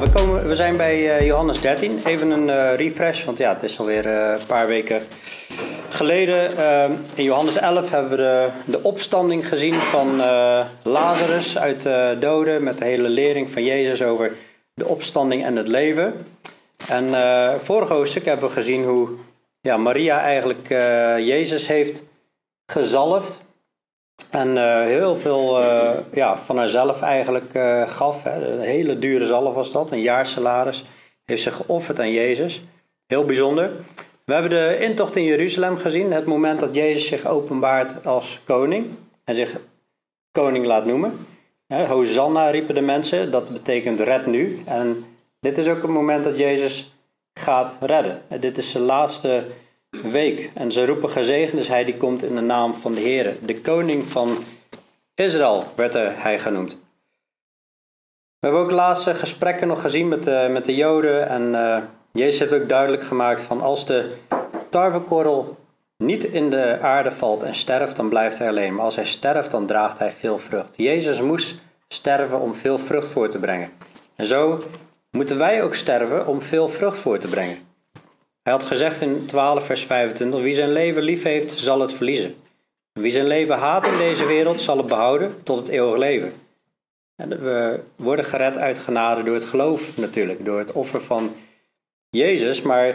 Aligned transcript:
We, 0.00 0.10
komen, 0.10 0.48
we 0.48 0.54
zijn 0.54 0.76
bij 0.76 1.16
eh, 1.16 1.26
Johannes 1.26 1.60
13. 1.60 2.00
Even 2.04 2.30
een 2.30 2.50
eh, 2.50 2.76
refresh, 2.76 3.24
want 3.24 3.38
ja, 3.38 3.54
het 3.54 3.62
is 3.62 3.78
alweer 3.78 4.06
eh, 4.06 4.40
een 4.40 4.46
paar 4.46 4.66
weken 4.66 5.02
geleden. 5.88 6.50
In 7.14 7.24
Johannes 7.24 7.56
11 7.56 7.90
hebben 7.90 8.10
we 8.10 8.16
de, 8.16 8.50
de 8.64 8.82
opstanding 8.82 9.48
gezien 9.48 9.74
van 9.74 10.16
Lazarus 10.82 11.58
uit 11.58 11.82
de 11.82 12.16
doden. 12.20 12.62
Met 12.62 12.78
de 12.78 12.84
hele 12.84 13.08
lering 13.08 13.50
van 13.50 13.64
Jezus 13.64 14.02
over 14.02 14.32
de 14.74 14.86
opstanding 14.86 15.44
en 15.44 15.56
het 15.56 15.68
leven. 15.68 16.26
En 16.88 17.10
vorige 17.60 17.92
hoofdstuk 17.92 18.24
hebben 18.24 18.48
we 18.48 18.54
gezien 18.54 18.84
hoe 18.84 19.08
ja, 19.60 19.76
Maria 19.76 20.20
eigenlijk 20.20 20.68
Jezus 21.18 21.66
heeft 21.66 22.02
gezalfd. 22.66 23.43
En 24.34 24.56
eh, 24.58 24.86
heel 24.86 25.16
veel 25.16 25.62
eh, 25.62 25.98
ja, 26.12 26.38
van 26.38 26.56
haarzelf 26.56 27.02
eigenlijk 27.02 27.54
eh, 27.54 27.88
gaf. 27.88 28.22
Hè. 28.22 28.52
Een 28.52 28.60
hele 28.60 28.98
dure 28.98 29.26
zalf 29.26 29.54
was 29.54 29.72
dat, 29.72 29.90
een 29.90 30.00
jaarsalaris. 30.00 30.84
Heeft 31.24 31.42
ze 31.42 31.50
geofferd 31.50 32.00
aan 32.00 32.10
Jezus. 32.10 32.62
Heel 33.06 33.24
bijzonder. 33.24 33.70
We 34.24 34.32
hebben 34.32 34.50
de 34.50 34.78
intocht 34.80 35.16
in 35.16 35.24
Jeruzalem 35.24 35.76
gezien. 35.76 36.12
Het 36.12 36.26
moment 36.26 36.60
dat 36.60 36.74
Jezus 36.74 37.06
zich 37.06 37.26
openbaart 37.26 38.06
als 38.06 38.40
koning. 38.44 38.86
En 39.24 39.34
zich 39.34 39.56
koning 40.32 40.66
laat 40.66 40.84
noemen. 40.84 41.26
Hosanna 41.68 42.50
riepen 42.50 42.74
de 42.74 42.80
mensen. 42.80 43.30
Dat 43.30 43.48
betekent 43.48 44.00
red 44.00 44.26
nu. 44.26 44.62
En 44.64 45.04
dit 45.40 45.58
is 45.58 45.68
ook 45.68 45.82
het 45.82 45.90
moment 45.90 46.24
dat 46.24 46.38
Jezus 46.38 46.94
gaat 47.34 47.76
redden. 47.80 48.22
En 48.28 48.40
dit 48.40 48.58
is 48.58 48.70
zijn 48.70 48.84
laatste 48.84 49.44
week. 50.02 50.50
En 50.54 50.72
ze 50.72 50.86
roepen 50.86 51.10
gezegend 51.10 51.60
is 51.60 51.68
hij 51.68 51.84
die 51.84 51.96
komt 51.96 52.22
in 52.22 52.34
de 52.34 52.40
naam 52.40 52.74
van 52.74 52.92
de 52.94 53.00
Heer. 53.00 53.36
De 53.40 53.60
koning 53.60 54.06
van 54.06 54.36
Israël 55.14 55.64
werd 55.76 55.94
hij 55.94 56.38
genoemd. 56.38 56.72
We 58.38 58.50
hebben 58.50 58.60
ook 58.60 58.70
laatste 58.70 59.14
gesprekken 59.14 59.68
nog 59.68 59.80
gezien 59.80 60.08
met 60.08 60.24
de, 60.24 60.48
met 60.50 60.64
de 60.64 60.74
Joden. 60.74 61.28
En 61.28 61.54
eh, 61.54 61.82
Jezus 62.12 62.38
heeft 62.38 62.54
ook 62.54 62.68
duidelijk 62.68 63.02
gemaakt 63.02 63.40
van 63.40 63.60
als 63.60 63.86
de 63.86 64.12
tarwekorrel 64.70 65.56
niet 65.96 66.24
in 66.24 66.50
de 66.50 66.78
aarde 66.80 67.10
valt 67.10 67.42
en 67.42 67.54
sterft, 67.54 67.96
dan 67.96 68.08
blijft 68.08 68.38
hij 68.38 68.48
alleen. 68.48 68.74
Maar 68.74 68.84
als 68.84 68.96
hij 68.96 69.06
sterft, 69.06 69.50
dan 69.50 69.66
draagt 69.66 69.98
hij 69.98 70.10
veel 70.12 70.38
vrucht. 70.38 70.76
Jezus 70.76 71.20
moest 71.20 71.54
sterven 71.88 72.40
om 72.40 72.54
veel 72.54 72.78
vrucht 72.78 73.08
voor 73.08 73.28
te 73.28 73.38
brengen. 73.38 73.70
En 74.16 74.26
zo 74.26 74.62
moeten 75.10 75.38
wij 75.38 75.62
ook 75.62 75.74
sterven 75.74 76.26
om 76.26 76.40
veel 76.42 76.68
vrucht 76.68 76.98
voor 76.98 77.18
te 77.18 77.28
brengen. 77.28 77.58
Hij 78.44 78.52
had 78.52 78.64
gezegd 78.64 79.00
in 79.00 79.26
12 79.26 79.64
vers 79.64 79.84
25, 79.84 80.40
wie 80.40 80.54
zijn 80.54 80.72
leven 80.72 81.02
lief 81.02 81.22
heeft, 81.22 81.52
zal 81.52 81.80
het 81.80 81.92
verliezen. 81.92 82.34
Wie 82.92 83.10
zijn 83.10 83.26
leven 83.26 83.58
haat 83.58 83.86
in 83.86 83.96
deze 83.98 84.26
wereld, 84.26 84.60
zal 84.60 84.76
het 84.76 84.86
behouden 84.86 85.42
tot 85.42 85.56
het 85.58 85.68
eeuwige 85.68 85.98
leven. 85.98 86.32
En 87.16 87.28
we 87.28 87.80
worden 87.96 88.24
gered 88.24 88.58
uit 88.58 88.78
genade 88.78 89.22
door 89.22 89.34
het 89.34 89.44
geloof 89.44 89.96
natuurlijk, 89.96 90.44
door 90.44 90.58
het 90.58 90.72
offer 90.72 91.02
van 91.02 91.34
Jezus. 92.10 92.62
Maar 92.62 92.88
uh, 92.88 92.94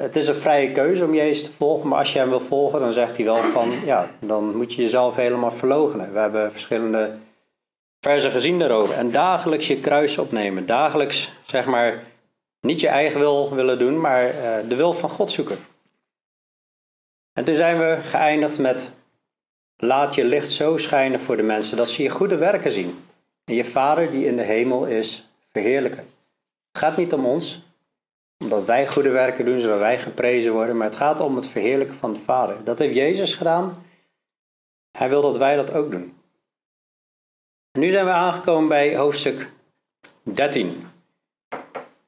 het 0.00 0.16
is 0.16 0.28
een 0.28 0.34
vrije 0.34 0.72
keuze 0.72 1.04
om 1.04 1.14
Jezus 1.14 1.44
te 1.44 1.52
volgen. 1.52 1.88
Maar 1.88 1.98
als 1.98 2.12
je 2.12 2.18
hem 2.18 2.28
wil 2.28 2.40
volgen, 2.40 2.80
dan 2.80 2.92
zegt 2.92 3.16
hij 3.16 3.24
wel 3.24 3.42
van, 3.42 3.70
ja, 3.84 4.10
dan 4.20 4.56
moet 4.56 4.74
je 4.74 4.82
jezelf 4.82 5.16
helemaal 5.16 5.52
verloochenen. 5.52 6.12
We 6.12 6.18
hebben 6.18 6.52
verschillende 6.52 7.10
versen 8.00 8.30
gezien 8.30 8.58
daarover. 8.58 8.94
En 8.94 9.10
dagelijks 9.10 9.66
je 9.66 9.80
kruis 9.80 10.18
opnemen. 10.18 10.66
Dagelijks, 10.66 11.32
zeg 11.46 11.66
maar, 11.66 12.02
niet 12.60 12.80
je 12.80 12.88
eigen 12.88 13.20
wil 13.20 13.54
willen 13.54 13.78
doen, 13.78 14.00
maar 14.00 14.34
uh, 14.34 14.68
de 14.68 14.76
wil 14.76 14.94
van 14.94 15.10
God 15.10 15.30
zoeken. 15.30 15.58
En 17.32 17.44
toen 17.44 17.54
zijn 17.54 17.78
we 17.78 17.98
geëindigd 18.02 18.58
met 18.58 18.94
laat 19.76 20.14
je 20.14 20.24
licht 20.24 20.52
zo 20.52 20.76
schijnen 20.76 21.20
voor 21.20 21.36
de 21.36 21.42
mensen 21.42 21.76
dat 21.76 21.88
ze 21.88 22.02
je 22.02 22.08
goede 22.08 22.36
werken 22.36 22.72
zien. 22.72 23.04
En 23.44 23.54
je 23.54 23.64
Vader 23.64 24.10
die 24.10 24.26
in 24.26 24.36
de 24.36 24.42
hemel 24.42 24.86
is 24.86 25.28
verheerlijken. 25.52 26.04
Het 26.72 26.82
gaat 26.82 26.96
niet 26.96 27.12
om 27.12 27.26
ons, 27.26 27.62
omdat 28.38 28.64
wij 28.64 28.88
goede 28.88 29.08
werken 29.10 29.44
doen, 29.44 29.60
zodat 29.60 29.78
wij 29.78 29.98
geprezen 29.98 30.52
worden, 30.52 30.76
maar 30.76 30.86
het 30.86 30.96
gaat 30.96 31.20
om 31.20 31.36
het 31.36 31.48
verheerlijken 31.48 31.96
van 31.96 32.12
de 32.12 32.18
Vader. 32.18 32.64
Dat 32.64 32.78
heeft 32.78 32.94
Jezus 32.94 33.34
gedaan. 33.34 33.86
Hij 34.98 35.08
wil 35.08 35.22
dat 35.22 35.36
wij 35.36 35.56
dat 35.56 35.72
ook 35.72 35.90
doen. 35.90 36.14
En 37.70 37.80
nu 37.80 37.90
zijn 37.90 38.04
we 38.04 38.10
aangekomen 38.10 38.68
bij 38.68 38.96
hoofdstuk 38.96 39.50
13. 40.22 40.89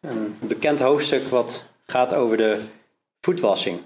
Een 0.02 0.36
bekend 0.40 0.80
hoofdstuk 0.80 1.22
wat 1.22 1.64
gaat 1.86 2.14
over 2.14 2.36
de 2.36 2.60
voetwassing. 3.20 3.80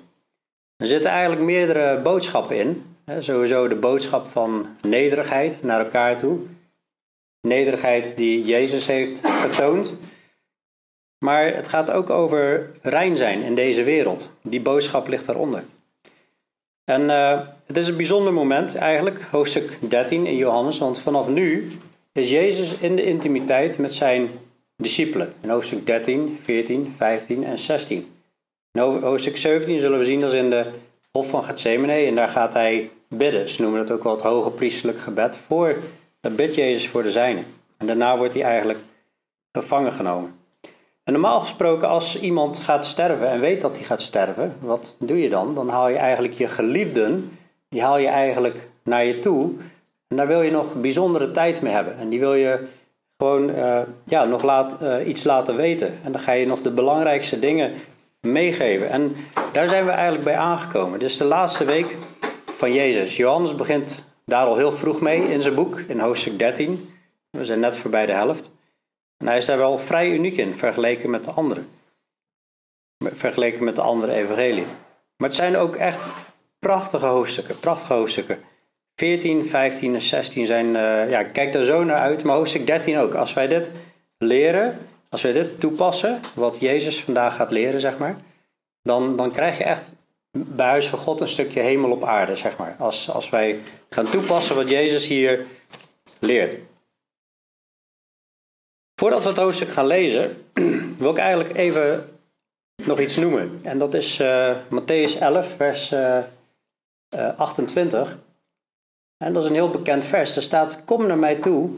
Er 0.77 0.87
zitten 0.87 1.11
eigenlijk 1.11 1.43
meerdere 1.43 2.01
boodschappen 2.01 2.57
in. 2.57 2.97
Sowieso 3.19 3.69
de 3.69 3.77
boodschap 3.77 4.27
van 4.27 4.77
nederigheid 4.83 5.63
naar 5.63 5.81
elkaar 5.81 6.19
toe. 6.19 6.39
Nederigheid 7.41 8.17
die 8.17 8.45
Jezus 8.45 8.87
heeft 8.87 9.27
getoond. 9.27 9.99
Maar 11.19 11.55
het 11.55 11.69
gaat 11.69 11.91
ook 11.91 12.11
over 12.11 12.71
rein 12.83 13.17
zijn 13.17 13.43
in 13.43 13.55
deze 13.55 13.83
wereld. 13.83 14.31
Die 14.43 14.61
boodschap 14.61 15.09
ligt 15.09 15.27
daaronder. 15.27 15.65
En 16.85 17.03
uh, 17.03 17.41
het 17.67 17.77
is 17.77 17.89
een 17.89 17.97
bijzonder 17.97 18.33
moment 18.33 18.75
eigenlijk, 18.75 19.23
hoofdstuk 19.23 19.79
13 19.81 20.27
in 20.27 20.37
Johannes. 20.37 20.79
Want 20.79 20.99
vanaf 20.99 21.29
nu 21.29 21.71
is 22.13 22.31
Jezus 22.31 22.79
in 22.79 22.97
de 22.97 23.05
intimiteit 23.05 23.79
met 23.79 23.95
zijn 23.95 24.31
discipelen. 24.77 25.33
In 25.41 25.49
hoofdstuk 25.49 25.87
13, 25.87 26.39
14, 26.43 26.95
15 26.97 27.45
en 27.45 27.59
16. 27.59 28.15
In 28.73 28.81
hoofdstuk 28.83 29.37
17 29.37 29.81
zullen 29.81 29.99
we 29.99 30.05
zien 30.05 30.21
dat 30.21 30.33
is 30.33 30.39
in 30.39 30.51
de 30.51 30.67
Hof 31.13 31.29
van 31.29 31.45
Gethsemane. 31.45 31.93
En 31.93 32.15
daar 32.15 32.29
gaat 32.29 32.55
hij 32.55 32.91
bidden. 33.09 33.49
Ze 33.49 33.63
noemen 33.63 33.81
het 33.81 33.91
ook 33.91 34.03
wel 34.03 34.13
het 34.13 34.23
hoge 34.23 34.51
priesterlijk 34.51 34.99
gebed. 34.99 35.37
Voor, 35.37 35.77
dat 36.21 36.37
bidt 36.37 36.55
Jezus 36.55 36.89
voor 36.89 37.03
de 37.03 37.11
zijnen. 37.11 37.45
En 37.77 37.87
daarna 37.87 38.17
wordt 38.19 38.35
hij 38.35 38.43
eigenlijk 38.43 38.79
gevangen 39.53 39.93
genomen. 39.93 40.35
En 41.05 41.13
normaal 41.13 41.41
gesproken, 41.41 41.89
als 41.89 42.21
iemand 42.21 42.59
gaat 42.59 42.85
sterven 42.85 43.29
en 43.29 43.41
weet 43.41 43.61
dat 43.61 43.77
hij 43.77 43.85
gaat 43.85 44.03
sterven, 44.03 44.57
wat 44.61 44.97
doe 44.99 45.21
je 45.21 45.29
dan? 45.29 45.55
Dan 45.55 45.69
haal 45.69 45.89
je 45.89 45.97
eigenlijk 45.97 46.35
je 46.35 46.49
geliefden, 46.49 47.39
die 47.69 47.83
haal 47.83 47.99
je 47.99 48.07
eigenlijk 48.07 48.69
naar 48.83 49.05
je 49.05 49.19
toe. 49.19 49.53
En 50.09 50.17
daar 50.17 50.27
wil 50.27 50.43
je 50.43 50.51
nog 50.51 50.75
bijzondere 50.75 51.31
tijd 51.31 51.61
mee 51.63 51.73
hebben. 51.73 51.99
En 51.99 52.09
die 52.09 52.21
wil 52.21 52.35
je 52.35 52.67
gewoon 53.17 53.51
uh, 53.51 53.81
ja, 54.05 54.25
nog 54.25 54.43
laat, 54.43 54.83
uh, 54.83 55.09
iets 55.09 55.25
laten 55.25 55.57
weten. 55.57 55.99
En 56.05 56.13
dan 56.13 56.21
ga 56.21 56.33
je 56.33 56.47
nog 56.47 56.63
de 56.63 56.71
belangrijkste 56.71 57.39
dingen 57.39 57.73
meegeven. 58.21 58.89
En 58.91 59.17
daar 59.53 59.69
zijn 59.69 59.85
we 59.85 59.91
eigenlijk 59.91 60.25
bij 60.25 60.37
aangekomen. 60.37 60.99
Dit 60.99 61.11
is 61.11 61.17
de 61.17 61.25
laatste 61.25 61.65
week 61.65 61.97
van 62.47 62.73
Jezus. 62.73 63.17
Johannes 63.17 63.55
begint 63.55 64.05
daar 64.25 64.47
al 64.47 64.57
heel 64.57 64.73
vroeg 64.73 65.01
mee 65.01 65.33
in 65.33 65.43
zijn 65.43 65.55
boek, 65.55 65.79
in 65.79 66.01
hoofdstuk 66.01 66.39
13. 66.39 66.95
We 67.31 67.45
zijn 67.45 67.61
net 67.61 67.77
voorbij 67.77 68.07
de 68.07 68.13
helft. 68.13 68.51
En 69.17 69.27
hij 69.27 69.37
is 69.37 69.45
daar 69.45 69.59
wel 69.59 69.79
vrij 69.79 70.11
uniek 70.11 70.37
in, 70.37 70.55
vergeleken 70.55 71.11
met 71.11 71.25
de 71.25 71.31
anderen. 71.31 71.69
Vergeleken 73.05 73.65
met 73.65 73.75
de 73.75 73.83
andere 73.83 74.13
evangelieën. 74.13 74.67
Maar 75.17 75.29
het 75.29 75.35
zijn 75.35 75.57
ook 75.57 75.77
echt 75.77 76.09
prachtige 76.59 77.07
hoofdstukken, 77.07 77.59
prachtige 77.61 77.93
hoofdstukken. 77.93 78.39
14, 78.97 79.47
15 79.47 79.95
en 79.95 80.01
16 80.01 80.47
zijn, 80.47 80.67
uh, 80.67 81.11
ja, 81.11 81.23
kijk 81.23 81.53
daar 81.53 81.65
zo 81.65 81.85
naar 81.85 81.97
uit, 81.97 82.23
maar 82.23 82.37
hoofdstuk 82.37 82.67
13 82.67 82.99
ook. 82.99 83.15
Als 83.15 83.33
wij 83.33 83.47
dit 83.47 83.71
leren, 84.19 84.79
als 85.09 85.23
wij 85.23 85.33
dit 85.33 85.61
toepassen, 85.61 86.21
wat 86.35 86.61
Jezus 86.61 87.03
vandaag 87.03 87.37
gaat 87.37 87.51
leren, 87.51 87.81
zeg 87.81 87.99
maar, 87.99 88.17
dan, 88.83 89.17
dan 89.17 89.33
krijg 89.33 89.59
je 89.59 89.65
echt 89.65 89.95
bij 90.31 90.67
Huis 90.67 90.89
van 90.89 90.99
God 90.99 91.21
een 91.21 91.29
stukje 91.29 91.61
hemel 91.61 91.91
op 91.91 92.05
aarde, 92.05 92.37
zeg 92.37 92.57
maar. 92.57 92.77
Als, 92.79 93.11
als 93.11 93.31
wij 93.31 93.59
gaan 93.91 94.11
toepassen 94.11 94.57
wat 94.57 94.71
Jezus 94.71 95.07
hier 95.07 95.47
leert. 96.19 96.57
Voordat 99.01 99.23
we 99.23 99.29
het 99.29 99.39
hoofdstuk 99.39 99.69
gaan 99.69 99.87
lezen, 99.87 100.45
wil 100.99 101.11
ik 101.11 101.19
eigenlijk 101.19 101.57
even 101.57 102.09
nog 102.85 103.01
iets 103.01 103.17
noemen. 103.17 103.61
En 103.63 103.79
dat 103.79 103.95
is 103.95 104.21
uh, 104.21 104.57
Matthäus 104.71 105.19
11, 105.21 105.57
vers 105.57 105.93
uh, 105.93 106.19
uh, 107.17 107.39
28. 107.39 108.19
En 109.19 109.33
dat 109.33 109.43
is 109.43 109.49
een 109.49 109.55
heel 109.55 109.71
bekend 109.71 110.05
vers. 110.05 110.37
Er 110.37 110.43
staat: 110.43 110.85
Kom 110.85 111.07
naar 111.07 111.19
mij 111.19 111.35
toe, 111.35 111.71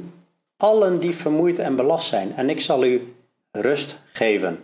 allen 0.56 0.98
die 0.98 1.14
vermoeid 1.14 1.58
en 1.58 1.76
belast 1.76 2.08
zijn, 2.08 2.36
en 2.36 2.50
ik 2.50 2.60
zal 2.60 2.84
u 2.84 3.14
rust 3.50 3.98
geven. 4.12 4.62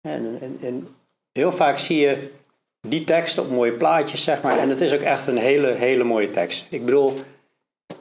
En, 0.00 0.38
en, 0.40 0.58
en 0.62 0.88
heel 1.32 1.52
vaak 1.52 1.78
zie 1.78 1.98
je 1.98 2.30
die 2.80 3.04
tekst 3.04 3.38
op 3.38 3.50
mooie 3.50 3.72
plaatjes, 3.72 4.22
zeg 4.22 4.42
maar. 4.42 4.58
En 4.58 4.68
het 4.68 4.80
is 4.80 4.92
ook 4.92 5.00
echt 5.00 5.26
een 5.26 5.36
hele, 5.36 5.72
hele 5.72 6.04
mooie 6.04 6.30
tekst. 6.30 6.66
Ik 6.68 6.84
bedoel, 6.84 7.14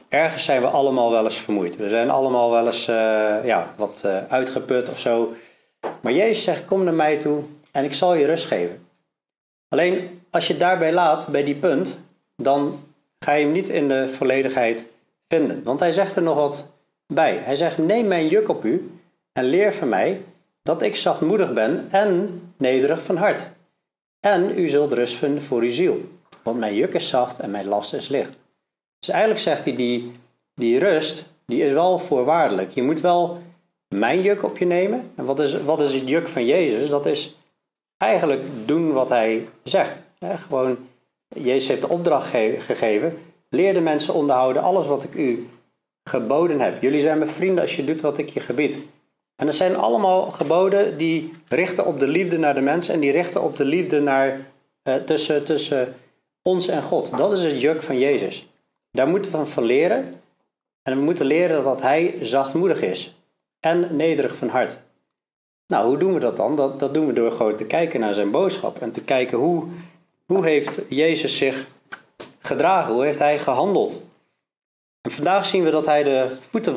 ergens 0.10 0.44
zijn 0.44 0.62
we 0.62 0.68
allemaal 0.68 1.12
wel 1.12 1.24
eens 1.24 1.38
vermoeid. 1.40 1.76
We 1.76 1.90
zijn 1.90 2.10
allemaal 2.10 2.52
wel 2.52 2.66
eens 2.66 2.88
uh, 2.88 2.96
ja, 3.44 3.74
wat 3.76 4.04
uh, 4.06 4.18
uitgeput 4.28 4.90
of 4.90 5.00
zo. 5.00 5.34
Maar 6.02 6.14
Jezus 6.14 6.44
zegt: 6.44 6.66
Kom 6.66 6.84
naar 6.84 6.94
mij 6.94 7.18
toe 7.18 7.44
en 7.72 7.84
ik 7.84 7.94
zal 7.94 8.14
je 8.14 8.26
rust 8.26 8.46
geven. 8.46 8.88
Alleen 9.68 10.22
als 10.30 10.48
je 10.48 10.58
daarbij 10.58 10.94
laat, 10.94 11.28
bij 11.28 11.44
die 11.44 11.56
punt, 11.56 12.00
dan 12.36 12.80
ga 13.28 13.34
je 13.34 13.44
hem 13.44 13.54
niet 13.54 13.70
in 13.70 13.88
de 13.88 14.10
volledigheid 14.10 14.86
vinden. 15.28 15.64
Want 15.64 15.80
hij 15.80 15.92
zegt 15.92 16.16
er 16.16 16.22
nog 16.22 16.36
wat 16.36 16.68
bij. 17.08 17.38
Hij 17.38 17.56
zegt: 17.56 17.78
Neem 17.78 18.08
mijn 18.08 18.28
juk 18.28 18.50
op 18.50 18.64
u 18.64 18.92
en 19.34 19.44
leer 19.44 19.74
van 19.74 19.90
mij 19.90 20.22
dat 20.64 20.82
ik 20.82 20.96
zachtmoedig 20.96 21.54
ben 21.54 21.88
en 21.92 22.42
nederig 22.58 23.04
van 23.04 23.18
hart. 23.18 23.42
En 24.20 24.60
u 24.60 24.70
zult 24.70 24.92
rust 24.92 25.16
vinden 25.16 25.44
voor 25.44 25.62
uw 25.62 25.72
ziel. 25.72 26.02
Want 26.44 26.60
mijn 26.60 26.76
juk 26.76 26.94
is 26.94 27.10
zacht 27.10 27.40
en 27.40 27.52
mijn 27.52 27.66
last 27.66 27.94
is 27.94 28.08
licht. 28.08 28.40
Dus 29.00 29.10
eigenlijk 29.10 29.42
zegt 29.42 29.66
hij, 29.66 29.76
die, 29.76 30.12
die 30.54 30.80
rust, 30.80 31.26
die 31.46 31.64
is 31.64 31.72
wel 31.72 32.00
voorwaardelijk. 32.00 32.72
Je 32.72 32.84
moet 32.84 33.02
wel 33.02 33.42
mijn 33.88 34.22
juk 34.22 34.44
op 34.44 34.58
je 34.58 34.66
nemen. 34.66 35.12
En 35.16 35.26
wat 35.26 35.40
is, 35.40 35.62
wat 35.62 35.80
is 35.80 35.94
het 35.94 36.08
juk 36.08 36.28
van 36.28 36.46
Jezus? 36.46 36.90
Dat 36.90 37.06
is 37.06 37.38
eigenlijk 37.98 38.42
doen 38.66 38.94
wat 38.94 39.10
hij 39.10 39.48
zegt. 39.64 40.02
gewoon, 40.20 40.78
Jezus 41.28 41.68
heeft 41.68 41.82
de 41.82 41.90
opdracht 41.90 42.30
gegeven. 42.58 43.18
Leer 43.50 43.74
de 43.74 43.82
mensen 43.82 44.14
onderhouden 44.14 44.62
alles 44.62 44.88
wat 44.88 45.04
ik 45.04 45.14
u 45.14 45.48
geboden 46.04 46.60
heb. 46.60 46.82
Jullie 46.82 47.02
zijn 47.02 47.18
mijn 47.18 47.32
vrienden 47.32 47.62
als 47.62 47.76
je 47.76 47.86
doet 47.86 48.02
wat 48.02 48.18
ik 48.18 48.30
je 48.30 48.40
gebied. 48.40 48.80
En 49.36 49.46
dat 49.46 49.56
zijn 49.56 49.76
allemaal 49.76 50.32
geboden 50.32 50.98
die 50.98 51.34
richten 51.48 51.86
op 51.86 52.00
de 52.00 52.08
liefde 52.08 52.38
naar 52.38 52.54
de 52.54 52.62
mens 52.62 52.90
en 52.90 53.00
die 53.00 53.12
richten 53.12 53.42
op 53.42 53.58
de 53.58 53.66
liefde 53.66 54.00
naar, 54.00 54.40
eh, 54.84 54.96
tussen, 54.96 55.46
tussen 55.46 55.96
ons 56.42 56.68
en 56.68 56.84
God. 56.84 57.18
Dat 57.18 57.32
is 57.32 57.44
het 57.44 57.62
juk 57.62 57.82
van 57.82 58.00
Jezus. 58.00 58.48
Daar 58.92 59.08
moeten 59.08 59.32
we 59.32 59.46
van 59.46 59.64
leren. 59.64 60.22
En 60.84 60.98
we 60.98 61.04
moeten 61.04 61.26
leren 61.26 61.64
dat 61.64 61.82
hij 61.82 62.18
zachtmoedig 62.22 62.82
is 62.82 63.16
en 63.60 63.96
nederig 63.96 64.36
van 64.36 64.48
hart. 64.48 64.78
Nou, 65.68 65.88
hoe 65.88 65.98
doen 65.98 66.14
we 66.14 66.20
dat 66.20 66.38
dan? 66.38 66.56
Dat, 66.56 66.80
dat 66.80 66.94
doen 66.94 67.08
we 67.08 67.14
door 67.14 67.32
gewoon 67.32 67.56
te 67.56 67.66
kijken 67.66 68.00
naar 68.00 68.14
zijn 68.14 68.32
boodschap 68.32 68.82
en 68.82 68.92
te 68.92 69.04
kijken 69.04 69.38
hoe, 69.38 69.64
hoe 70.28 70.46
heeft 70.46 70.82
Jezus 70.90 71.38
zich 71.38 71.68
gedragen, 72.40 72.94
hoe 72.94 73.04
heeft 73.04 73.20
hij 73.20 73.40
gehandeld. 73.40 74.02
En 75.02 75.12
vandaag 75.12 75.46
zien 75.46 75.64
we 75.64 75.70
dat 75.70 75.86
hij 75.86 76.04
de 76.04 76.38
voeten 76.50 76.74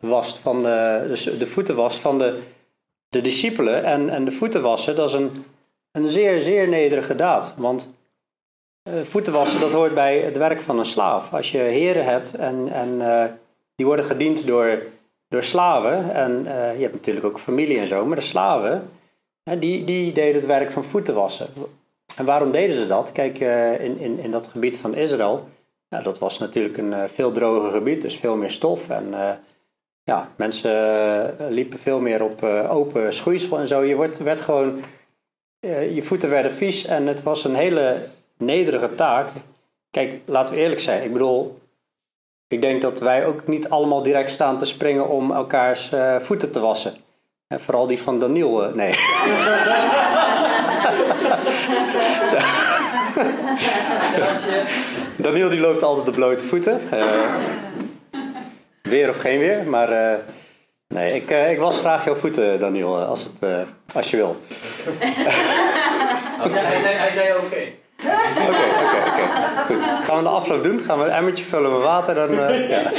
wast 0.00 0.38
van 0.38 0.62
de, 0.62 1.04
dus 1.08 1.22
de 1.22 1.46
voeten 1.46 1.76
was 1.76 1.98
van 1.98 2.18
de, 2.18 2.42
de 3.08 3.20
discipelen. 3.20 3.84
En, 3.84 4.10
en 4.10 4.24
de 4.24 4.32
voeten 4.32 4.62
wassen, 4.62 4.96
dat 4.96 5.08
is 5.08 5.14
een, 5.14 5.44
een 5.90 6.08
zeer, 6.08 6.40
zeer 6.40 6.68
nederige 6.68 7.14
daad. 7.14 7.54
Want 7.56 7.92
uh, 8.88 9.02
voeten 9.02 9.32
wassen, 9.32 9.60
dat 9.60 9.72
hoort 9.72 9.94
bij 9.94 10.18
het 10.18 10.36
werk 10.36 10.60
van 10.60 10.78
een 10.78 10.86
slaaf. 10.86 11.32
Als 11.32 11.50
je 11.50 11.58
heren 11.58 12.04
hebt 12.04 12.34
en, 12.34 12.68
en 12.72 12.88
uh, 12.88 13.24
die 13.74 13.86
worden 13.86 14.04
gediend 14.04 14.46
door, 14.46 14.82
door 15.28 15.42
slaven. 15.42 16.14
En 16.14 16.30
uh, 16.44 16.74
je 16.74 16.82
hebt 16.82 16.94
natuurlijk 16.94 17.26
ook 17.26 17.38
familie 17.38 17.78
en 17.78 17.86
zo, 17.86 18.06
maar 18.06 18.16
de 18.16 18.22
slaven, 18.22 18.90
die, 19.58 19.84
die 19.84 20.12
deden 20.12 20.34
het 20.34 20.46
werk 20.46 20.70
van 20.70 20.84
voeten 20.84 21.14
wassen. 21.14 21.46
En 22.16 22.24
waarom 22.24 22.50
deden 22.50 22.76
ze 22.76 22.86
dat? 22.86 23.12
Kijk, 23.12 23.38
in, 23.80 23.98
in, 23.98 24.18
in 24.18 24.30
dat 24.30 24.46
gebied 24.46 24.78
van 24.78 24.94
Israël 24.94 25.48
ja, 25.94 26.00
dat 26.00 26.18
was 26.18 26.38
natuurlijk 26.38 26.76
een 26.76 26.92
eh, 26.92 27.08
veel 27.08 27.32
droger 27.32 27.70
gebied, 27.70 28.02
dus 28.02 28.16
veel 28.16 28.36
meer 28.36 28.50
stof. 28.50 28.88
En 28.88 29.14
eh, 29.14 29.30
ja, 30.02 30.28
mensen 30.36 30.72
eh, 31.38 31.46
liepen 31.48 31.78
veel 31.78 32.00
meer 32.00 32.22
op 32.22 32.42
open 32.68 33.12
schoeisel 33.12 33.58
en 33.58 33.68
zo. 33.68 33.82
Je 33.82 33.94
wordt, 33.94 34.18
werd 34.18 34.40
gewoon, 34.40 34.80
je 35.94 36.02
voeten 36.02 36.30
werden 36.30 36.52
vies 36.52 36.86
en 36.86 37.06
het 37.06 37.22
was 37.22 37.44
een 37.44 37.54
hele 37.54 38.08
nederige 38.38 38.94
taak. 38.94 39.26
Kijk, 39.90 40.20
laten 40.24 40.54
we 40.54 40.60
eerlijk 40.60 40.80
zijn. 40.80 41.02
Ik 41.02 41.12
bedoel, 41.12 41.58
ik 42.48 42.60
denk 42.60 42.82
dat 42.82 43.00
wij 43.00 43.26
ook 43.26 43.46
niet 43.46 43.68
allemaal 43.68 44.02
direct 44.02 44.30
staan 44.30 44.58
te 44.58 44.64
springen 44.64 45.08
om 45.08 45.32
elkaars 45.32 45.90
voeten 46.18 46.52
te 46.52 46.60
wassen. 46.60 46.94
En 47.46 47.60
vooral 47.60 47.86
die 47.86 48.00
van 48.00 48.18
Daniel, 48.18 48.74
nee. 48.74 48.94
Daniel 55.24 55.48
die 55.48 55.60
loopt 55.60 55.82
altijd 55.82 56.06
de 56.06 56.12
blote 56.12 56.44
voeten. 56.44 56.80
Uh, 56.94 57.04
weer 58.82 59.08
of 59.08 59.16
geen 59.16 59.38
weer, 59.38 59.66
maar 59.66 59.92
uh, 59.92 60.14
nee, 60.88 61.14
ik, 61.14 61.30
uh, 61.30 61.50
ik 61.50 61.58
was 61.58 61.78
graag 61.78 62.04
jouw 62.04 62.14
voeten, 62.14 62.60
Daniel, 62.60 62.96
als, 62.96 63.22
het, 63.22 63.66
als 63.94 64.10
je 64.10 64.16
wil. 64.16 64.36
hij 66.38 66.80
zei, 66.80 66.94
hij 66.94 67.12
zei 67.12 67.28
oké. 67.28 67.62
Oké, 68.48 68.64
oké, 68.78 68.98
oké. 69.10 69.22
Goed. 69.66 69.82
Gaan 70.04 70.16
we 70.16 70.22
de 70.22 70.28
afloop 70.28 70.64
doen? 70.64 70.80
Gaan 70.80 70.98
we 70.98 71.04
een 71.04 71.10
emmertje 71.10 71.44
vullen 71.44 71.72
met 71.72 71.82
water? 71.82 72.14
Dan, 72.14 72.30
ja. 72.68 72.90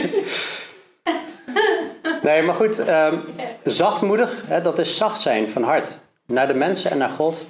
Nee, 2.25 2.42
maar 2.42 2.56
goed. 2.56 2.89
Um, 2.89 3.24
zachtmoedig, 3.63 4.44
hè, 4.45 4.62
dat 4.62 4.80
is 4.80 4.97
zacht 4.97 5.21
zijn 5.21 5.50
van 5.50 5.63
hart. 5.63 5.92
Naar 6.25 6.47
de 6.47 6.53
mensen 6.53 6.92
en 6.92 6.97
naar 6.97 7.09
God. 7.09 7.45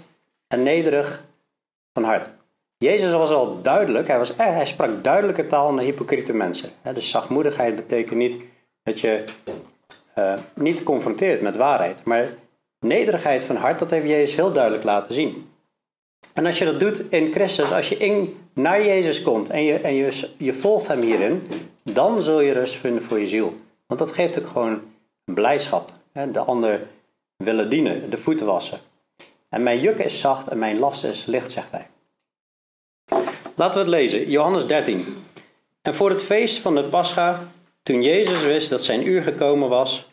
En 0.47 0.63
nederig 0.63 1.23
van 1.93 2.03
hart. 2.03 2.29
Jezus 2.77 3.11
was 3.11 3.29
al 3.29 3.61
duidelijk, 3.61 4.07
hij, 4.07 4.17
was, 4.17 4.35
hij 4.37 4.65
sprak 4.65 5.03
duidelijke 5.03 5.47
taal 5.47 5.73
naar 5.73 5.83
hypocriete 5.83 6.33
mensen. 6.33 6.69
Dus 6.93 7.09
zachtmoedigheid 7.09 7.75
betekent 7.75 8.19
niet 8.19 8.43
dat 8.83 8.99
je 8.99 9.23
uh, 10.17 10.33
niet 10.53 10.83
confronteert 10.83 11.41
met 11.41 11.55
waarheid, 11.55 12.03
maar 12.03 12.27
nederigheid 12.79 13.43
van 13.43 13.55
hart, 13.55 13.79
dat 13.79 13.89
heeft 13.89 14.07
Jezus 14.07 14.35
heel 14.35 14.51
duidelijk 14.51 14.83
laten 14.83 15.13
zien. 15.13 15.49
En 16.33 16.45
als 16.45 16.57
je 16.57 16.65
dat 16.65 16.79
doet 16.79 17.11
in 17.11 17.31
Christus, 17.31 17.71
als 17.71 17.89
je 17.89 17.97
in, 17.97 18.37
naar 18.53 18.85
Jezus 18.85 19.21
komt 19.21 19.49
en, 19.49 19.63
je, 19.63 19.73
en 19.73 19.93
je, 19.93 20.29
je 20.37 20.53
volgt 20.53 20.87
hem 20.87 21.01
hierin, 21.01 21.47
dan 21.83 22.21
zul 22.21 22.39
je 22.39 22.51
rust 22.51 22.75
vinden 22.75 23.03
voor 23.03 23.19
je 23.19 23.27
ziel. 23.27 23.53
Want 23.87 23.99
dat 23.99 24.11
geeft 24.11 24.39
ook 24.39 24.47
gewoon 24.47 24.81
blijdschap. 25.33 25.91
De 26.31 26.39
ander 26.39 26.81
willen 27.37 27.69
dienen, 27.69 28.09
de 28.09 28.17
voeten 28.17 28.45
wassen. 28.45 28.79
En 29.55 29.63
mijn 29.63 29.79
juk 29.79 29.97
is 29.97 30.19
zacht 30.19 30.47
en 30.47 30.59
mijn 30.59 30.79
last 30.79 31.03
is 31.03 31.25
licht, 31.25 31.51
zegt 31.51 31.71
hij. 31.71 31.87
Laten 33.55 33.73
we 33.73 33.79
het 33.79 33.87
lezen, 33.87 34.29
Johannes 34.29 34.67
13. 34.67 35.25
En 35.81 35.95
voor 35.95 36.09
het 36.09 36.23
feest 36.23 36.59
van 36.59 36.75
het 36.75 36.89
Pascha, 36.89 37.47
toen 37.83 38.03
Jezus 38.03 38.43
wist 38.43 38.69
dat 38.69 38.83
zijn 38.83 39.07
uur 39.07 39.23
gekomen 39.23 39.69
was, 39.69 40.09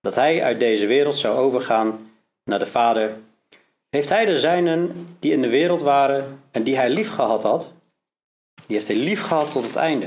dat 0.00 0.14
hij 0.14 0.42
uit 0.42 0.60
deze 0.60 0.86
wereld 0.86 1.16
zou 1.16 1.38
overgaan 1.38 2.10
naar 2.44 2.58
de 2.58 2.66
Vader, 2.66 3.16
heeft 3.90 4.08
hij 4.08 4.24
de 4.24 4.38
zijnen 4.38 5.08
die 5.20 5.32
in 5.32 5.42
de 5.42 5.48
wereld 5.48 5.80
waren 5.80 6.42
en 6.50 6.62
die 6.62 6.76
hij 6.76 6.90
lief 6.90 7.14
gehad 7.14 7.42
had, 7.42 7.72
die 8.66 8.76
heeft 8.76 8.88
hij 8.88 8.96
lief 8.96 9.22
gehad 9.22 9.52
tot 9.52 9.64
het 9.64 9.76
einde. 9.76 10.06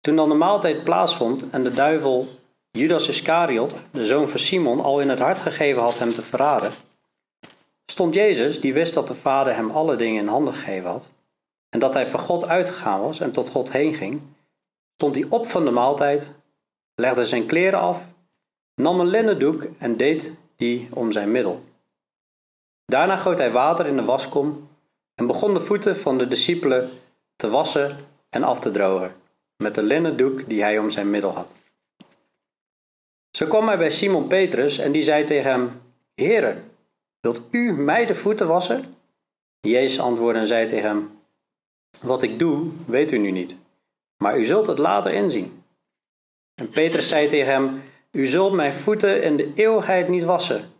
Toen 0.00 0.16
dan 0.16 0.28
de 0.28 0.34
maaltijd 0.34 0.84
plaatsvond 0.84 1.50
en 1.50 1.62
de 1.62 1.70
duivel 1.70 2.28
Judas 2.70 3.08
Iscariot, 3.08 3.72
de 3.90 4.06
zoon 4.06 4.28
van 4.28 4.40
Simon, 4.40 4.80
al 4.80 5.00
in 5.00 5.08
het 5.08 5.18
hart 5.18 5.38
gegeven 5.38 5.82
had 5.82 5.98
hem 5.98 6.10
te 6.10 6.22
verraden, 6.22 6.72
stond 7.92 8.14
Jezus, 8.14 8.60
die 8.60 8.72
wist 8.72 8.94
dat 8.94 9.08
de 9.08 9.14
Vader 9.14 9.54
hem 9.54 9.70
alle 9.70 9.96
dingen 9.96 10.22
in 10.22 10.28
handen 10.28 10.54
gegeven 10.54 10.90
had, 10.90 11.08
en 11.68 11.78
dat 11.78 11.94
hij 11.94 12.08
van 12.08 12.20
God 12.20 12.46
uitgegaan 12.46 13.00
was 13.00 13.20
en 13.20 13.32
tot 13.32 13.50
God 13.50 13.72
heen 13.72 13.94
ging, 13.94 14.20
stond 14.94 15.14
hij 15.14 15.26
op 15.28 15.46
van 15.46 15.64
de 15.64 15.70
maaltijd, 15.70 16.30
legde 16.94 17.24
zijn 17.26 17.46
kleren 17.46 17.78
af, 17.78 18.04
nam 18.74 19.00
een 19.00 19.06
linnen 19.06 19.38
doek 19.38 19.66
en 19.78 19.96
deed 19.96 20.32
die 20.56 20.88
om 20.90 21.12
zijn 21.12 21.30
middel. 21.30 21.62
Daarna 22.84 23.16
goot 23.16 23.38
hij 23.38 23.50
water 23.50 23.86
in 23.86 23.96
de 23.96 24.04
waskom 24.04 24.68
en 25.14 25.26
begon 25.26 25.54
de 25.54 25.60
voeten 25.60 25.96
van 25.96 26.18
de 26.18 26.28
discipelen 26.28 26.90
te 27.36 27.48
wassen 27.48 27.96
en 28.28 28.42
af 28.42 28.60
te 28.60 28.70
drogen, 28.70 29.14
met 29.56 29.74
de 29.74 29.82
linnen 29.82 30.16
doek 30.16 30.48
die 30.48 30.62
hij 30.62 30.78
om 30.78 30.90
zijn 30.90 31.10
middel 31.10 31.30
had. 31.30 31.52
Zo 33.30 33.46
kwam 33.46 33.66
hij 33.66 33.78
bij 33.78 33.90
Simon 33.90 34.26
Petrus 34.26 34.78
en 34.78 34.92
die 34.92 35.02
zei 35.02 35.24
tegen 35.24 35.50
hem: 35.50 35.80
Heere, 36.14 36.56
Wilt 37.22 37.48
u 37.50 37.72
mij 37.72 38.06
de 38.06 38.14
voeten 38.14 38.46
wassen? 38.46 38.96
Jezus 39.60 40.00
antwoordde 40.00 40.40
en 40.40 40.46
zei 40.46 40.66
tegen 40.66 40.88
hem: 40.88 41.18
Wat 42.00 42.22
ik 42.22 42.38
doe, 42.38 42.70
weet 42.86 43.12
u 43.12 43.18
nu 43.18 43.30
niet, 43.30 43.56
maar 44.16 44.38
u 44.38 44.44
zult 44.44 44.66
het 44.66 44.78
later 44.78 45.12
inzien. 45.12 45.62
En 46.54 46.70
Petrus 46.70 47.08
zei 47.08 47.28
tegen 47.28 47.52
hem: 47.52 47.82
U 48.10 48.26
zult 48.26 48.52
mijn 48.52 48.74
voeten 48.74 49.22
in 49.22 49.36
de 49.36 49.52
eeuwigheid 49.54 50.08
niet 50.08 50.24
wassen. 50.24 50.72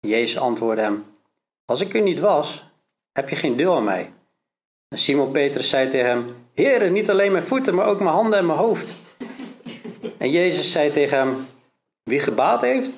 Jezus 0.00 0.38
antwoordde 0.38 0.82
hem: 0.82 1.04
Als 1.64 1.80
ik 1.80 1.94
u 1.94 2.00
niet 2.00 2.20
was, 2.20 2.64
heb 3.12 3.28
je 3.28 3.36
geen 3.36 3.56
deel 3.56 3.76
aan 3.76 3.84
mij. 3.84 4.12
En 4.88 4.98
Simon 4.98 5.32
Petrus 5.32 5.68
zei 5.68 5.88
tegen 5.88 6.08
hem: 6.08 6.36
Heere, 6.54 6.90
niet 6.90 7.10
alleen 7.10 7.32
mijn 7.32 7.44
voeten, 7.44 7.74
maar 7.74 7.86
ook 7.86 7.98
mijn 7.98 8.14
handen 8.14 8.38
en 8.38 8.46
mijn 8.46 8.58
hoofd. 8.58 8.92
En 10.18 10.30
Jezus 10.30 10.72
zei 10.72 10.90
tegen 10.90 11.18
hem: 11.18 11.46
Wie 12.02 12.20
gebaat 12.20 12.60
heeft, 12.60 12.96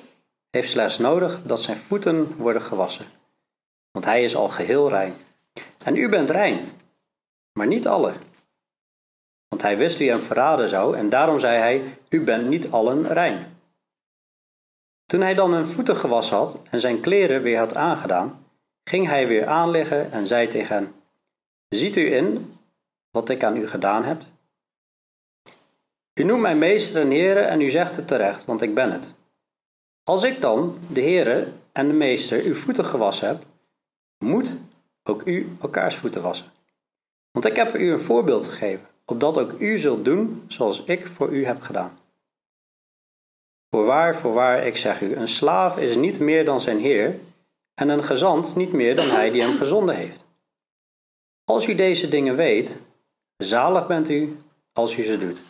heeft 0.53 0.71
slechts 0.71 0.97
nodig 0.97 1.41
dat 1.43 1.61
zijn 1.61 1.77
voeten 1.77 2.35
worden 2.35 2.61
gewassen, 2.61 3.05
want 3.91 4.05
hij 4.05 4.23
is 4.23 4.35
al 4.35 4.49
geheel 4.49 4.89
rein. 4.89 5.13
En 5.85 5.95
u 5.95 6.09
bent 6.09 6.29
rein, 6.29 6.71
maar 7.53 7.67
niet 7.67 7.87
alle. 7.87 8.13
Want 9.47 9.61
hij 9.61 9.77
wist 9.77 9.97
wie 9.97 10.09
hem 10.09 10.21
verraden 10.21 10.69
zou, 10.69 10.97
en 10.97 11.09
daarom 11.09 11.39
zei 11.39 11.57
hij: 11.57 11.97
U 12.09 12.23
bent 12.23 12.47
niet 12.47 12.71
allen 12.71 13.07
rein. 13.07 13.57
Toen 15.05 15.21
hij 15.21 15.33
dan 15.33 15.53
hun 15.53 15.67
voeten 15.67 15.95
gewassen 15.95 16.37
had 16.37 16.61
en 16.69 16.79
zijn 16.79 17.01
kleren 17.01 17.41
weer 17.41 17.57
had 17.57 17.75
aangedaan, 17.75 18.45
ging 18.83 19.07
hij 19.07 19.27
weer 19.27 19.47
aanliggen 19.47 20.11
en 20.11 20.27
zei 20.27 20.47
tegen 20.47 20.75
hen: 20.75 20.93
Ziet 21.69 21.95
u 21.95 22.15
in 22.15 22.57
wat 23.11 23.29
ik 23.29 23.43
aan 23.43 23.57
u 23.57 23.67
gedaan 23.67 24.03
heb? 24.03 24.21
U 26.13 26.23
noemt 26.23 26.41
mij 26.41 26.55
meester 26.55 27.01
en 27.01 27.11
heren 27.11 27.49
en 27.49 27.61
u 27.61 27.69
zegt 27.69 27.95
het 27.95 28.07
terecht, 28.07 28.45
want 28.45 28.61
ik 28.61 28.73
ben 28.73 28.91
het. 28.91 29.15
Als 30.03 30.23
ik 30.23 30.41
dan, 30.41 30.77
de 30.89 31.01
Heere 31.01 31.51
en 31.71 31.87
de 31.87 31.93
Meester, 31.93 32.43
uw 32.43 32.55
voeten 32.55 32.85
gewassen 32.85 33.27
heb, 33.27 33.43
moet 34.17 34.51
ook 35.03 35.25
u 35.25 35.57
elkaars 35.61 35.95
voeten 35.95 36.21
wassen. 36.21 36.51
Want 37.31 37.45
ik 37.45 37.55
heb 37.55 37.75
u 37.75 37.91
een 37.91 37.99
voorbeeld 37.99 38.47
gegeven, 38.47 38.87
opdat 39.05 39.37
ook 39.37 39.51
u 39.51 39.79
zult 39.79 40.05
doen 40.05 40.43
zoals 40.47 40.83
ik 40.83 41.07
voor 41.07 41.29
u 41.29 41.45
heb 41.45 41.61
gedaan. 41.61 41.99
Voorwaar, 43.69 44.15
voorwaar, 44.15 44.67
ik 44.67 44.77
zeg 44.77 45.01
u, 45.01 45.15
een 45.15 45.27
slaaf 45.27 45.77
is 45.77 45.95
niet 45.95 46.19
meer 46.19 46.45
dan 46.45 46.61
zijn 46.61 46.79
heer, 46.79 47.19
en 47.73 47.89
een 47.89 48.03
gezant 48.03 48.55
niet 48.55 48.73
meer 48.73 48.95
dan 48.95 49.09
hij 49.09 49.31
die 49.31 49.41
hem 49.41 49.57
gezonden 49.57 49.95
heeft. 49.95 50.25
Als 51.43 51.67
u 51.67 51.75
deze 51.75 52.09
dingen 52.09 52.35
weet, 52.35 52.75
zalig 53.37 53.87
bent 53.87 54.09
u 54.09 54.37
als 54.73 54.97
u 54.97 55.03
ze 55.03 55.17
doet. 55.17 55.41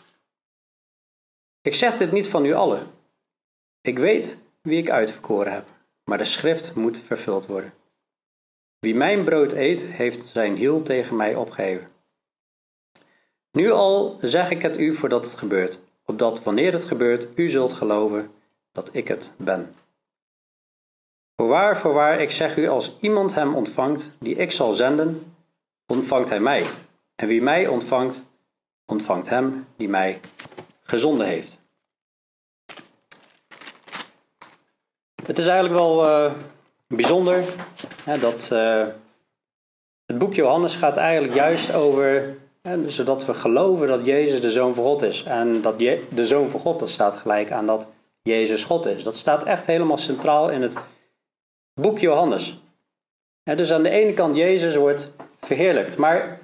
Ik 1.60 1.74
zeg 1.74 1.96
dit 1.96 2.12
niet 2.12 2.28
van 2.28 2.44
u 2.44 2.54
allen, 2.54 2.86
Ik 3.80 3.98
weet 3.98 4.36
wie 4.64 4.78
ik 4.78 4.90
uitverkoren 4.90 5.52
heb, 5.52 5.64
maar 6.04 6.18
de 6.18 6.24
schrift 6.24 6.74
moet 6.74 6.98
vervuld 6.98 7.46
worden. 7.46 7.72
Wie 8.78 8.94
mijn 8.94 9.24
brood 9.24 9.52
eet, 9.52 9.82
heeft 9.82 10.26
zijn 10.26 10.56
hiel 10.56 10.82
tegen 10.82 11.16
mij 11.16 11.34
opgeheven. 11.34 11.88
Nu 13.52 13.70
al 13.70 14.18
zeg 14.20 14.50
ik 14.50 14.62
het 14.62 14.78
u 14.78 14.94
voordat 14.94 15.24
het 15.24 15.34
gebeurt, 15.34 15.78
opdat 16.04 16.42
wanneer 16.42 16.72
het 16.72 16.84
gebeurt, 16.84 17.26
u 17.34 17.48
zult 17.48 17.72
geloven 17.72 18.30
dat 18.72 18.90
ik 18.92 19.08
het 19.08 19.34
ben. 19.38 19.74
Voorwaar, 21.36 21.78
voorwaar, 21.78 22.20
ik 22.20 22.30
zeg 22.30 22.56
u, 22.56 22.68
als 22.68 22.96
iemand 23.00 23.34
hem 23.34 23.54
ontvangt, 23.54 24.10
die 24.18 24.34
ik 24.34 24.52
zal 24.52 24.72
zenden, 24.72 25.34
ontvangt 25.86 26.28
hij 26.28 26.40
mij. 26.40 26.66
En 27.14 27.28
wie 27.28 27.42
mij 27.42 27.66
ontvangt, 27.66 28.22
ontvangt 28.86 29.28
hem 29.28 29.66
die 29.76 29.88
mij 29.88 30.20
gezonden 30.82 31.26
heeft. 31.26 31.62
Het 35.26 35.38
is 35.38 35.46
eigenlijk 35.46 35.80
wel 35.80 36.06
uh, 36.06 36.32
bijzonder 36.86 37.44
hè, 38.04 38.18
dat 38.18 38.50
uh, 38.52 38.86
het 40.06 40.18
boek 40.18 40.34
Johannes 40.34 40.74
gaat 40.74 40.96
eigenlijk 40.96 41.34
juist 41.34 41.74
over, 41.74 42.36
hè, 42.62 42.90
zodat 42.90 43.24
we 43.24 43.34
geloven 43.34 43.88
dat 43.88 44.06
Jezus 44.06 44.40
de 44.40 44.50
Zoon 44.50 44.74
van 44.74 44.84
God 44.84 45.02
is. 45.02 45.22
En 45.22 45.62
dat 45.62 45.74
Je 45.80 46.04
de 46.08 46.26
Zoon 46.26 46.50
van 46.50 46.60
God, 46.60 46.78
dat 46.78 46.90
staat 46.90 47.14
gelijk 47.14 47.52
aan 47.52 47.66
dat 47.66 47.86
Jezus 48.22 48.64
God 48.64 48.86
is. 48.86 49.02
Dat 49.02 49.16
staat 49.16 49.44
echt 49.44 49.66
helemaal 49.66 49.98
centraal 49.98 50.50
in 50.50 50.62
het 50.62 50.76
boek 51.80 51.98
Johannes. 51.98 52.58
dus 53.42 53.72
aan 53.72 53.82
de 53.82 53.90
ene 53.90 54.12
kant 54.12 54.36
Jezus 54.36 54.74
wordt 54.74 55.12
verheerlijkt. 55.40 55.96
Maar 55.96 56.38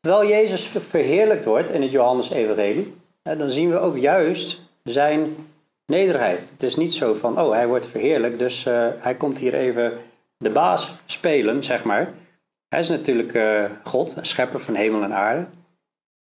terwijl 0.00 0.28
Jezus 0.28 0.66
verheerlijkt 0.66 1.44
wordt 1.44 1.70
in 1.70 1.82
het 1.82 1.90
Johannes-evangelie, 1.90 2.94
dan 3.22 3.50
zien 3.50 3.70
we 3.70 3.78
ook 3.78 3.96
juist 3.96 4.60
zijn 4.82 5.36
nederigheid. 5.86 6.46
Het 6.52 6.62
is 6.62 6.76
niet 6.76 6.92
zo 6.92 7.14
van, 7.14 7.40
oh, 7.40 7.52
hij 7.52 7.66
wordt 7.66 7.86
verheerlijkt, 7.86 8.38
dus 8.38 8.66
uh, 8.66 8.88
hij 8.98 9.14
komt 9.14 9.38
hier 9.38 9.54
even 9.54 9.98
de 10.38 10.50
baas 10.50 10.94
spelen, 11.06 11.62
zeg 11.62 11.84
maar. 11.84 12.12
Hij 12.68 12.80
is 12.80 12.88
natuurlijk 12.88 13.34
uh, 13.34 13.64
God, 13.84 14.16
schepper 14.20 14.60
van 14.60 14.74
hemel 14.74 15.02
en 15.02 15.14
aarde. 15.14 15.46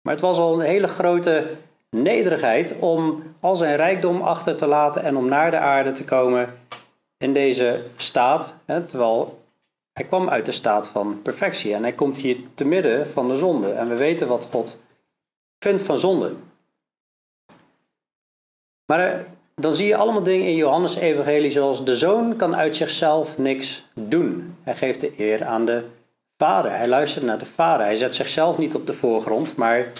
Maar 0.02 0.14
het 0.14 0.22
was 0.22 0.38
al 0.38 0.54
een 0.54 0.66
hele 0.66 0.88
grote 0.88 1.58
nederigheid 1.90 2.76
om 2.80 3.24
al 3.40 3.56
zijn 3.56 3.76
rijkdom 3.76 4.22
achter 4.22 4.56
te 4.56 4.68
laten 4.68 5.04
en 5.04 5.18
om 5.18 5.28
naar 5.28 5.52
de 5.52 5.58
aarde 5.58 5.92
te 5.92 6.04
komen 6.04 6.58
in 7.18 7.34
deze 7.34 7.86
staat. 7.96 8.54
Hè, 8.66 8.86
terwijl 8.86 9.42
hij 9.94 10.06
kwam 10.06 10.30
uit 10.30 10.46
de 10.46 10.52
staat 10.52 10.88
van 10.88 11.22
perfectie 11.22 11.74
en 11.74 11.82
hij 11.82 11.94
komt 11.94 12.18
hier 12.18 12.38
te 12.54 12.66
midden 12.66 13.08
van 13.08 13.28
de 13.28 13.38
zonde. 13.38 13.72
En 13.72 13.90
we 13.90 13.96
weten 13.96 14.28
wat 14.28 14.48
God 14.52 14.78
vindt 15.60 15.82
van 15.82 16.00
zonde. 16.00 16.36
Maar 18.86 19.00
eh, 19.00 19.20
dan 19.60 19.74
zie 19.74 19.88
je 19.88 19.96
allemaal 19.96 20.24
dingen 20.24 20.48
in 20.48 20.56
Johannes 20.56 20.96
Evangelie 20.96 21.52
zoals 21.52 21.86
de 21.86 21.96
zoon 21.96 22.36
kan 22.36 22.56
uit 22.56 22.76
zichzelf 22.76 23.38
niks 23.38 23.86
doen. 23.94 24.58
Hij 24.64 24.76
geeft 24.76 25.02
de 25.02 25.14
eer 25.18 25.46
aan 25.46 25.66
de 25.66 25.84
vader. 26.38 26.72
Hij 26.72 26.88
luistert 26.88 27.26
naar 27.26 27.40
de 27.40 27.46
vader. 27.46 27.86
Hij 27.86 27.96
zet 27.96 28.16
zichzelf 28.16 28.58
niet 28.58 28.76
op 28.76 28.88
de 28.88 28.94
voorgrond, 28.94 29.56
maar 29.56 29.92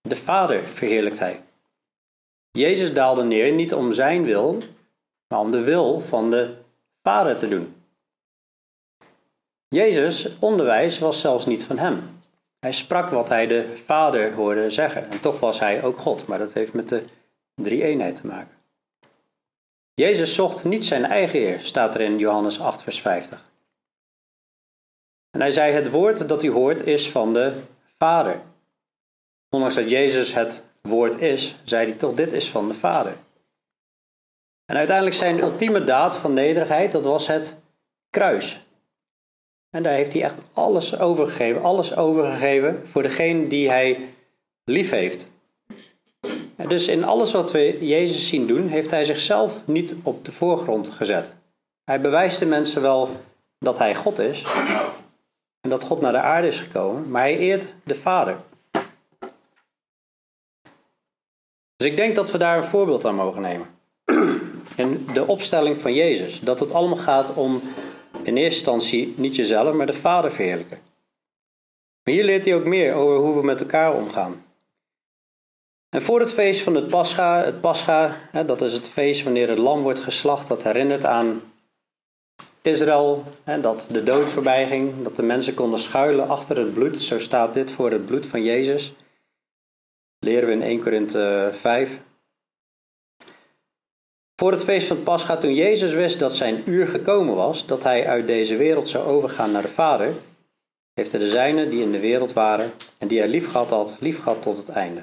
de 0.00 0.16
vader 0.16 0.62
verheerlijkt 0.62 1.18
hij. 1.18 1.40
Jezus 2.50 2.92
daalde 2.92 3.24
neer 3.24 3.52
niet 3.52 3.74
om 3.74 3.92
zijn 3.92 4.24
wil, 4.24 4.58
maar 5.28 5.40
om 5.40 5.50
de 5.50 5.60
wil 5.60 6.00
van 6.00 6.30
de 6.30 6.54
vader 7.02 7.36
te 7.36 7.48
doen. 7.48 7.74
Jezus' 9.68 10.28
onderwijs 10.38 10.98
was 10.98 11.20
zelfs 11.20 11.46
niet 11.46 11.64
van 11.64 11.78
hem. 11.78 12.02
Hij 12.60 12.72
sprak 12.72 13.10
wat 13.10 13.28
hij 13.28 13.46
de 13.46 13.76
vader 13.84 14.32
hoorde 14.32 14.70
zeggen. 14.70 15.10
En 15.10 15.20
toch 15.20 15.40
was 15.40 15.60
hij 15.60 15.82
ook 15.82 15.98
God, 15.98 16.26
maar 16.26 16.38
dat 16.38 16.52
heeft 16.52 16.72
met 16.72 16.88
de 16.88 17.02
drie 17.54 17.82
eenheid 17.82 18.14
te 18.14 18.26
maken. 18.26 18.63
Jezus 19.94 20.34
zocht 20.34 20.64
niet 20.64 20.84
zijn 20.84 21.04
eigen 21.04 21.40
eer, 21.40 21.60
staat 21.60 21.94
er 21.94 22.00
in 22.00 22.18
Johannes 22.18 22.60
8, 22.60 22.82
vers 22.82 23.00
50. 23.00 23.52
En 25.30 25.40
hij 25.40 25.50
zei: 25.50 25.72
Het 25.72 25.90
woord 25.90 26.28
dat 26.28 26.42
u 26.42 26.50
hoort 26.50 26.86
is 26.86 27.10
van 27.10 27.32
de 27.32 27.60
Vader. 27.98 28.40
Ondanks 29.48 29.74
dat 29.74 29.90
Jezus 29.90 30.34
het 30.34 30.64
woord 30.80 31.20
is, 31.20 31.56
zei 31.64 31.86
hij 31.86 31.98
toch: 31.98 32.14
Dit 32.14 32.32
is 32.32 32.50
van 32.50 32.68
de 32.68 32.74
Vader. 32.74 33.16
En 34.66 34.76
uiteindelijk 34.76 35.16
zijn 35.16 35.38
ultieme 35.38 35.84
daad 35.84 36.16
van 36.16 36.34
nederigheid, 36.34 36.92
dat 36.92 37.04
was 37.04 37.26
het 37.26 37.60
kruis. 38.10 38.60
En 39.70 39.82
daar 39.82 39.94
heeft 39.94 40.12
hij 40.12 40.22
echt 40.22 40.40
alles 40.52 40.98
overgegeven, 40.98 41.62
alles 41.62 41.96
overgegeven 41.96 42.88
voor 42.88 43.02
degene 43.02 43.46
die 43.46 43.68
hij 43.68 44.08
lief 44.64 44.90
heeft. 44.90 45.32
Dus 46.68 46.88
in 46.88 47.04
alles 47.04 47.32
wat 47.32 47.52
we 47.52 47.86
Jezus 47.86 48.28
zien 48.28 48.46
doen, 48.46 48.68
heeft 48.68 48.90
hij 48.90 49.04
zichzelf 49.04 49.62
niet 49.66 49.94
op 50.02 50.24
de 50.24 50.32
voorgrond 50.32 50.88
gezet. 50.88 51.32
Hij 51.84 52.00
bewijst 52.00 52.38
de 52.38 52.46
mensen 52.46 52.82
wel 52.82 53.08
dat 53.58 53.78
hij 53.78 53.94
God 53.94 54.18
is 54.18 54.44
en 55.60 55.70
dat 55.70 55.84
God 55.84 56.00
naar 56.00 56.12
de 56.12 56.20
aarde 56.20 56.46
is 56.46 56.58
gekomen, 56.58 57.10
maar 57.10 57.22
hij 57.22 57.38
eert 57.38 57.74
de 57.84 57.94
Vader. 57.94 58.36
Dus 61.76 61.86
ik 61.86 61.96
denk 61.96 62.16
dat 62.16 62.30
we 62.30 62.38
daar 62.38 62.56
een 62.56 62.64
voorbeeld 62.64 63.04
aan 63.04 63.14
mogen 63.14 63.42
nemen. 63.42 63.66
In 64.76 65.06
de 65.12 65.26
opstelling 65.26 65.78
van 65.78 65.94
Jezus. 65.94 66.40
Dat 66.40 66.60
het 66.60 66.72
allemaal 66.72 66.96
gaat 66.96 67.34
om 67.34 67.62
in 68.22 68.36
eerste 68.36 68.58
instantie 68.58 69.14
niet 69.16 69.36
jezelf, 69.36 69.74
maar 69.74 69.86
de 69.86 69.92
Vader 69.92 70.32
verheerlijken. 70.32 70.78
Maar 72.02 72.14
hier 72.14 72.24
leert 72.24 72.44
hij 72.44 72.54
ook 72.54 72.64
meer 72.64 72.94
over 72.94 73.16
hoe 73.16 73.36
we 73.36 73.44
met 73.44 73.60
elkaar 73.60 73.94
omgaan. 73.94 74.43
En 75.94 76.02
voor 76.02 76.20
het 76.20 76.32
feest 76.32 76.60
van 76.60 76.74
het 76.74 76.88
Pascha, 76.88 77.44
het 77.44 77.60
Pascha, 77.60 78.16
dat 78.46 78.60
is 78.62 78.72
het 78.72 78.88
feest 78.88 79.22
wanneer 79.22 79.48
het 79.48 79.58
lam 79.58 79.82
wordt 79.82 79.98
geslacht, 79.98 80.48
dat 80.48 80.62
herinnert 80.62 81.04
aan 81.04 81.42
Israël, 82.62 83.24
dat 83.60 83.86
de 83.90 84.02
dood 84.02 84.28
voorbij 84.28 84.66
ging, 84.66 85.02
dat 85.02 85.16
de 85.16 85.22
mensen 85.22 85.54
konden 85.54 85.78
schuilen 85.78 86.28
achter 86.28 86.56
het 86.56 86.74
bloed. 86.74 86.96
Zo 86.96 87.18
staat 87.18 87.54
dit 87.54 87.70
voor 87.70 87.90
het 87.90 88.06
bloed 88.06 88.26
van 88.26 88.42
Jezus. 88.42 88.92
Leren 90.18 90.46
we 90.48 90.52
in 90.54 90.62
1 90.62 90.80
Korinthe 90.82 91.50
5. 91.52 92.00
Voor 94.36 94.52
het 94.52 94.64
feest 94.64 94.86
van 94.86 94.96
het 94.96 95.04
Pascha, 95.04 95.36
toen 95.36 95.54
Jezus 95.54 95.92
wist 95.92 96.18
dat 96.18 96.34
zijn 96.34 96.62
uur 96.66 96.86
gekomen 96.86 97.34
was, 97.34 97.66
dat 97.66 97.82
hij 97.82 98.06
uit 98.06 98.26
deze 98.26 98.56
wereld 98.56 98.88
zou 98.88 99.06
overgaan 99.06 99.52
naar 99.52 99.62
de 99.62 99.68
Vader, 99.68 100.12
heeft 100.94 101.10
hij 101.10 101.20
de 101.20 101.28
zijnen 101.28 101.70
die 101.70 101.82
in 101.82 101.92
de 101.92 102.00
wereld 102.00 102.32
waren 102.32 102.70
en 102.98 103.08
die 103.08 103.18
hij 103.18 103.28
lief 103.28 103.50
gehad 103.50 103.70
had, 103.70 103.96
lief 104.00 104.22
gehad 104.22 104.42
tot 104.42 104.56
het 104.56 104.68
einde. 104.68 105.02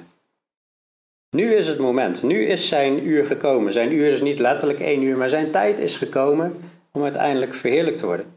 Nu 1.36 1.54
is 1.54 1.68
het 1.68 1.78
moment. 1.78 2.22
Nu 2.22 2.46
is 2.46 2.68
zijn 2.68 3.06
uur 3.06 3.26
gekomen. 3.26 3.72
Zijn 3.72 3.92
uur 3.92 4.12
is 4.12 4.20
niet 4.20 4.38
letterlijk 4.38 4.80
één 4.80 5.02
uur, 5.02 5.16
maar 5.16 5.28
zijn 5.28 5.50
tijd 5.50 5.78
is 5.78 5.96
gekomen 5.96 6.60
om 6.90 7.02
uiteindelijk 7.02 7.54
verheerlijkt 7.54 7.98
te 7.98 8.06
worden. 8.06 8.34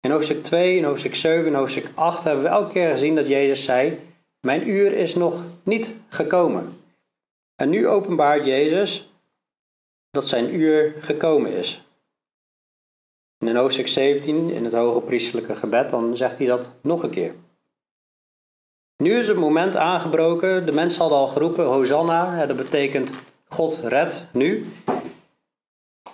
In 0.00 0.10
hoofdstuk 0.10 0.42
2, 0.42 0.76
in 0.76 0.84
hoofdstuk 0.84 1.14
7, 1.14 1.46
in 1.46 1.54
hoofdstuk 1.54 1.88
8 1.94 2.24
hebben 2.24 2.42
we 2.42 2.50
elke 2.50 2.72
keer 2.72 2.90
gezien 2.90 3.14
dat 3.14 3.28
Jezus 3.28 3.64
zei: 3.64 3.98
Mijn 4.40 4.68
uur 4.68 4.92
is 4.92 5.14
nog 5.14 5.42
niet 5.62 5.96
gekomen. 6.08 6.80
En 7.56 7.70
nu 7.70 7.88
openbaart 7.88 8.44
Jezus 8.44 9.12
dat 10.10 10.26
zijn 10.28 10.54
uur 10.54 10.94
gekomen 10.98 11.52
is. 11.52 11.86
En 13.38 13.48
in 13.48 13.56
hoofdstuk 13.56 13.88
17, 13.88 14.50
in 14.50 14.64
het 14.64 14.72
hoge 14.72 15.00
priestelijke 15.00 15.54
gebed, 15.54 15.90
dan 15.90 16.16
zegt 16.16 16.38
hij 16.38 16.46
dat 16.46 16.76
nog 16.80 17.02
een 17.02 17.10
keer. 17.10 17.34
Nu 18.96 19.18
is 19.18 19.28
het 19.28 19.36
moment 19.36 19.76
aangebroken. 19.76 20.66
De 20.66 20.72
mensen 20.72 21.00
hadden 21.00 21.18
al 21.18 21.28
geroepen, 21.28 21.64
Hosanna. 21.64 22.46
Dat 22.46 22.56
betekent 22.56 23.14
God 23.48 23.80
red 23.82 24.26
nu. 24.32 24.66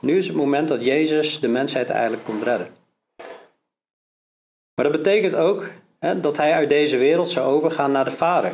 Nu 0.01 0.17
is 0.17 0.27
het 0.27 0.37
moment 0.37 0.69
dat 0.69 0.85
Jezus 0.85 1.41
de 1.41 1.49
mensheid 1.49 1.91
eigenlijk 1.91 2.25
komt 2.25 2.43
redden. 2.43 2.69
Maar 4.75 4.85
dat 4.91 5.03
betekent 5.03 5.35
ook 5.35 5.71
hè, 5.99 6.21
dat 6.21 6.37
hij 6.37 6.53
uit 6.53 6.69
deze 6.69 6.97
wereld 6.97 7.29
zou 7.29 7.55
overgaan 7.55 7.93
naar 7.93 8.05
de 8.05 8.11
Vader. 8.11 8.53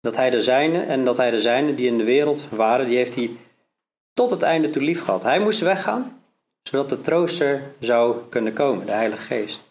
Dat 0.00 0.16
hij 0.16 0.30
de 0.30 0.40
zijne 0.40 0.82
en 0.82 1.04
dat 1.04 1.16
hij 1.16 1.30
de 1.30 1.40
zijne 1.40 1.74
die 1.74 1.86
in 1.86 1.98
de 1.98 2.04
wereld 2.04 2.48
waren, 2.48 2.86
die 2.86 2.96
heeft 2.96 3.14
hij 3.14 3.36
tot 4.12 4.30
het 4.30 4.42
einde 4.42 4.70
toe 4.70 4.82
lief 4.82 5.04
gehad. 5.04 5.22
Hij 5.22 5.38
moest 5.38 5.60
weggaan, 5.60 6.22
zodat 6.62 6.88
de 6.88 7.00
trooster 7.00 7.62
zou 7.80 8.28
kunnen 8.28 8.52
komen, 8.52 8.86
de 8.86 8.92
Heilige 8.92 9.22
Geest. 9.22 9.65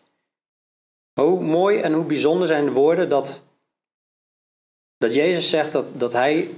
Hoe 1.21 1.43
mooi 1.43 1.79
en 1.79 1.93
hoe 1.93 2.05
bijzonder 2.05 2.47
zijn 2.47 2.65
de 2.65 2.71
woorden 2.71 3.09
dat, 3.09 3.41
dat 4.97 5.13
Jezus 5.13 5.49
zegt 5.49 5.71
dat, 5.71 5.99
dat 5.99 6.13
hij 6.13 6.49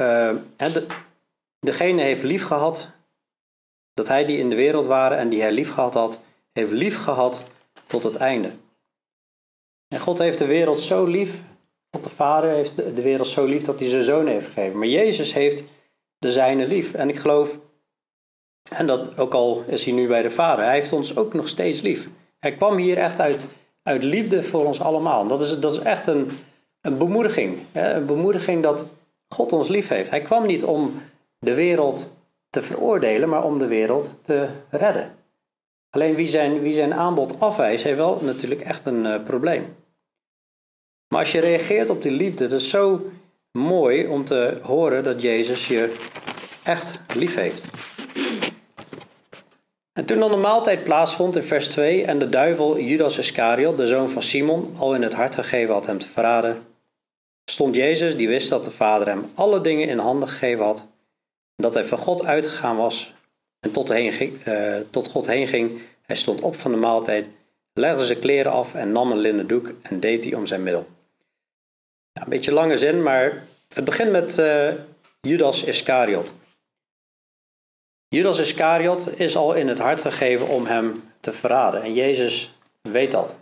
uh, 0.00 0.36
de, 0.56 0.86
degene 1.58 2.02
heeft 2.02 2.22
lief 2.22 2.44
gehad, 2.44 2.88
dat 3.94 4.08
hij 4.08 4.24
die 4.24 4.38
in 4.38 4.50
de 4.50 4.56
wereld 4.56 4.86
waren 4.86 5.18
en 5.18 5.28
die 5.28 5.40
hij 5.40 5.52
lief 5.52 5.72
gehad 5.72 5.94
had, 5.94 6.20
heeft 6.52 6.70
lief 6.70 7.02
gehad 7.02 7.44
tot 7.86 8.02
het 8.02 8.16
einde. 8.16 8.52
En 9.88 10.00
God 10.00 10.18
heeft 10.18 10.38
de 10.38 10.46
wereld 10.46 10.80
zo 10.80 11.04
lief, 11.04 11.40
God 11.90 12.04
de 12.04 12.10
Vader 12.10 12.50
heeft 12.50 12.76
de 12.76 13.02
wereld 13.02 13.28
zo 13.28 13.44
lief 13.44 13.62
dat 13.62 13.78
hij 13.80 13.88
zijn 13.88 14.02
zoon 14.02 14.26
heeft 14.26 14.46
gegeven. 14.46 14.78
Maar 14.78 14.88
Jezus 14.88 15.32
heeft 15.32 15.62
de 16.18 16.32
zijne 16.32 16.66
lief. 16.66 16.94
En 16.94 17.08
ik 17.08 17.16
geloof, 17.16 17.58
en 18.72 18.86
dat 18.86 19.18
ook 19.18 19.34
al 19.34 19.64
is 19.66 19.84
hij 19.84 19.94
nu 19.94 20.08
bij 20.08 20.22
de 20.22 20.30
Vader, 20.30 20.64
hij 20.64 20.74
heeft 20.74 20.92
ons 20.92 21.16
ook 21.16 21.34
nog 21.34 21.48
steeds 21.48 21.80
lief. 21.80 22.08
Hij 22.40 22.52
kwam 22.52 22.76
hier 22.76 22.98
echt 22.98 23.20
uit, 23.20 23.46
uit 23.82 24.02
liefde 24.02 24.42
voor 24.42 24.64
ons 24.64 24.80
allemaal. 24.80 25.26
Dat 25.26 25.40
is, 25.40 25.58
dat 25.58 25.74
is 25.74 25.80
echt 25.80 26.06
een, 26.06 26.30
een 26.80 26.98
bemoediging. 26.98 27.58
Hè? 27.72 27.94
Een 27.94 28.06
bemoediging 28.06 28.62
dat 28.62 28.86
God 29.28 29.52
ons 29.52 29.68
lief 29.68 29.88
heeft. 29.88 30.10
Hij 30.10 30.20
kwam 30.20 30.46
niet 30.46 30.64
om 30.64 31.02
de 31.38 31.54
wereld 31.54 32.16
te 32.50 32.62
veroordelen, 32.62 33.28
maar 33.28 33.44
om 33.44 33.58
de 33.58 33.66
wereld 33.66 34.14
te 34.22 34.48
redden. 34.70 35.14
Alleen 35.90 36.14
wie 36.14 36.26
zijn, 36.26 36.60
wie 36.60 36.72
zijn 36.72 36.94
aanbod 36.94 37.40
afwijst, 37.40 37.84
heeft 37.84 37.96
wel 37.96 38.18
natuurlijk 38.22 38.60
echt 38.60 38.86
een 38.86 39.04
uh, 39.04 39.22
probleem. 39.24 39.76
Maar 41.08 41.20
als 41.20 41.32
je 41.32 41.40
reageert 41.40 41.90
op 41.90 42.02
die 42.02 42.10
liefde, 42.10 42.46
dat 42.46 42.60
is 42.60 42.68
zo 42.68 43.10
mooi 43.52 44.06
om 44.06 44.24
te 44.24 44.58
horen 44.62 45.04
dat 45.04 45.22
Jezus 45.22 45.68
je 45.68 45.96
echt 46.64 47.00
lief 47.14 47.34
heeft. 47.34 47.64
En 50.00 50.06
toen 50.06 50.18
dan 50.18 50.30
de 50.30 50.36
maaltijd 50.36 50.84
plaatsvond 50.84 51.36
in 51.36 51.42
vers 51.42 51.68
2 51.68 52.04
en 52.04 52.18
de 52.18 52.28
duivel 52.28 52.78
Judas 52.78 53.18
Iscariot, 53.18 53.76
de 53.76 53.86
zoon 53.86 54.10
van 54.10 54.22
Simon, 54.22 54.74
al 54.78 54.94
in 54.94 55.02
het 55.02 55.12
hart 55.12 55.34
gegeven 55.34 55.74
had 55.74 55.86
hem 55.86 55.98
te 55.98 56.06
verraden, 56.06 56.66
stond 57.44 57.74
Jezus, 57.74 58.16
die 58.16 58.28
wist 58.28 58.48
dat 58.50 58.64
de 58.64 58.70
Vader 58.70 59.06
hem 59.06 59.30
alle 59.34 59.60
dingen 59.60 59.88
in 59.88 59.98
handen 59.98 60.28
gegeven 60.28 60.64
had, 60.64 60.86
dat 61.56 61.74
hij 61.74 61.86
van 61.86 61.98
God 61.98 62.24
uitgegaan 62.24 62.76
was 62.76 63.14
en 63.60 63.72
tot, 63.72 63.88
heen 63.88 64.12
ging, 64.12 64.46
uh, 64.46 64.76
tot 64.90 65.08
God 65.08 65.26
heen 65.26 65.48
ging. 65.48 65.80
Hij 66.02 66.16
stond 66.16 66.40
op 66.40 66.56
van 66.56 66.70
de 66.70 66.76
maaltijd, 66.76 67.26
legde 67.72 68.04
zijn 68.04 68.18
kleren 68.18 68.52
af 68.52 68.74
en 68.74 68.92
nam 68.92 69.10
een 69.10 69.18
linnen 69.18 69.46
doek 69.46 69.72
en 69.82 70.00
deed 70.00 70.22
die 70.22 70.36
om 70.36 70.46
zijn 70.46 70.62
middel. 70.62 70.86
Ja, 72.12 72.22
een 72.22 72.28
beetje 72.28 72.52
lange 72.52 72.76
zin, 72.76 73.02
maar 73.02 73.46
het 73.74 73.84
begint 73.84 74.10
met 74.10 74.38
uh, 74.38 74.72
Judas 75.20 75.64
Iscariot. 75.64 76.32
Judas 78.12 78.38
Iscariot 78.38 79.20
is 79.20 79.36
al 79.36 79.54
in 79.54 79.68
het 79.68 79.78
hart 79.78 80.02
gegeven 80.02 80.48
om 80.48 80.66
hem 80.66 81.02
te 81.20 81.32
verraden. 81.32 81.82
En 81.82 81.94
Jezus 81.94 82.54
weet 82.82 83.10
dat. 83.10 83.34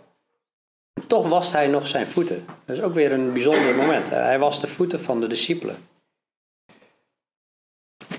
Toch 1.07 1.27
wast 1.27 1.51
hij 1.51 1.67
nog 1.67 1.87
zijn 1.87 2.07
voeten. 2.07 2.45
Dat 2.65 2.77
is 2.77 2.83
ook 2.83 2.93
weer 2.93 3.11
een 3.11 3.33
bijzonder 3.33 3.75
moment. 3.75 4.09
Hij 4.09 4.39
was 4.39 4.61
de 4.61 4.67
voeten 4.67 4.99
van 4.99 5.19
de 5.19 5.27
discipelen. 5.27 5.75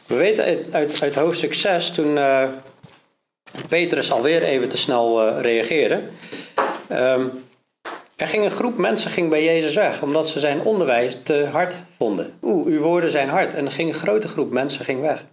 We 0.07 0.14
weten 0.14 0.45
uit, 0.45 0.73
uit, 0.73 1.02
uit 1.02 1.14
hoofdstuk 1.14 1.54
6, 1.54 1.90
toen 1.90 2.16
uh, 2.16 2.49
Petrus 3.69 4.12
alweer 4.12 4.42
even 4.42 4.69
te 4.69 4.76
snel 4.76 5.28
uh, 5.28 5.40
reageerde. 5.40 6.02
Um, 6.90 7.45
er 8.16 8.26
ging 8.26 8.45
een 8.45 8.50
groep 8.50 8.76
mensen 8.76 9.11
ging 9.11 9.28
bij 9.28 9.45
Jezus 9.45 9.75
weg, 9.75 10.02
omdat 10.02 10.28
ze 10.28 10.38
zijn 10.38 10.61
onderwijs 10.61 11.23
te 11.23 11.49
hard 11.52 11.76
vonden. 11.97 12.38
Oeh, 12.42 12.66
uw 12.66 12.80
woorden 12.80 13.11
zijn 13.11 13.28
hard. 13.28 13.54
En 13.54 13.64
er 13.64 13.73
ging 13.73 13.88
een 13.88 14.00
grote 14.00 14.28
groep 14.28 14.50
mensen 14.50 14.85
ging 14.85 15.00
weg. 15.00 15.25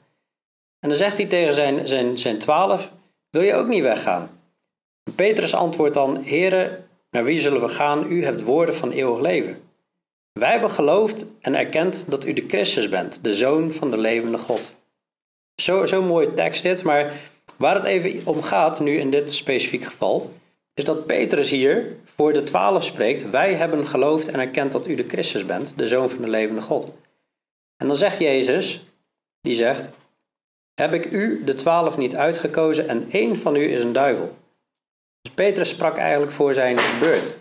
En 0.87 0.93
dan 0.93 1.01
zegt 1.01 1.17
hij 1.17 1.27
tegen 1.27 1.53
zijn, 1.53 1.87
zijn, 1.87 2.17
zijn 2.17 2.39
twaalf, 2.39 2.91
wil 3.29 3.41
je 3.41 3.53
ook 3.53 3.67
niet 3.67 3.81
weggaan? 3.81 4.29
Petrus 5.15 5.53
antwoordt 5.53 5.93
dan, 5.93 6.15
heren, 6.15 6.87
naar 7.11 7.23
wie 7.23 7.39
zullen 7.39 7.61
we 7.61 7.67
gaan? 7.67 8.11
U 8.11 8.23
hebt 8.23 8.43
woorden 8.43 8.75
van 8.75 8.91
eeuwig 8.91 9.19
leven. 9.19 9.61
Wij 10.33 10.51
hebben 10.51 10.69
geloofd 10.69 11.25
en 11.41 11.55
erkend 11.55 12.09
dat 12.09 12.25
u 12.25 12.33
de 12.33 12.43
Christus 12.47 12.89
bent, 12.89 13.19
de 13.21 13.35
Zoon 13.35 13.71
van 13.71 13.91
de 13.91 13.97
levende 13.97 14.37
God. 14.37 14.75
Zo'n 15.55 15.87
zo 15.87 16.01
mooie 16.01 16.33
tekst 16.33 16.63
dit, 16.63 16.83
maar 16.83 17.13
waar 17.57 17.75
het 17.75 17.83
even 17.83 18.27
om 18.27 18.41
gaat, 18.41 18.79
nu 18.79 18.99
in 18.99 19.09
dit 19.09 19.33
specifiek 19.33 19.83
geval, 19.83 20.33
is 20.73 20.85
dat 20.85 21.05
Petrus 21.05 21.49
hier 21.49 21.95
voor 22.15 22.33
de 22.33 22.43
twaalf 22.43 22.83
spreekt: 22.83 23.29
Wij 23.29 23.53
hebben 23.53 23.87
geloofd 23.87 24.27
en 24.27 24.39
erkend 24.39 24.71
dat 24.71 24.87
u 24.87 24.95
de 24.95 25.07
Christus 25.07 25.45
bent, 25.45 25.73
de 25.77 25.87
Zoon 25.87 26.09
van 26.09 26.21
de 26.21 26.29
levende 26.29 26.61
God. 26.61 26.93
En 27.77 27.87
dan 27.87 27.95
zegt 27.95 28.19
Jezus, 28.19 28.85
die 29.41 29.55
zegt: 29.55 29.89
Heb 30.81 30.93
ik 30.93 31.11
u, 31.11 31.43
de 31.43 31.53
twaalf, 31.53 31.97
niet 31.97 32.15
uitgekozen 32.15 32.87
en 32.87 33.07
één 33.11 33.37
van 33.37 33.55
u 33.55 33.73
is 33.73 33.81
een 33.81 33.93
duivel? 33.93 34.35
Dus 35.21 35.33
Petrus 35.33 35.69
sprak 35.69 35.97
eigenlijk 35.97 36.31
voor 36.31 36.53
zijn 36.53 36.77
beurt. 36.99 37.35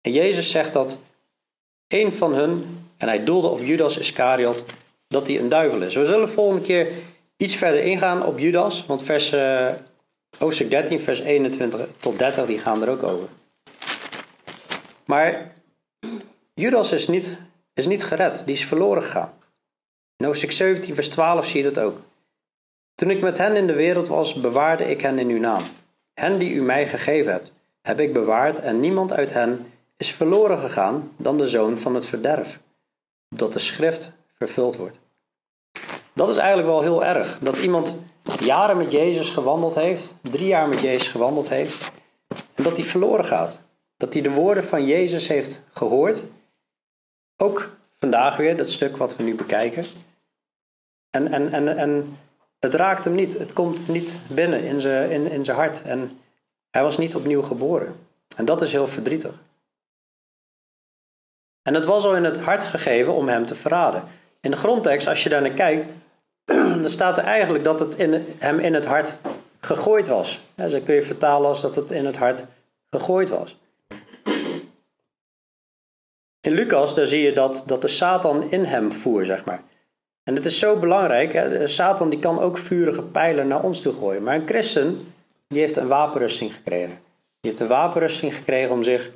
En 0.00 0.12
Jezus 0.12 0.50
zegt 0.50 0.72
dat 0.72 0.98
één 1.86 2.12
van 2.12 2.34
hun, 2.34 2.84
en 2.96 3.08
hij 3.08 3.24
doelde 3.24 3.48
op 3.48 3.58
Judas 3.58 3.98
Iscariot, 3.98 4.64
dat 5.08 5.26
hij 5.26 5.38
een 5.38 5.48
duivel 5.48 5.82
is. 5.82 5.94
We 5.94 6.06
zullen 6.06 6.28
volgende 6.28 6.62
keer 6.62 6.92
iets 7.36 7.54
verder 7.54 7.82
ingaan 7.82 8.26
op 8.26 8.38
Judas, 8.38 8.86
want 8.86 9.02
vers, 9.02 9.32
uh, 9.32 9.72
hoofdstuk 10.38 10.70
13, 10.70 11.00
vers 11.00 11.20
21 11.20 11.88
tot 12.00 12.18
30, 12.18 12.46
die 12.46 12.58
gaan 12.58 12.82
er 12.82 12.88
ook 12.88 13.02
over. 13.02 13.28
Maar 15.04 15.52
Judas 16.54 16.92
is 16.92 17.08
niet, 17.08 17.38
is 17.74 17.86
niet 17.86 18.04
gered, 18.04 18.42
die 18.44 18.54
is 18.54 18.64
verloren 18.64 19.02
gegaan. 19.02 19.32
In 20.16 20.26
hoofdstuk 20.26 20.52
17, 20.52 20.94
vers 20.94 21.08
12 21.08 21.46
zie 21.46 21.62
je 21.62 21.72
dat 21.72 21.84
ook. 21.84 21.98
Toen 23.02 23.10
ik 23.10 23.20
met 23.20 23.38
hen 23.38 23.56
in 23.56 23.66
de 23.66 23.72
wereld 23.72 24.08
was, 24.08 24.34
bewaarde 24.34 24.84
ik 24.84 25.00
hen 25.00 25.18
in 25.18 25.28
uw 25.28 25.38
naam. 25.38 25.62
Hen 26.14 26.38
die 26.38 26.54
u 26.54 26.62
mij 26.62 26.88
gegeven 26.88 27.32
hebt, 27.32 27.52
heb 27.80 28.00
ik 28.00 28.12
bewaard 28.12 28.58
en 28.58 28.80
niemand 28.80 29.12
uit 29.12 29.32
hen 29.32 29.72
is 29.96 30.10
verloren 30.10 30.58
gegaan 30.58 31.12
dan 31.16 31.38
de 31.38 31.46
zoon 31.46 31.78
van 31.78 31.94
het 31.94 32.06
verderf, 32.06 32.58
dat 33.28 33.52
de 33.52 33.58
schrift 33.58 34.12
vervuld 34.34 34.76
wordt. 34.76 34.98
Dat 36.12 36.28
is 36.28 36.36
eigenlijk 36.36 36.68
wel 36.68 36.82
heel 36.82 37.04
erg, 37.04 37.38
dat 37.38 37.58
iemand 37.58 37.98
jaren 38.38 38.76
met 38.76 38.92
Jezus 38.92 39.30
gewandeld 39.30 39.74
heeft, 39.74 40.16
drie 40.20 40.46
jaar 40.46 40.68
met 40.68 40.80
Jezus 40.80 41.08
gewandeld 41.08 41.48
heeft, 41.48 41.92
en 42.54 42.62
dat 42.62 42.76
hij 42.76 42.86
verloren 42.86 43.24
gaat. 43.24 43.58
Dat 43.96 44.12
hij 44.12 44.22
de 44.22 44.30
woorden 44.30 44.64
van 44.64 44.86
Jezus 44.86 45.28
heeft 45.28 45.68
gehoord, 45.74 46.22
ook 47.36 47.76
vandaag 47.98 48.36
weer, 48.36 48.56
dat 48.56 48.70
stuk 48.70 48.96
wat 48.96 49.16
we 49.16 49.22
nu 49.22 49.34
bekijken. 49.34 49.84
En, 51.10 51.32
en, 51.32 51.52
en, 51.52 51.78
en 51.78 52.16
het 52.62 52.74
raakt 52.74 53.04
hem 53.04 53.14
niet, 53.14 53.38
het 53.38 53.52
komt 53.52 53.88
niet 53.88 54.20
binnen 54.28 54.62
in 54.62 54.80
zijn, 54.80 55.10
in, 55.10 55.30
in 55.30 55.44
zijn 55.44 55.56
hart. 55.56 55.82
En 55.82 56.20
hij 56.70 56.82
was 56.82 56.98
niet 56.98 57.14
opnieuw 57.14 57.42
geboren. 57.42 57.94
En 58.36 58.44
dat 58.44 58.62
is 58.62 58.72
heel 58.72 58.86
verdrietig. 58.86 59.34
En 61.62 61.74
het 61.74 61.84
was 61.84 62.04
al 62.04 62.16
in 62.16 62.24
het 62.24 62.40
hart 62.40 62.64
gegeven 62.64 63.14
om 63.14 63.28
hem 63.28 63.46
te 63.46 63.54
verraden. 63.54 64.04
In 64.40 64.50
de 64.50 64.56
grondtekst, 64.56 65.06
als 65.06 65.22
je 65.22 65.28
daar 65.28 65.42
naar 65.42 65.50
kijkt, 65.50 65.86
dan 66.82 66.90
staat 66.90 67.18
er 67.18 67.24
eigenlijk 67.24 67.64
dat 67.64 67.80
het 67.80 67.94
in, 67.94 68.26
hem 68.38 68.58
in 68.58 68.74
het 68.74 68.84
hart 68.84 69.12
gegooid 69.60 70.08
was. 70.08 70.40
Ja, 70.54 70.68
dat 70.68 70.82
kun 70.82 70.94
je 70.94 71.02
vertalen 71.02 71.48
als 71.48 71.60
dat 71.60 71.74
het 71.74 71.90
in 71.90 72.06
het 72.06 72.16
hart 72.16 72.46
gegooid 72.90 73.28
was. 73.28 73.56
In 76.40 76.52
Lucas, 76.52 76.94
daar 76.94 77.06
zie 77.06 77.22
je 77.22 77.32
dat, 77.32 77.64
dat 77.66 77.82
de 77.82 77.88
Satan 77.88 78.50
in 78.50 78.64
hem 78.64 78.92
voer, 78.92 79.24
zeg 79.24 79.44
maar. 79.44 79.62
En 80.24 80.34
het 80.34 80.44
is 80.44 80.58
zo 80.58 80.78
belangrijk, 80.78 81.32
hè? 81.32 81.68
Satan 81.68 82.10
die 82.10 82.18
kan 82.18 82.40
ook 82.40 82.58
vurige 82.58 83.02
pijlen 83.02 83.48
naar 83.48 83.62
ons 83.62 83.80
toe 83.80 83.92
gooien. 83.92 84.22
Maar 84.22 84.34
een 84.34 84.46
christen, 84.46 85.14
die 85.48 85.60
heeft 85.60 85.76
een 85.76 85.88
wapenrusting 85.88 86.54
gekregen. 86.54 86.98
Die 87.40 87.50
heeft 87.50 87.60
een 87.60 87.68
wapenrusting 87.68 88.34
gekregen 88.34 88.70
om 88.70 88.82
zich 88.82 89.10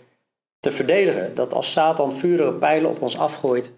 te 0.60 0.72
verdedigen. 0.72 1.34
Dat 1.34 1.52
als 1.52 1.72
Satan 1.72 2.16
vurige 2.16 2.52
pijlen 2.52 2.90
op 2.90 3.02
ons 3.02 3.18
afgooit, 3.18 3.70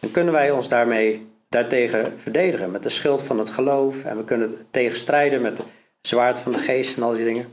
dan 0.00 0.10
kunnen 0.10 0.32
wij 0.32 0.50
ons 0.50 0.68
daarmee 0.68 1.26
daartegen 1.48 2.18
verdedigen. 2.18 2.70
Met 2.70 2.82
de 2.82 2.88
schild 2.88 3.22
van 3.22 3.38
het 3.38 3.50
geloof. 3.50 4.04
En 4.04 4.16
we 4.16 4.24
kunnen 4.24 4.66
tegenstrijden 4.70 5.40
met 5.40 5.56
de 5.56 5.62
zwaard 6.00 6.38
van 6.38 6.52
de 6.52 6.58
geest 6.58 6.96
en 6.96 7.02
al 7.02 7.12
die 7.12 7.24
dingen. 7.24 7.48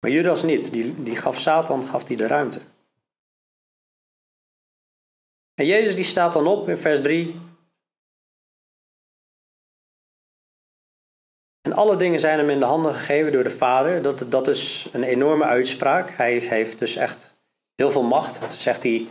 Maar 0.00 0.10
Judas 0.10 0.42
niet. 0.42 0.70
Die, 0.70 1.02
die 1.02 1.16
gaf 1.16 1.40
Satan 1.40 1.86
gaf 1.86 2.04
die 2.04 2.16
de 2.16 2.26
ruimte. 2.26 2.60
En 5.56 5.66
Jezus 5.66 5.94
die 5.94 6.04
staat 6.04 6.32
dan 6.32 6.46
op 6.46 6.68
in 6.68 6.76
vers 6.76 7.00
3. 7.00 7.40
En 11.60 11.72
alle 11.72 11.96
dingen 11.96 12.20
zijn 12.20 12.38
hem 12.38 12.50
in 12.50 12.58
de 12.58 12.64
handen 12.64 12.94
gegeven 12.94 13.32
door 13.32 13.42
de 13.42 13.56
Vader. 13.56 14.02
Dat, 14.02 14.30
dat 14.30 14.48
is 14.48 14.88
een 14.92 15.02
enorme 15.02 15.44
uitspraak. 15.44 16.10
Hij 16.10 16.38
heeft 16.38 16.78
dus 16.78 16.96
echt 16.96 17.34
heel 17.74 17.90
veel 17.90 18.02
macht, 18.02 18.56
zegt 18.60 18.82
hij 18.82 19.08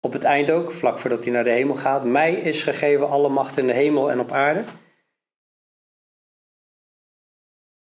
op 0.00 0.12
het 0.12 0.24
eind 0.24 0.50
ook, 0.50 0.72
vlak 0.72 0.98
voordat 0.98 1.24
hij 1.24 1.32
naar 1.32 1.44
de 1.44 1.50
hemel 1.50 1.74
gaat. 1.74 2.04
Mij 2.04 2.34
is 2.34 2.62
gegeven 2.62 3.08
alle 3.08 3.28
macht 3.28 3.56
in 3.56 3.66
de 3.66 3.72
hemel 3.72 4.10
en 4.10 4.20
op 4.20 4.32
aarde. 4.32 4.64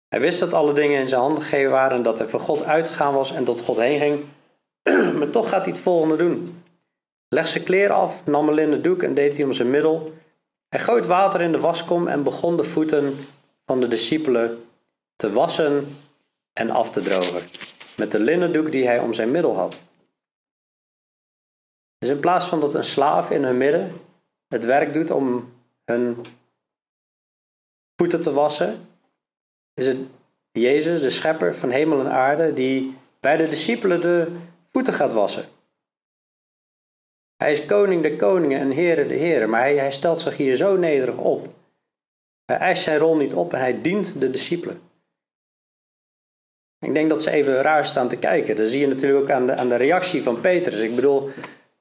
Hij 0.07 0.19
wist 0.19 0.39
dat 0.39 0.53
alle 0.53 0.73
dingen 0.73 0.99
in 0.99 1.07
zijn 1.07 1.21
handen 1.21 1.43
gegeven 1.43 1.71
waren 1.71 1.97
en 1.97 2.03
dat 2.03 2.17
hij 2.17 2.27
van 2.27 2.39
God 2.39 2.63
uitgegaan 2.63 3.13
was 3.13 3.33
en 3.33 3.43
tot 3.43 3.61
God 3.61 3.77
heen 3.77 3.99
ging. 3.99 4.25
maar 5.17 5.29
toch 5.29 5.49
gaat 5.49 5.65
hij 5.65 5.73
het 5.73 5.81
volgende 5.81 6.15
doen. 6.15 6.60
Leg 7.33 7.47
zijn 7.47 7.63
kleren 7.63 7.95
af, 7.95 8.25
nam 8.25 8.47
een 8.47 8.53
linnen 8.53 8.81
doek 8.81 9.03
en 9.03 9.13
deed 9.13 9.35
hij 9.35 9.45
om 9.45 9.53
zijn 9.53 9.69
middel. 9.69 10.13
Hij 10.69 10.79
goot 10.79 11.05
water 11.05 11.41
in 11.41 11.51
de 11.51 11.59
waskom 11.59 12.07
en 12.07 12.23
begon 12.23 12.57
de 12.57 12.63
voeten 12.63 13.17
van 13.65 13.79
de 13.79 13.87
discipelen 13.87 14.63
te 15.15 15.33
wassen 15.33 15.87
en 16.53 16.69
af 16.69 16.91
te 16.91 17.01
drogen. 17.01 17.41
Met 17.97 18.11
de 18.11 18.19
linnen 18.19 18.53
doek 18.53 18.71
die 18.71 18.85
hij 18.85 18.99
om 18.99 19.13
zijn 19.13 19.31
middel 19.31 19.55
had. 19.55 19.77
Dus 21.97 22.09
in 22.09 22.19
plaats 22.19 22.45
van 22.45 22.59
dat 22.59 22.73
een 22.73 22.83
slaaf 22.83 23.29
in 23.29 23.43
hun 23.43 23.57
midden 23.57 24.01
het 24.47 24.65
werk 24.65 24.93
doet 24.93 25.11
om 25.11 25.53
hun 25.85 26.25
voeten 27.95 28.23
te 28.23 28.33
wassen, 28.33 28.87
is 29.73 29.87
het 29.87 29.97
Jezus, 30.51 31.01
de 31.01 31.09
schepper 31.09 31.55
van 31.55 31.69
hemel 31.69 31.99
en 31.99 32.11
aarde, 32.11 32.53
die 32.53 32.97
bij 33.19 33.37
de 33.37 33.49
discipelen 33.49 34.01
de 34.01 34.37
voeten 34.71 34.93
gaat 34.93 35.13
wassen. 35.13 35.45
Hij 37.41 37.51
is 37.51 37.65
koning 37.65 38.03
de 38.03 38.15
koningen 38.15 38.59
en 38.59 38.69
heren 38.69 39.07
de 39.07 39.13
heren, 39.13 39.49
maar 39.49 39.61
hij, 39.61 39.75
hij 39.75 39.91
stelt 39.91 40.19
zich 40.19 40.37
hier 40.37 40.55
zo 40.55 40.77
nederig 40.77 41.17
op. 41.17 41.47
Hij 42.45 42.57
eist 42.57 42.83
zijn 42.83 42.97
rol 42.97 43.15
niet 43.15 43.33
op 43.33 43.53
en 43.53 43.59
hij 43.59 43.81
dient 43.81 44.19
de 44.19 44.31
discipelen. 44.31 44.81
Ik 46.79 46.93
denk 46.93 47.09
dat 47.09 47.23
ze 47.23 47.31
even 47.31 47.61
raar 47.61 47.85
staan 47.85 48.07
te 48.07 48.17
kijken. 48.17 48.55
Dat 48.55 48.69
zie 48.69 48.79
je 48.79 48.87
natuurlijk 48.87 49.23
ook 49.23 49.29
aan 49.29 49.45
de, 49.45 49.55
aan 49.55 49.69
de 49.69 49.75
reactie 49.75 50.23
van 50.23 50.41
Petrus. 50.41 50.79
Ik 50.79 50.95
bedoel, 50.95 51.29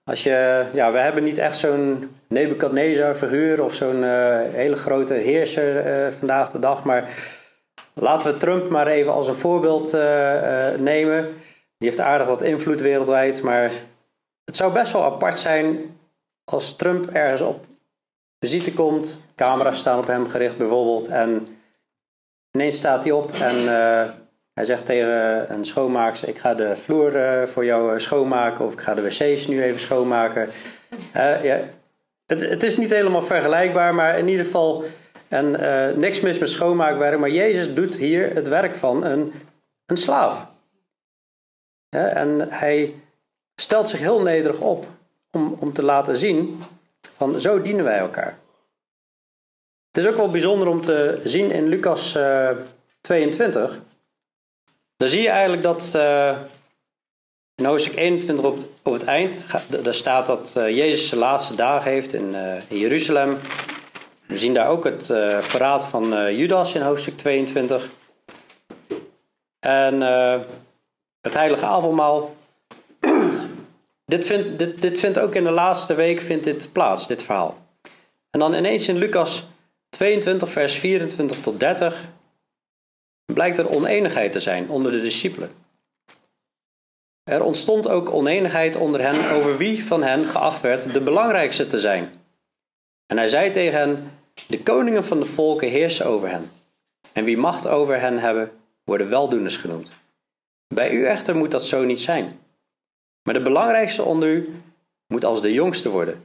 Als 0.04 0.22
je, 0.22 0.66
ja, 0.72 0.92
we 0.92 0.98
hebben 0.98 1.24
niet 1.24 1.38
echt 1.38 1.58
zo'n 1.58 2.10
Nebuchadnezzar 2.26 3.14
figuur 3.14 3.64
of 3.64 3.74
zo'n 3.74 4.02
uh, 4.02 4.40
hele 4.40 4.76
grote 4.76 5.14
heerser 5.14 6.04
uh, 6.06 6.12
vandaag 6.18 6.50
de 6.50 6.58
dag, 6.58 6.84
maar 6.84 7.08
laten 7.94 8.32
we 8.32 8.38
Trump 8.38 8.68
maar 8.68 8.86
even 8.86 9.12
als 9.12 9.28
een 9.28 9.34
voorbeeld 9.34 9.94
uh, 9.94 10.68
nemen. 10.78 11.24
Die 11.78 11.88
heeft 11.88 12.00
aardig 12.00 12.26
wat 12.26 12.42
invloed 12.42 12.80
wereldwijd, 12.80 13.42
maar 13.42 13.72
het 14.50 14.58
zou 14.58 14.72
best 14.72 14.92
wel 14.92 15.04
apart 15.04 15.38
zijn 15.38 15.98
als 16.44 16.76
Trump 16.76 17.10
ergens 17.10 17.40
op 17.40 17.64
visite 18.38 18.72
komt, 18.72 19.20
camera's 19.34 19.78
staan 19.78 19.98
op 19.98 20.06
hem 20.06 20.28
gericht 20.28 20.56
bijvoorbeeld, 20.56 21.08
en 21.08 21.58
ineens 22.52 22.76
staat 22.76 23.02
hij 23.04 23.12
op 23.12 23.32
en 23.32 23.66
hij 24.54 24.64
zegt 24.64 24.86
tegen 24.86 25.52
een 25.52 25.64
schoonmaakster: 25.64 26.28
Ik 26.28 26.38
ga 26.38 26.54
de 26.54 26.76
vloer 26.76 27.16
uh, 27.16 27.46
voor 27.46 27.64
jou 27.64 27.94
eh, 27.94 27.98
schoonmaken, 27.98 28.64
of 28.64 28.72
ik 28.72 28.80
ga 28.80 28.94
de 28.94 29.02
wc's 29.02 29.46
nu 29.46 29.62
even 29.62 29.80
schoonmaken. 29.80 30.48
Ja, 31.12 31.60
het, 32.26 32.40
het, 32.40 32.62
is 32.62 32.76
niet 32.76 32.90
helemaal 32.90 33.22
vergelijkbaar, 33.22 33.94
maar 33.94 34.18
in 34.18 34.28
ieder 34.28 34.44
geval. 34.44 34.84
En 35.28 35.50
niks 36.00 36.20
mis 36.20 36.38
met 36.38 36.48
schoonmaakwerk, 36.48 37.18
maar 37.18 37.30
Jezus 37.30 37.74
doet 37.74 37.94
hier 37.94 38.34
het 38.34 38.48
werk 38.48 38.74
van 38.74 39.04
een, 39.04 39.32
een 39.86 39.96
slaaf. 39.96 40.46
en 41.88 42.46
hij 42.48 42.94
stelt 43.60 43.88
zich 43.88 43.98
heel 43.98 44.20
nederig 44.20 44.58
op 44.58 44.86
om, 45.30 45.56
om 45.58 45.72
te 45.72 45.82
laten 45.82 46.16
zien: 46.16 46.62
van 47.16 47.40
zo 47.40 47.62
dienen 47.62 47.84
wij 47.84 47.98
elkaar. 47.98 48.38
Het 49.92 50.04
is 50.04 50.10
ook 50.10 50.16
wel 50.16 50.30
bijzonder 50.30 50.68
om 50.68 50.80
te 50.80 51.20
zien 51.24 51.50
in 51.50 51.68
Lucas 51.68 52.18
22 53.00 53.80
dan 55.00 55.08
zie 55.08 55.22
je 55.22 55.28
eigenlijk 55.28 55.62
dat 55.62 55.92
uh, 55.96 56.38
in 57.54 57.64
hoofdstuk 57.64 57.96
21 57.96 58.44
op, 58.44 58.58
op 58.82 58.92
het 58.92 59.04
eind, 59.04 59.38
daar 59.82 59.94
staat 59.94 60.26
dat 60.26 60.54
uh, 60.56 60.68
Jezus 60.68 61.08
zijn 61.08 61.20
laatste 61.20 61.54
dagen 61.54 61.90
heeft 61.90 62.12
in, 62.12 62.34
in, 62.68 62.78
Jeruzalem. 62.78 63.38
We 64.26 64.38
zien 64.38 64.54
daar 64.54 64.68
ook 64.68 64.84
het 64.84 65.06
verraad 65.40 65.84
van 65.84 66.34
Judas 66.36 66.74
in 66.74 66.82
hoofdstuk 66.82 67.16
22. 67.16 67.88
En 69.58 70.00
het 71.20 71.34
heilige 71.34 71.64
avondmaal. 71.64 72.34
Dit, 74.10 74.24
vindt, 74.24 74.58
dit, 74.58 74.82
dit 74.82 74.98
vindt 74.98 75.18
ook 75.18 75.34
in 75.34 75.44
de 75.44 75.50
laatste 75.50 75.94
week 75.94 76.20
vindt 76.20 76.44
dit 76.44 76.72
plaats, 76.72 77.06
dit 77.06 77.22
verhaal. 77.22 77.58
En 78.30 78.40
dan 78.40 78.54
ineens 78.54 78.88
in 78.88 78.96
Lucas 78.96 79.48
22 79.90 80.50
vers 80.50 80.74
24 80.74 81.40
tot 81.40 81.60
30 81.60 82.04
blijkt 83.32 83.58
er 83.58 83.70
oneenigheid 83.70 84.32
te 84.32 84.40
zijn 84.40 84.68
onder 84.68 84.92
de 84.92 85.00
discipelen. 85.00 85.50
Er 87.24 87.42
ontstond 87.42 87.88
ook 87.88 88.10
oneenigheid 88.10 88.76
onder 88.76 89.00
hen 89.00 89.30
over 89.36 89.56
wie 89.56 89.84
van 89.84 90.02
hen 90.02 90.24
geacht 90.24 90.60
werd 90.60 90.92
de 90.92 91.00
belangrijkste 91.00 91.66
te 91.66 91.80
zijn. 91.80 92.12
En 93.06 93.16
hij 93.16 93.28
zei 93.28 93.50
tegen 93.50 93.78
hen: 93.78 94.12
De 94.48 94.62
koningen 94.62 95.04
van 95.04 95.20
de 95.20 95.26
volken 95.26 95.68
heersen 95.68 96.06
over 96.06 96.28
hen. 96.28 96.50
En 97.12 97.24
wie 97.24 97.36
macht 97.36 97.66
over 97.66 98.00
hen 98.00 98.18
hebben, 98.18 98.50
worden 98.84 99.08
weldoeners 99.08 99.56
genoemd. 99.56 99.90
Bij 100.74 100.90
u 100.90 101.06
echter 101.06 101.36
moet 101.36 101.50
dat 101.50 101.66
zo 101.66 101.84
niet 101.84 102.00
zijn. 102.00 102.38
Maar 103.22 103.34
de 103.34 103.42
belangrijkste 103.42 104.02
onder 104.02 104.28
u 104.28 104.62
moet 105.06 105.24
als 105.24 105.42
de 105.42 105.52
jongste 105.52 105.90
worden. 105.90 106.24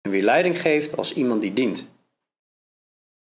En 0.00 0.10
wie 0.10 0.22
leiding 0.22 0.60
geeft 0.60 0.96
als 0.96 1.14
iemand 1.14 1.40
die 1.40 1.52
dient. 1.52 1.88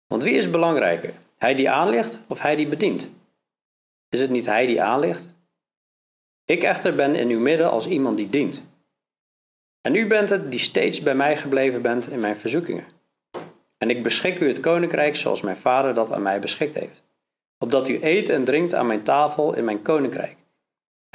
Want 0.07 0.23
wie 0.23 0.35
is 0.35 0.51
belangrijker? 0.51 1.15
Hij 1.39 1.55
die 1.55 1.71
aanligt 1.71 2.19
of 2.27 2.41
hij 2.41 2.57
die 2.57 2.69
bedient? 2.69 3.11
Is 4.09 4.21
het 4.21 4.31
niet 4.31 4.47
hij 4.47 4.67
die 4.67 4.83
aanligt? 4.83 5.29
Ik 6.45 6.63
echter 6.63 6.95
ben 6.95 7.15
in 7.15 7.29
uw 7.29 7.41
midden 7.41 7.71
als 7.71 7.87
iemand 7.87 8.17
die 8.17 8.31
dient. 8.31 8.65
En 9.81 9.95
u 9.95 10.07
bent 10.07 10.31
het 10.31 10.51
die 10.51 10.61
steeds 10.61 11.01
bij 11.01 11.15
mij 11.15 11.37
gebleven 11.37 11.83
bent 11.83 12.11
in 12.11 12.21
mijn 12.21 12.37
verzoekingen. 12.37 12.85
En 13.79 13.91
ik 13.91 14.03
beschik 14.03 14.41
u 14.41 14.49
het 14.49 14.61
koninkrijk 14.61 15.17
zoals 15.17 15.41
mijn 15.41 15.57
vader 15.57 15.95
dat 15.95 16.13
aan 16.13 16.23
mij 16.23 16.41
beschikt 16.41 16.75
heeft. 16.75 17.03
Opdat 17.59 17.89
u 17.89 17.99
eet 18.03 18.29
en 18.29 18.45
drinkt 18.45 18.75
aan 18.75 18.87
mijn 18.87 19.03
tafel 19.03 19.55
in 19.55 19.65
mijn 19.65 19.83
koninkrijk. 19.83 20.37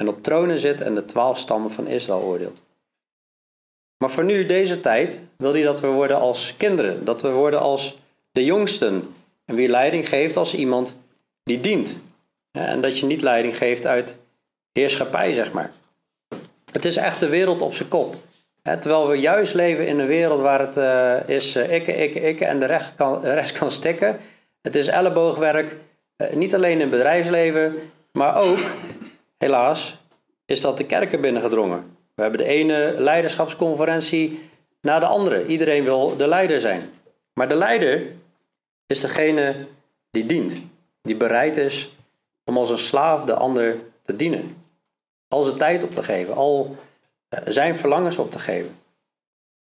En 0.00 0.08
op 0.08 0.22
tronen 0.22 0.58
zit 0.58 0.80
en 0.80 0.94
de 0.94 1.04
twaalf 1.04 1.38
stammen 1.38 1.70
van 1.70 1.86
Israël 1.86 2.20
oordeelt. 2.20 2.60
Maar 3.98 4.10
voor 4.10 4.24
nu, 4.24 4.46
deze 4.46 4.80
tijd, 4.80 5.20
wil 5.36 5.52
hij 5.52 5.62
dat 5.62 5.80
we 5.80 5.86
worden 5.86 6.18
als 6.18 6.54
kinderen. 6.56 7.04
Dat 7.04 7.22
we 7.22 7.30
worden 7.30 7.60
als 7.60 7.98
de 8.32 8.44
jongsten 8.44 9.14
en 9.44 9.54
wie 9.54 9.68
leiding 9.68 10.08
geeft 10.08 10.36
als 10.36 10.54
iemand 10.54 10.96
die 11.42 11.60
dient. 11.60 12.00
En 12.50 12.80
dat 12.80 12.98
je 12.98 13.06
niet 13.06 13.22
leiding 13.22 13.56
geeft 13.56 13.86
uit 13.86 14.16
heerschappij, 14.72 15.32
zeg 15.32 15.52
maar. 15.52 15.72
Het 16.72 16.84
is 16.84 16.96
echt 16.96 17.20
de 17.20 17.28
wereld 17.28 17.60
op 17.60 17.74
zijn 17.74 17.88
kop. 17.88 18.14
Terwijl 18.62 19.08
we 19.08 19.16
juist 19.16 19.54
leven 19.54 19.86
in 19.86 19.98
een 19.98 20.06
wereld 20.06 20.40
waar 20.40 20.60
het 20.60 20.76
uh, 20.76 21.36
is 21.36 21.56
uh, 21.56 21.72
ikke, 21.72 21.96
ikke, 21.96 22.20
ikke 22.20 22.44
en 22.44 22.58
de 22.58 22.66
rest 22.66 22.94
kan, 22.96 23.24
rest 23.24 23.58
kan 23.58 23.70
stikken. 23.70 24.18
Het 24.62 24.74
is 24.74 24.86
elleboogwerk, 24.86 25.76
uh, 26.16 26.30
niet 26.32 26.54
alleen 26.54 26.72
in 26.72 26.80
het 26.80 26.90
bedrijfsleven, 26.90 27.74
maar 28.12 28.36
ook, 28.36 28.58
helaas, 29.40 29.96
is 30.46 30.60
dat 30.60 30.78
de 30.78 30.86
kerken 30.86 31.20
binnengedrongen. 31.20 31.96
We 32.14 32.22
hebben 32.22 32.40
de 32.40 32.52
ene 32.52 32.94
leiderschapsconferentie 32.98 34.50
na 34.80 34.98
de 34.98 35.06
andere. 35.06 35.46
Iedereen 35.46 35.84
wil 35.84 36.16
de 36.16 36.26
leider 36.26 36.60
zijn. 36.60 36.90
Maar 37.32 37.48
de 37.48 37.54
leider 37.54 38.12
is 38.86 39.00
degene 39.00 39.66
die 40.10 40.26
dient, 40.26 40.70
die 41.02 41.16
bereid 41.16 41.56
is 41.56 41.96
om 42.44 42.56
als 42.56 42.70
een 42.70 42.78
slaaf 42.78 43.24
de 43.24 43.34
ander 43.34 43.76
te 44.02 44.16
dienen. 44.16 44.56
Al 45.28 45.42
zijn 45.42 45.56
tijd 45.58 45.82
op 45.82 45.94
te 45.94 46.02
geven, 46.02 46.34
al 46.34 46.76
eh, 47.28 47.40
zijn 47.46 47.76
verlangens 47.76 48.18
op 48.18 48.30
te 48.30 48.38
geven. 48.38 48.78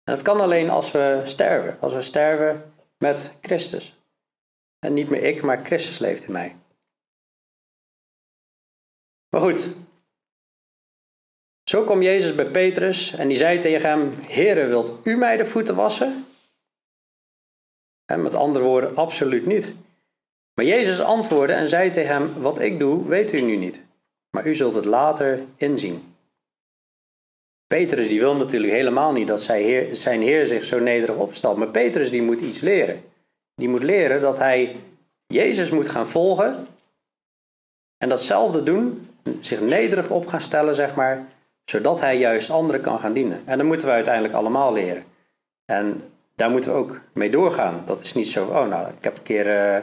En 0.05 0.14
dat 0.14 0.23
kan 0.23 0.41
alleen 0.41 0.71
als 0.71 0.91
we 0.91 1.21
sterven, 1.25 1.77
als 1.81 1.93
we 1.93 2.03
sterven 2.03 2.73
met 2.99 3.35
Christus. 3.41 3.97
En 4.79 4.93
niet 4.93 5.09
meer 5.09 5.23
ik, 5.23 5.43
maar 5.43 5.64
Christus 5.64 5.99
leeft 5.99 6.25
in 6.25 6.33
mij. 6.33 6.57
Maar 9.31 9.41
goed, 9.41 9.67
zo 11.69 11.85
kwam 11.85 12.03
Jezus 12.03 12.35
bij 12.35 12.51
Petrus 12.51 13.12
en 13.12 13.29
die 13.29 13.37
zei 13.37 13.59
tegen 13.59 13.88
hem: 13.88 14.12
Heere, 14.21 14.67
wilt 14.67 14.93
u 15.05 15.17
mij 15.17 15.37
de 15.37 15.47
voeten 15.47 15.75
wassen? 15.75 16.27
En 18.05 18.23
met 18.23 18.35
andere 18.35 18.64
woorden, 18.64 18.97
absoluut 18.97 19.47
niet. 19.47 19.75
Maar 20.55 20.64
Jezus 20.64 21.01
antwoordde 21.01 21.55
en 21.55 21.69
zei 21.69 21.91
tegen 21.91 22.14
hem: 22.14 22.43
Wat 22.43 22.59
ik 22.59 22.79
doe, 22.79 23.09
weet 23.09 23.33
u 23.33 23.41
nu 23.41 23.57
niet, 23.57 23.85
maar 24.31 24.47
u 24.47 24.55
zult 24.55 24.75
het 24.75 24.85
later 24.85 25.45
inzien. 25.57 26.17
Petrus 27.67 28.09
die 28.09 28.21
wil 28.21 28.37
natuurlijk 28.37 28.73
helemaal 28.73 29.12
niet 29.12 29.27
dat 29.27 29.41
zijn 29.93 30.23
heer 30.23 30.47
zich 30.47 30.64
zo 30.64 30.79
nederig 30.79 31.17
opstelt. 31.17 31.57
Maar 31.57 31.69
Petrus 31.69 32.11
die 32.11 32.23
moet 32.23 32.41
iets 32.41 32.61
leren. 32.61 33.03
Die 33.55 33.69
moet 33.69 33.83
leren 33.83 34.21
dat 34.21 34.38
hij 34.38 34.77
Jezus 35.27 35.71
moet 35.71 35.88
gaan 35.88 36.09
volgen. 36.09 36.67
En 37.97 38.09
datzelfde 38.09 38.62
doen, 38.62 39.08
zich 39.40 39.61
nederig 39.61 40.11
op 40.11 40.26
gaan 40.26 40.40
stellen, 40.40 40.74
zeg 40.74 40.94
maar. 40.94 41.26
Zodat 41.64 42.00
hij 42.00 42.18
juist 42.18 42.50
anderen 42.50 42.81
kan 42.81 42.98
gaan 42.98 43.12
dienen. 43.12 43.42
En 43.44 43.59
dat 43.59 43.66
moeten 43.66 43.87
we 43.87 43.92
uiteindelijk 43.92 44.35
allemaal 44.35 44.72
leren. 44.72 45.04
En 45.64 46.02
daar 46.35 46.50
moeten 46.50 46.72
we 46.72 46.78
ook 46.78 47.00
mee 47.12 47.31
doorgaan. 47.31 47.83
Dat 47.87 48.00
is 48.00 48.14
niet 48.14 48.28
zo, 48.28 48.44
oh 48.44 48.68
nou, 48.68 48.88
ik 48.88 49.04
heb 49.04 49.16
een 49.16 49.22
keer 49.22 49.46
uh, 49.46 49.83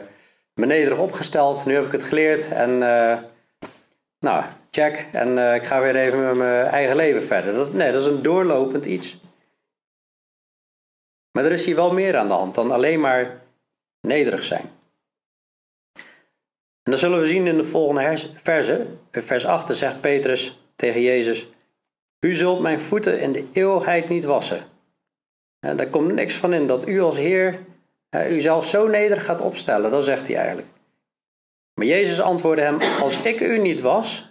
me 0.54 0.66
nederig 0.66 0.98
opgesteld, 0.98 1.64
nu 1.64 1.74
heb 1.74 1.84
ik 1.84 1.92
het 1.92 2.02
geleerd 2.02 2.52
en 2.52 2.70
uh, 2.70 3.18
nou, 4.18 4.44
check. 4.70 5.06
En 5.12 5.28
uh, 5.28 5.54
ik 5.54 5.64
ga 5.64 5.80
weer 5.80 5.96
even 5.96 6.26
met 6.26 6.36
mijn 6.36 6.66
eigen 6.66 6.96
leven 6.96 7.22
verder. 7.22 7.54
Dat, 7.54 7.72
nee, 7.72 7.92
dat 7.92 8.00
is 8.00 8.06
een 8.06 8.22
doorlopend 8.22 8.86
iets. 8.86 9.20
Maar 11.30 11.44
er 11.44 11.52
is 11.52 11.64
hier 11.64 11.76
wel 11.76 11.92
meer 11.92 12.16
aan 12.16 12.28
de 12.28 12.34
hand 12.34 12.54
dan 12.54 12.70
alleen 12.70 13.00
maar 13.00 13.40
nederig 14.00 14.44
zijn. 14.44 14.70
En 16.86 16.92
dat 16.92 17.00
zullen 17.00 17.20
we 17.20 17.26
zien 17.26 17.46
in 17.46 17.56
de 17.56 17.64
volgende 17.64 18.18
verse. 18.42 18.86
Vers 19.10 19.46
8 19.46 19.76
zegt 19.76 20.00
Petrus 20.00 20.58
tegen 20.76 21.02
Jezus: 21.02 21.46
U 22.20 22.34
zult 22.34 22.60
mijn 22.60 22.80
voeten 22.80 23.20
in 23.20 23.32
de 23.32 23.46
eeuwigheid 23.52 24.08
niet 24.08 24.24
wassen. 24.24 24.64
En 25.60 25.76
daar 25.76 25.88
komt 25.88 26.12
niks 26.12 26.34
van 26.34 26.52
in 26.52 26.66
dat 26.66 26.88
u 26.88 27.00
als 27.00 27.16
Heer 27.16 27.58
u 28.10 28.40
zelf 28.40 28.66
zo 28.66 28.86
nederig 28.88 29.24
gaat 29.24 29.40
opstellen. 29.40 29.90
Dat 29.90 30.04
zegt 30.04 30.26
hij 30.26 30.36
eigenlijk. 30.36 30.68
Maar 31.74 31.86
Jezus 31.86 32.20
antwoordde 32.20 32.62
hem: 32.62 32.80
Als 32.80 33.22
ik 33.22 33.40
u 33.40 33.58
niet 33.58 33.80
was, 33.80 34.30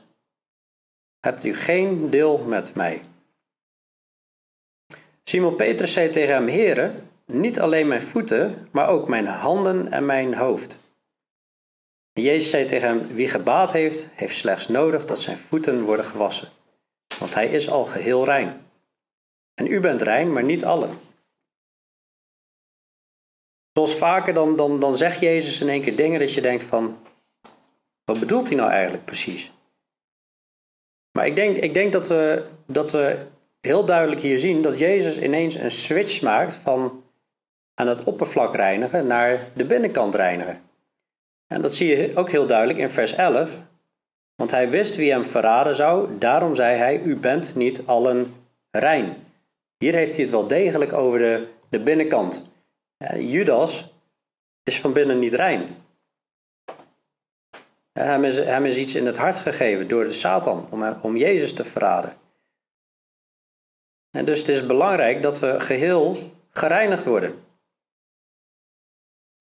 hebt 1.19 1.43
u 1.43 1.55
geen 1.55 2.09
deel 2.09 2.37
met 2.37 2.75
mij. 2.75 3.01
Simon 5.23 5.55
Petrus 5.55 5.93
zei 5.93 6.09
tegen 6.09 6.33
hem: 6.33 6.47
Heere, 6.47 6.91
niet 7.25 7.59
alleen 7.59 7.87
mijn 7.87 8.01
voeten, 8.01 8.67
maar 8.71 8.87
ook 8.87 9.07
mijn 9.07 9.27
handen 9.27 9.91
en 9.91 10.05
mijn 10.05 10.33
hoofd. 10.33 10.83
Jezus 12.21 12.49
zei 12.49 12.65
tegen 12.65 12.87
hem: 12.87 13.07
Wie 13.07 13.27
gebaat 13.27 13.71
heeft, 13.71 14.09
heeft 14.13 14.37
slechts 14.37 14.67
nodig 14.67 15.05
dat 15.05 15.19
zijn 15.19 15.37
voeten 15.37 15.83
worden 15.83 16.05
gewassen, 16.05 16.49
want 17.19 17.33
hij 17.33 17.47
is 17.47 17.69
al 17.69 17.85
geheel 17.85 18.25
rein. 18.25 18.61
En 19.53 19.67
u 19.67 19.79
bent 19.79 20.01
rein, 20.01 20.33
maar 20.33 20.43
niet 20.43 20.65
allen. 20.65 20.99
Zoals 23.73 23.95
vaker 23.95 24.33
dan, 24.33 24.55
dan, 24.55 24.79
dan 24.79 24.97
zegt 24.97 25.19
Jezus 25.19 25.61
in 25.61 25.69
één 25.69 25.81
keer 25.81 25.95
dingen 25.95 26.19
dat 26.19 26.33
je 26.33 26.41
denkt 26.41 26.63
van, 26.63 26.97
wat 28.03 28.19
bedoelt 28.19 28.47
hij 28.47 28.55
nou 28.55 28.71
eigenlijk 28.71 29.05
precies? 29.05 29.51
Maar 31.11 31.27
ik 31.27 31.35
denk, 31.35 31.57
ik 31.57 31.73
denk 31.73 31.91
dat, 31.91 32.07
we, 32.07 32.45
dat 32.65 32.91
we 32.91 33.25
heel 33.61 33.85
duidelijk 33.85 34.21
hier 34.21 34.39
zien 34.39 34.61
dat 34.61 34.79
Jezus 34.79 35.19
ineens 35.19 35.55
een 35.55 35.71
switch 35.71 36.21
maakt 36.21 36.55
van 36.55 37.03
aan 37.73 37.87
het 37.87 38.03
oppervlak 38.03 38.55
reinigen 38.55 39.07
naar 39.07 39.39
de 39.53 39.65
binnenkant 39.65 40.15
reinigen. 40.15 40.64
En 41.47 41.61
dat 41.61 41.73
zie 41.73 41.97
je 41.97 42.15
ook 42.15 42.29
heel 42.29 42.47
duidelijk 42.47 42.79
in 42.79 42.89
vers 42.89 43.13
11. 43.13 43.51
Want 44.35 44.51
hij 44.51 44.69
wist 44.69 44.95
wie 44.95 45.11
hem 45.11 45.25
verraden 45.25 45.75
zou, 45.75 46.17
daarom 46.17 46.55
zei 46.55 46.77
hij: 46.77 47.01
U 47.01 47.15
bent 47.15 47.55
niet 47.55 47.87
allen 47.87 48.33
rein. 48.71 49.15
Hier 49.77 49.93
heeft 49.93 50.13
hij 50.13 50.21
het 50.21 50.31
wel 50.31 50.47
degelijk 50.47 50.93
over 50.93 51.19
de, 51.19 51.47
de 51.69 51.79
binnenkant. 51.79 52.49
Judas 53.17 53.93
is 54.63 54.79
van 54.79 54.93
binnen 54.93 55.19
niet 55.19 55.33
rein. 55.33 55.67
Hem 57.99 58.23
is, 58.23 58.37
hem 58.37 58.65
is 58.65 58.77
iets 58.77 58.95
in 58.95 59.05
het 59.05 59.17
hart 59.17 59.35
gegeven 59.35 59.87
door 59.87 60.03
de 60.03 60.13
Satan 60.13 60.67
om, 60.69 60.97
om 61.01 61.17
Jezus 61.17 61.53
te 61.53 61.65
verraden. 61.65 62.13
En 64.11 64.25
dus 64.25 64.39
het 64.39 64.49
is 64.49 64.65
belangrijk 64.65 65.21
dat 65.21 65.39
we 65.39 65.59
geheel 65.59 66.17
gereinigd 66.49 67.05
worden. 67.05 67.44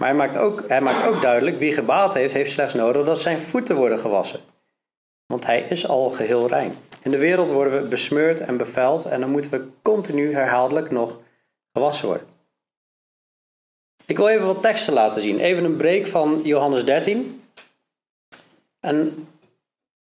Maar 0.05 0.13
hij 0.13 0.23
maakt, 0.23 0.37
ook, 0.37 0.69
hij 0.69 0.81
maakt 0.81 1.07
ook 1.07 1.21
duidelijk, 1.23 1.59
wie 1.59 1.73
gebaat 1.73 2.15
heeft, 2.15 2.35
heeft 2.35 2.53
slechts 2.53 2.75
nodig 2.75 3.07
dat 3.07 3.21
zijn 3.21 3.39
voeten 3.39 3.77
worden 3.77 3.99
gewassen. 3.99 4.41
Want 5.27 5.47
hij 5.47 5.61
is 5.61 5.89
al 5.89 6.11
geheel 6.11 6.49
rein. 6.49 6.77
In 7.03 7.11
de 7.11 7.17
wereld 7.17 7.51
worden 7.51 7.83
we 7.83 7.89
besmeurd 7.89 8.41
en 8.41 8.57
bevuild 8.57 9.05
en 9.05 9.21
dan 9.21 9.31
moeten 9.31 9.51
we 9.51 9.67
continu 9.83 10.35
herhaaldelijk 10.35 10.91
nog 10.91 11.19
gewassen 11.73 12.07
worden. 12.07 12.27
Ik 14.07 14.17
wil 14.17 14.29
even 14.29 14.47
wat 14.47 14.63
teksten 14.63 14.93
laten 14.93 15.23
zien. 15.23 15.39
Even 15.39 15.65
een 15.65 15.77
break 15.77 16.07
van 16.07 16.41
Johannes 16.43 16.85
13. 16.85 17.43
En 18.81 19.29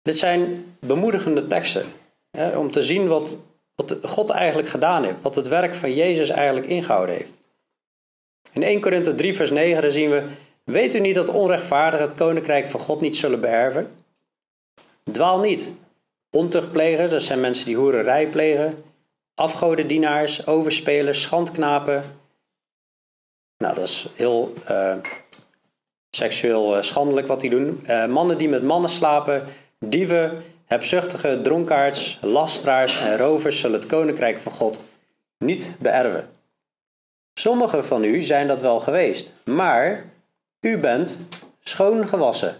dit 0.01 0.17
zijn 0.17 0.65
bemoedigende 0.79 1.47
teksten. 1.47 1.85
Hè, 2.31 2.57
om 2.57 2.71
te 2.71 2.81
zien 2.81 3.07
wat, 3.07 3.37
wat 3.75 3.97
God 4.03 4.29
eigenlijk 4.29 4.69
gedaan 4.69 5.03
heeft. 5.03 5.21
Wat 5.21 5.35
het 5.35 5.47
werk 5.47 5.75
van 5.75 5.93
Jezus 5.93 6.29
eigenlijk 6.29 6.67
ingehouden 6.67 7.15
heeft. 7.15 7.38
In 8.51 8.63
1 8.63 8.81
Korinthe 8.81 9.15
3 9.15 9.35
vers 9.35 9.51
9 9.51 9.91
zien 9.91 10.09
we... 10.09 10.23
Weet 10.63 10.95
u 10.95 10.99
niet 10.99 11.15
dat 11.15 11.29
onrechtvaardigen 11.29 12.07
het 12.07 12.17
koninkrijk 12.17 12.67
van 12.67 12.79
God 12.79 13.01
niet 13.01 13.17
zullen 13.17 13.41
beërven? 13.41 13.91
Dwaal 15.11 15.39
niet. 15.39 15.73
Ontuchtplegers, 16.31 17.09
dat 17.09 17.21
zijn 17.21 17.39
mensen 17.39 17.65
die 17.65 17.75
hoererij 17.75 18.27
plegen. 18.27 18.83
Afgodendienaars, 19.35 20.47
overspelers, 20.47 21.21
schandknapen. 21.21 22.03
Nou, 23.57 23.75
dat 23.75 23.83
is 23.83 24.07
heel 24.15 24.53
uh, 24.69 24.95
seksueel 26.09 26.77
uh, 26.77 26.81
schandelijk 26.81 27.27
wat 27.27 27.39
die 27.39 27.49
doen. 27.49 27.83
Uh, 27.87 28.05
mannen 28.05 28.37
die 28.37 28.49
met 28.49 28.63
mannen 28.63 28.89
slapen, 28.89 29.47
dieven, 29.79 30.43
hebzuchtige, 30.65 31.39
dronkaards, 31.43 32.19
lasteraars 32.21 32.99
en 32.99 33.17
rovers 33.17 33.59
zullen 33.59 33.79
het 33.79 33.89
koninkrijk 33.89 34.39
van 34.39 34.51
God 34.51 34.79
niet 35.37 35.77
beërven. 35.79 36.38
Sommigen 37.39 37.85
van 37.85 38.03
u 38.03 38.23
zijn 38.23 38.47
dat 38.47 38.61
wel 38.61 38.79
geweest, 38.79 39.31
maar 39.45 40.05
u 40.59 40.77
bent 40.77 41.17
schoongewassen. 41.59 42.55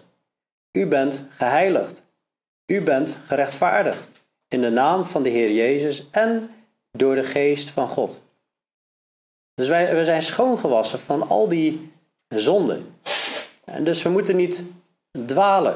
U 0.71 0.87
bent 0.87 1.27
geheiligd. 1.37 2.03
U 2.65 2.81
bent 2.81 3.17
gerechtvaardigd 3.27 4.09
in 4.47 4.61
de 4.61 4.69
naam 4.69 5.05
van 5.05 5.23
de 5.23 5.29
Heer 5.29 5.51
Jezus 5.51 6.07
en 6.11 6.49
door 6.91 7.15
de 7.15 7.23
geest 7.23 7.69
van 7.69 7.87
God. 7.87 8.21
Dus 9.53 9.67
wij, 9.67 9.95
we 9.95 10.03
zijn 10.03 10.23
schoongewassen 10.23 10.99
van 10.99 11.29
al 11.29 11.47
die 11.47 11.91
zonden. 12.27 12.95
En 13.65 13.83
dus 13.83 14.01
we 14.01 14.09
moeten 14.09 14.35
niet 14.35 14.63
dwalen. 15.25 15.75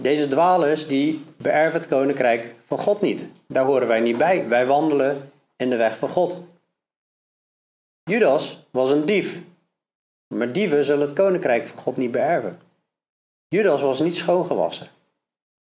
Deze 0.00 0.28
dwalers 0.28 0.86
die 0.86 1.24
beërven 1.36 1.80
het 1.80 1.88
koninkrijk 1.88 2.54
van 2.66 2.78
God 2.78 3.00
niet. 3.00 3.28
Daar 3.48 3.64
horen 3.64 3.88
wij 3.88 4.00
niet 4.00 4.18
bij. 4.18 4.48
Wij 4.48 4.66
wandelen 4.66 5.32
in 5.56 5.70
de 5.70 5.76
weg 5.76 5.98
van 5.98 6.08
God. 6.08 6.42
Judas 8.10 8.66
was 8.70 8.90
een 8.90 9.04
dief. 9.04 9.40
Maar 10.34 10.52
dieven 10.52 10.84
zullen 10.84 11.06
het 11.06 11.16
koninkrijk 11.16 11.66
van 11.66 11.78
God 11.78 11.96
niet 11.96 12.10
beërven. 12.10 12.60
Judas 13.48 13.80
was 13.80 14.00
niet 14.00 14.16
schoongewassen. 14.16 14.86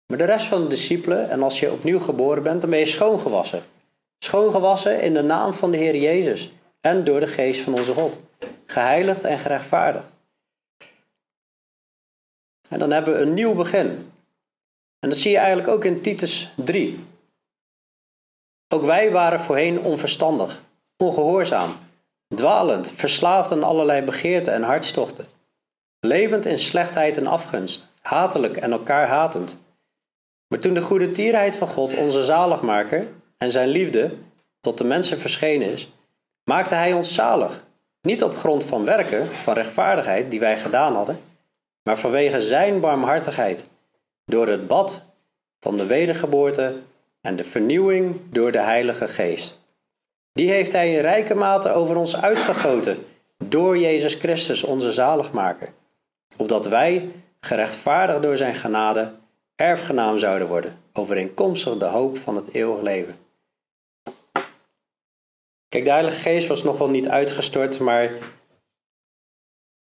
Maar 0.06 0.18
de 0.18 0.24
rest 0.24 0.46
van 0.46 0.62
de 0.62 0.68
discipelen, 0.68 1.30
en 1.30 1.44
als 1.44 1.60
je 1.60 1.72
opnieuw 1.72 2.00
geboren 2.00 2.44
bent, 2.44 2.62
dan 2.62 2.70
ben 2.70 2.80
je 2.80 2.86
schoongewassen. 2.86 3.64
Schoongewassen 4.20 5.02
in 5.02 5.14
de 5.14 5.22
naam 5.22 5.54
van 5.54 5.72
de 5.72 5.78
Heer 5.78 5.96
Jezus 5.96 6.52
en 6.82 7.04
door 7.04 7.20
de 7.20 7.28
geest 7.28 7.62
van 7.62 7.74
onze 7.74 7.94
God. 7.94 8.20
Geheiligd 8.66 9.24
en 9.24 9.38
gerechtvaardigd. 9.38 10.12
En 12.70 12.80
dan 12.80 12.92
hebben 12.92 13.14
we 13.14 13.20
een 13.20 13.34
nieuw 13.34 13.54
begin. 13.56 14.12
En 15.00 15.10
dat 15.10 15.18
zie 15.18 15.32
je 15.32 15.38
eigenlijk 15.38 15.68
ook 15.68 15.86
in 15.86 16.02
Titus 16.02 16.54
3. 16.56 17.00
Ook 18.74 18.84
wij 18.84 19.12
waren 19.12 19.40
voorheen 19.40 19.80
onverstandig, 19.80 20.62
ongehoorzaam, 20.98 21.76
dwalend, 22.36 22.94
verslaafd 22.96 23.52
aan 23.52 23.64
allerlei 23.64 24.02
begeerten 24.02 24.54
en 24.54 24.64
hartstochten, 24.64 25.26
levend 26.00 26.46
in 26.46 26.60
slechtheid 26.60 27.18
en 27.18 27.28
afgunst, 27.28 27.88
hatelijk 28.02 28.58
en 28.58 28.72
elkaar 28.72 29.08
hatend. 29.08 29.64
Maar 30.48 30.60
toen 30.60 30.74
de 30.74 30.82
goede 30.82 31.12
tierheid 31.12 31.56
van 31.56 31.68
God, 31.68 31.96
onze 31.96 32.24
zaligmaker, 32.24 33.08
en 33.38 33.52
zijn 33.52 33.68
liefde 33.68 34.12
tot 34.62 34.78
de 34.78 34.84
mensen 34.84 35.20
verschenen 35.20 35.70
is, 35.70 35.92
maakte 36.44 36.76
hij 36.76 36.94
ons 36.94 37.14
zalig. 37.14 37.64
Niet 38.02 38.24
op 38.24 38.38
grond 38.38 38.64
van 38.66 38.86
werken, 38.86 39.28
van 39.28 39.54
rechtvaardigheid 39.54 40.32
die 40.32 40.40
wij 40.40 40.58
gedaan 40.60 40.96
hadden, 40.96 41.20
maar 41.84 41.98
vanwege 41.98 42.42
zijn 42.42 42.80
barmhartigheid, 42.80 43.68
door 44.26 44.48
het 44.48 44.68
bad 44.68 45.06
van 45.60 45.78
de 45.78 45.86
wedergeboorte 45.86 46.82
en 47.22 47.36
de 47.36 47.44
vernieuwing 47.44 48.20
door 48.30 48.52
de 48.52 48.62
Heilige 48.62 49.08
Geest. 49.08 49.63
Die 50.34 50.50
heeft 50.50 50.72
hij 50.72 50.94
in 50.94 51.00
rijke 51.00 51.34
mate 51.34 51.72
over 51.72 51.96
ons 51.96 52.22
uitgegoten 52.22 53.06
door 53.38 53.78
Jezus 53.78 54.14
Christus, 54.14 54.64
onze 54.64 54.92
zaligmaker, 54.92 55.74
opdat 56.38 56.66
wij, 56.66 57.12
gerechtvaardigd 57.40 58.22
door 58.22 58.38
zijn 58.38 58.56
genade, 58.56 59.12
erfgenaam 59.56 60.20
zouden 60.20 60.48
worden, 60.48 60.78
overeenkomstig 60.94 61.78
de 61.78 61.86
hoop 61.86 62.18
van 62.18 62.36
het 62.36 62.54
eeuwig 62.54 62.82
leven. 62.82 63.16
Kijk, 65.70 65.84
de 65.84 65.92
Heilige 65.92 66.20
Geest 66.20 66.48
was 66.48 66.64
nog 66.64 66.78
wel 66.78 66.90
niet 66.90 67.08
uitgestort, 67.08 67.80
maar 67.80 68.10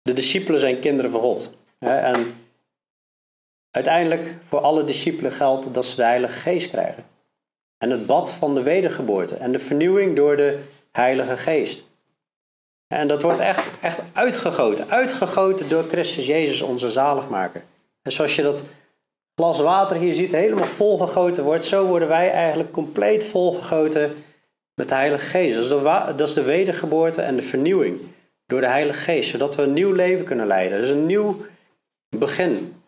de 0.02 0.14
discipelen 0.14 0.60
zijn 0.60 0.80
kinderen 0.80 1.12
van 1.12 1.20
God. 1.20 1.58
En 1.80 2.36
uiteindelijk 3.72 4.36
voor 4.48 4.60
alle 4.60 4.84
discipelen 4.84 5.32
geldt 5.32 5.74
dat 5.74 5.86
ze 5.86 5.96
de 5.96 6.04
Heilige 6.04 6.40
Geest 6.40 6.70
krijgen. 6.70 7.11
En 7.82 7.90
het 7.90 8.06
bad 8.06 8.32
van 8.32 8.56
de 8.56 8.64
wedergeboorte 8.64 9.36
en 9.36 9.52
de 9.52 9.60
vernieuwing 9.60 10.16
door 10.16 10.38
de 10.38 10.60
Heilige 10.92 11.38
Geest. 11.38 11.84
En 12.88 13.08
dat 13.08 13.22
wordt 13.22 13.40
echt, 13.40 13.70
echt 13.82 14.02
uitgegoten. 14.14 14.90
Uitgegoten 14.90 15.70
door 15.70 15.84
Christus 15.84 16.26
Jezus, 16.26 16.62
onze 16.62 16.90
zaligmaker. 16.90 17.64
En 18.02 18.12
zoals 18.12 18.36
je 18.36 18.42
dat 18.42 18.64
glas 19.36 19.60
water 19.60 19.98
hier 19.98 20.14
ziet, 20.14 20.32
helemaal 20.32 20.68
volgegoten 20.68 21.44
wordt, 21.44 21.66
zo 21.66 21.86
worden 21.86 22.08
wij 22.08 22.32
eigenlijk 22.32 22.72
compleet 22.72 23.24
volgegoten 23.24 24.24
met 24.76 24.90
de 24.90 24.96
Heilige 24.96 25.26
Geest. 25.26 25.56
Dat 25.56 25.64
is 25.64 25.70
de, 25.70 26.14
dat 26.16 26.28
is 26.28 26.34
de 26.34 26.44
wedergeboorte 26.44 27.22
en 27.22 27.36
de 27.36 27.42
vernieuwing 27.42 28.02
door 28.46 28.62
de 28.62 28.68
Heilige 28.68 29.00
Geest, 29.00 29.30
zodat 29.30 29.56
we 29.56 29.62
een 29.62 29.74
nieuw 29.74 29.92
leven 29.92 30.26
kunnen 30.26 30.48
leiden. 30.48 30.78
Dat 30.78 30.88
is 30.88 30.96
een 30.96 31.06
nieuw 31.06 31.38
begin. 32.18 32.84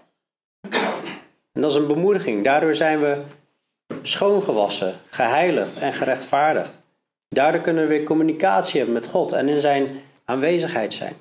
En 1.51 1.61
dat 1.61 1.71
is 1.71 1.77
een 1.77 1.87
bemoediging. 1.87 2.43
Daardoor 2.43 2.75
zijn 2.75 3.01
we 3.01 3.21
schoongewassen, 4.03 4.99
geheiligd 5.09 5.75
en 5.75 5.93
gerechtvaardigd. 5.93 6.79
Daardoor 7.29 7.61
kunnen 7.61 7.83
we 7.83 7.89
weer 7.89 8.03
communicatie 8.03 8.77
hebben 8.77 8.93
met 8.93 9.07
God 9.07 9.31
en 9.31 9.47
in 9.47 9.61
zijn 9.61 10.01
aanwezigheid 10.25 10.93
zijn. 10.93 11.15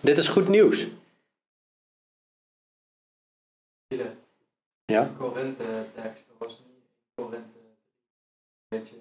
Dit 0.00 0.18
is 0.18 0.28
goed 0.28 0.48
nieuws. 0.48 0.86
Ja? 4.84 5.10
Korinthe-tekst 5.18 6.24
was 6.38 6.62
niet 6.66 6.84
Korinthe, 7.14 7.58
weet 8.68 8.88
je 8.88 8.94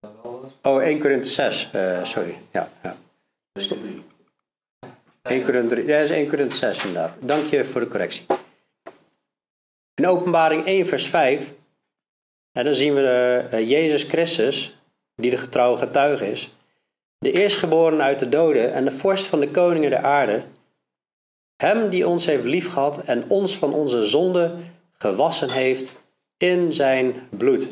dat 0.00 0.12
wel 0.22 0.40
was? 0.40 0.52
Oh, 0.62 0.82
1 0.82 1.00
Korinthe 1.00 1.28
6, 1.28 1.70
uh, 1.74 2.04
sorry. 2.04 2.38
Ja, 2.50 2.68
ja. 2.82 2.96
1 5.22 5.44
Korinthe, 5.44 5.86
ja, 5.86 5.98
dat 5.98 6.04
is 6.04 6.10
1 6.10 6.28
Korinthe 6.28 6.56
6 6.56 6.84
inderdaad. 6.84 7.16
Dank 7.20 7.50
je 7.50 7.64
voor 7.64 7.80
de 7.80 7.88
correctie. 7.88 8.26
In 9.94 10.06
openbaring 10.06 10.66
1 10.66 10.86
vers 10.86 11.06
5, 11.06 11.52
en 12.52 12.64
dan 12.64 12.74
zien 12.74 12.94
we 12.94 13.48
uh, 13.52 13.68
Jezus 13.68 14.02
Christus, 14.02 14.76
die 15.16 15.30
de 15.30 15.36
getrouwe 15.36 15.78
getuige 15.78 16.30
is, 16.30 16.54
de 17.18 17.32
eerstgeboren 17.32 18.02
uit 18.02 18.18
de 18.18 18.28
doden 18.28 18.72
en 18.72 18.84
de 18.84 18.92
vorst 18.92 19.26
van 19.26 19.40
de 19.40 19.48
koningen 19.48 19.90
der 19.90 20.02
aarde, 20.02 20.42
hem 21.56 21.88
die 21.88 22.08
ons 22.08 22.26
heeft 22.26 22.44
liefgehad 22.44 23.04
en 23.04 23.24
ons 23.28 23.56
van 23.56 23.72
onze 23.72 24.04
zonde 24.04 24.54
gewassen 24.92 25.50
heeft 25.50 25.92
in 26.36 26.72
zijn 26.72 27.14
bloed. 27.30 27.66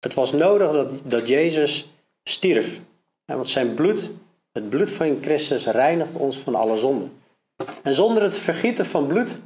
Het 0.00 0.14
was 0.14 0.32
nodig 0.32 0.72
dat, 0.72 0.88
dat 1.02 1.28
Jezus 1.28 1.92
stierf. 2.24 2.80
Want 3.24 3.48
zijn 3.48 3.74
bloed, 3.74 4.10
het 4.52 4.68
bloed 4.68 4.90
van 4.90 5.18
Christus, 5.20 5.66
reinigt 5.66 6.14
ons 6.14 6.36
van 6.36 6.54
alle 6.54 6.78
zonden. 6.78 7.12
En 7.82 7.94
zonder 7.94 8.22
het 8.22 8.36
vergieten 8.36 8.86
van 8.86 9.06
bloed 9.06 9.42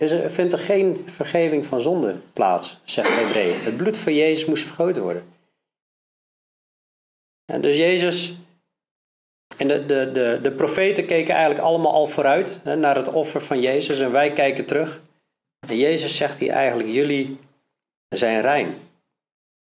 is 0.00 0.10
er, 0.10 0.30
vindt 0.30 0.52
er 0.52 0.58
geen 0.58 1.04
vergeving 1.06 1.66
van 1.66 1.80
zonde 1.80 2.16
plaats, 2.32 2.80
zegt 2.84 3.14
Hebreeën. 3.14 3.60
Het 3.60 3.76
bloed 3.76 3.96
van 3.96 4.14
Jezus 4.14 4.44
moest 4.44 4.64
vergoten 4.64 5.02
worden. 5.02 5.24
En 7.52 7.60
dus 7.60 7.76
Jezus 7.76 8.36
en 9.56 9.68
de, 9.68 9.86
de, 9.86 10.10
de, 10.12 10.38
de 10.42 10.50
profeten 10.50 11.06
keken 11.06 11.34
eigenlijk 11.34 11.64
allemaal 11.64 11.92
al 11.92 12.06
vooruit 12.06 12.58
hè, 12.62 12.76
naar 12.76 12.96
het 12.96 13.12
offer 13.12 13.42
van 13.42 13.60
Jezus 13.60 14.00
en 14.00 14.12
wij 14.12 14.32
kijken 14.32 14.66
terug. 14.66 15.00
En 15.66 15.76
Jezus 15.76 16.16
zegt 16.16 16.38
hier 16.38 16.52
eigenlijk, 16.52 16.88
jullie 16.88 17.38
zijn 18.08 18.40
rein. 18.40 18.74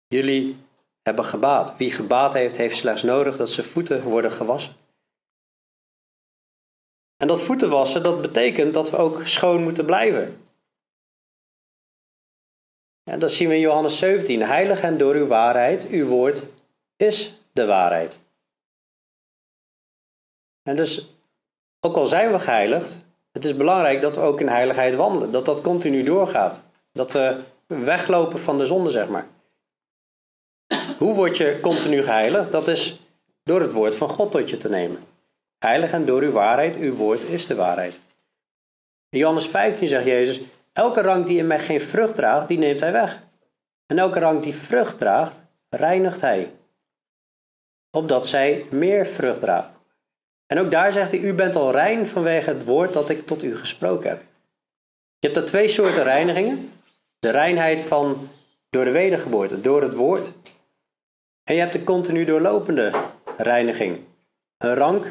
Jullie 0.08 0.56
hebben 1.02 1.24
gebaat. 1.24 1.76
Wie 1.76 1.92
gebaat 1.92 2.32
heeft, 2.32 2.56
heeft 2.56 2.76
slechts 2.76 3.02
nodig 3.02 3.36
dat 3.36 3.50
zijn 3.50 3.66
voeten 3.66 4.02
worden 4.02 4.30
gewassen. 4.30 4.74
En 7.16 7.26
dat 7.26 7.42
voeten 7.42 7.70
wassen, 7.70 8.02
dat 8.02 8.22
betekent 8.22 8.74
dat 8.74 8.90
we 8.90 8.96
ook 8.96 9.26
schoon 9.26 9.62
moeten 9.62 9.86
blijven. 9.86 10.40
En 13.10 13.18
dat 13.18 13.32
zien 13.32 13.48
we 13.48 13.54
in 13.54 13.60
Johannes 13.60 13.98
17. 13.98 14.42
Heilig 14.42 14.80
en 14.80 14.98
door 14.98 15.14
uw 15.14 15.26
waarheid, 15.26 15.88
uw 15.88 16.06
woord 16.06 16.42
is 16.96 17.38
de 17.52 17.66
waarheid. 17.66 18.18
En 20.62 20.76
dus, 20.76 21.14
ook 21.80 21.96
al 21.96 22.06
zijn 22.06 22.32
we 22.32 22.38
geheiligd, 22.38 23.04
het 23.36 23.44
is 23.44 23.56
belangrijk 23.56 24.00
dat 24.00 24.14
we 24.14 24.20
ook 24.20 24.40
in 24.40 24.48
heiligheid 24.48 24.94
wandelen. 24.94 25.32
Dat 25.32 25.44
dat 25.44 25.60
continu 25.60 26.02
doorgaat. 26.02 26.60
Dat 26.92 27.12
we 27.12 27.42
weglopen 27.66 28.38
van 28.38 28.58
de 28.58 28.66
zonde, 28.66 28.90
zeg 28.90 29.08
maar. 29.08 29.26
Hoe 30.98 31.14
word 31.14 31.36
je 31.36 31.58
continu 31.62 32.02
geheiligd? 32.02 32.52
Dat 32.52 32.68
is 32.68 33.00
door 33.42 33.60
het 33.60 33.72
woord 33.72 33.94
van 33.94 34.08
God 34.08 34.30
tot 34.30 34.50
je 34.50 34.56
te 34.56 34.68
nemen. 34.68 35.15
Heilig 35.58 35.92
en 35.92 36.04
door 36.04 36.22
uw 36.22 36.32
waarheid, 36.32 36.76
uw 36.76 36.94
woord 36.94 37.22
is 37.22 37.46
de 37.46 37.54
waarheid. 37.54 37.98
In 39.08 39.18
Johannes 39.18 39.46
15 39.46 39.88
zegt 39.88 40.04
Jezus, 40.04 40.40
elke 40.72 41.00
rank 41.00 41.26
die 41.26 41.38
in 41.38 41.46
mij 41.46 41.58
geen 41.58 41.80
vrucht 41.80 42.14
draagt, 42.14 42.48
die 42.48 42.58
neemt 42.58 42.80
hij 42.80 42.92
weg. 42.92 43.22
En 43.86 43.98
elke 43.98 44.20
rank 44.20 44.42
die 44.42 44.54
vrucht 44.54 44.98
draagt, 44.98 45.40
reinigt 45.68 46.20
hij. 46.20 46.50
Opdat 47.90 48.26
zij 48.26 48.66
meer 48.70 49.06
vrucht 49.06 49.40
draagt. 49.40 49.74
En 50.46 50.58
ook 50.58 50.70
daar 50.70 50.92
zegt 50.92 51.10
hij, 51.10 51.20
u 51.20 51.34
bent 51.34 51.56
al 51.56 51.72
rein 51.72 52.06
vanwege 52.06 52.50
het 52.50 52.64
woord 52.64 52.92
dat 52.92 53.08
ik 53.08 53.26
tot 53.26 53.42
u 53.42 53.56
gesproken 53.56 54.08
heb. 54.08 54.22
Je 55.18 55.26
hebt 55.28 55.36
er 55.36 55.46
twee 55.46 55.68
soorten 55.68 56.02
reinigingen. 56.02 56.72
De 57.18 57.30
reinheid 57.30 57.82
van 57.82 58.28
door 58.70 58.84
de 58.84 58.90
wedergeboorte, 58.90 59.60
door 59.60 59.82
het 59.82 59.94
woord. 59.94 60.28
En 61.44 61.54
je 61.54 61.60
hebt 61.60 61.72
de 61.72 61.84
continu 61.84 62.24
doorlopende 62.24 62.92
reiniging. 63.36 64.00
Een 64.58 64.74
rank 64.74 65.06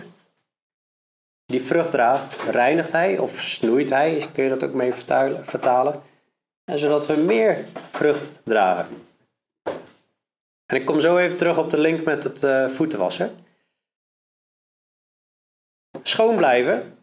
die 1.45 1.61
vrucht 1.61 1.91
draagt, 1.91 2.41
reinigt 2.41 2.91
hij 2.91 3.17
of 3.17 3.41
snoeit 3.41 3.89
hij, 3.89 4.29
kun 4.33 4.43
je 4.43 4.49
dat 4.49 4.63
ook 4.63 4.73
mee 4.73 4.93
vertalen. 5.43 6.01
En 6.63 6.79
zodat 6.79 7.05
we 7.05 7.15
meer 7.15 7.65
vrucht 7.91 8.31
dragen. 8.43 8.87
En 10.65 10.75
ik 10.75 10.85
kom 10.85 11.01
zo 11.01 11.17
even 11.17 11.37
terug 11.37 11.57
op 11.57 11.69
de 11.69 11.77
link 11.77 12.03
met 12.03 12.23
het 12.23 12.43
uh, 12.43 12.69
voetenwassen. 12.69 13.35
Schoon 16.03 16.35
blijven, 16.35 16.97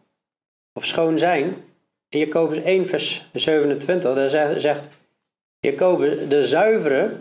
of 0.73 0.85
schoon 0.85 1.19
zijn, 1.19 1.63
in 2.09 2.19
Jacobus 2.19 2.57
1 2.57 2.87
vers 2.87 3.29
27, 3.33 4.15
daar 4.15 4.59
zegt 4.59 4.87
Jacobus, 5.59 6.29
de 6.29 6.43
zuivere 6.43 7.17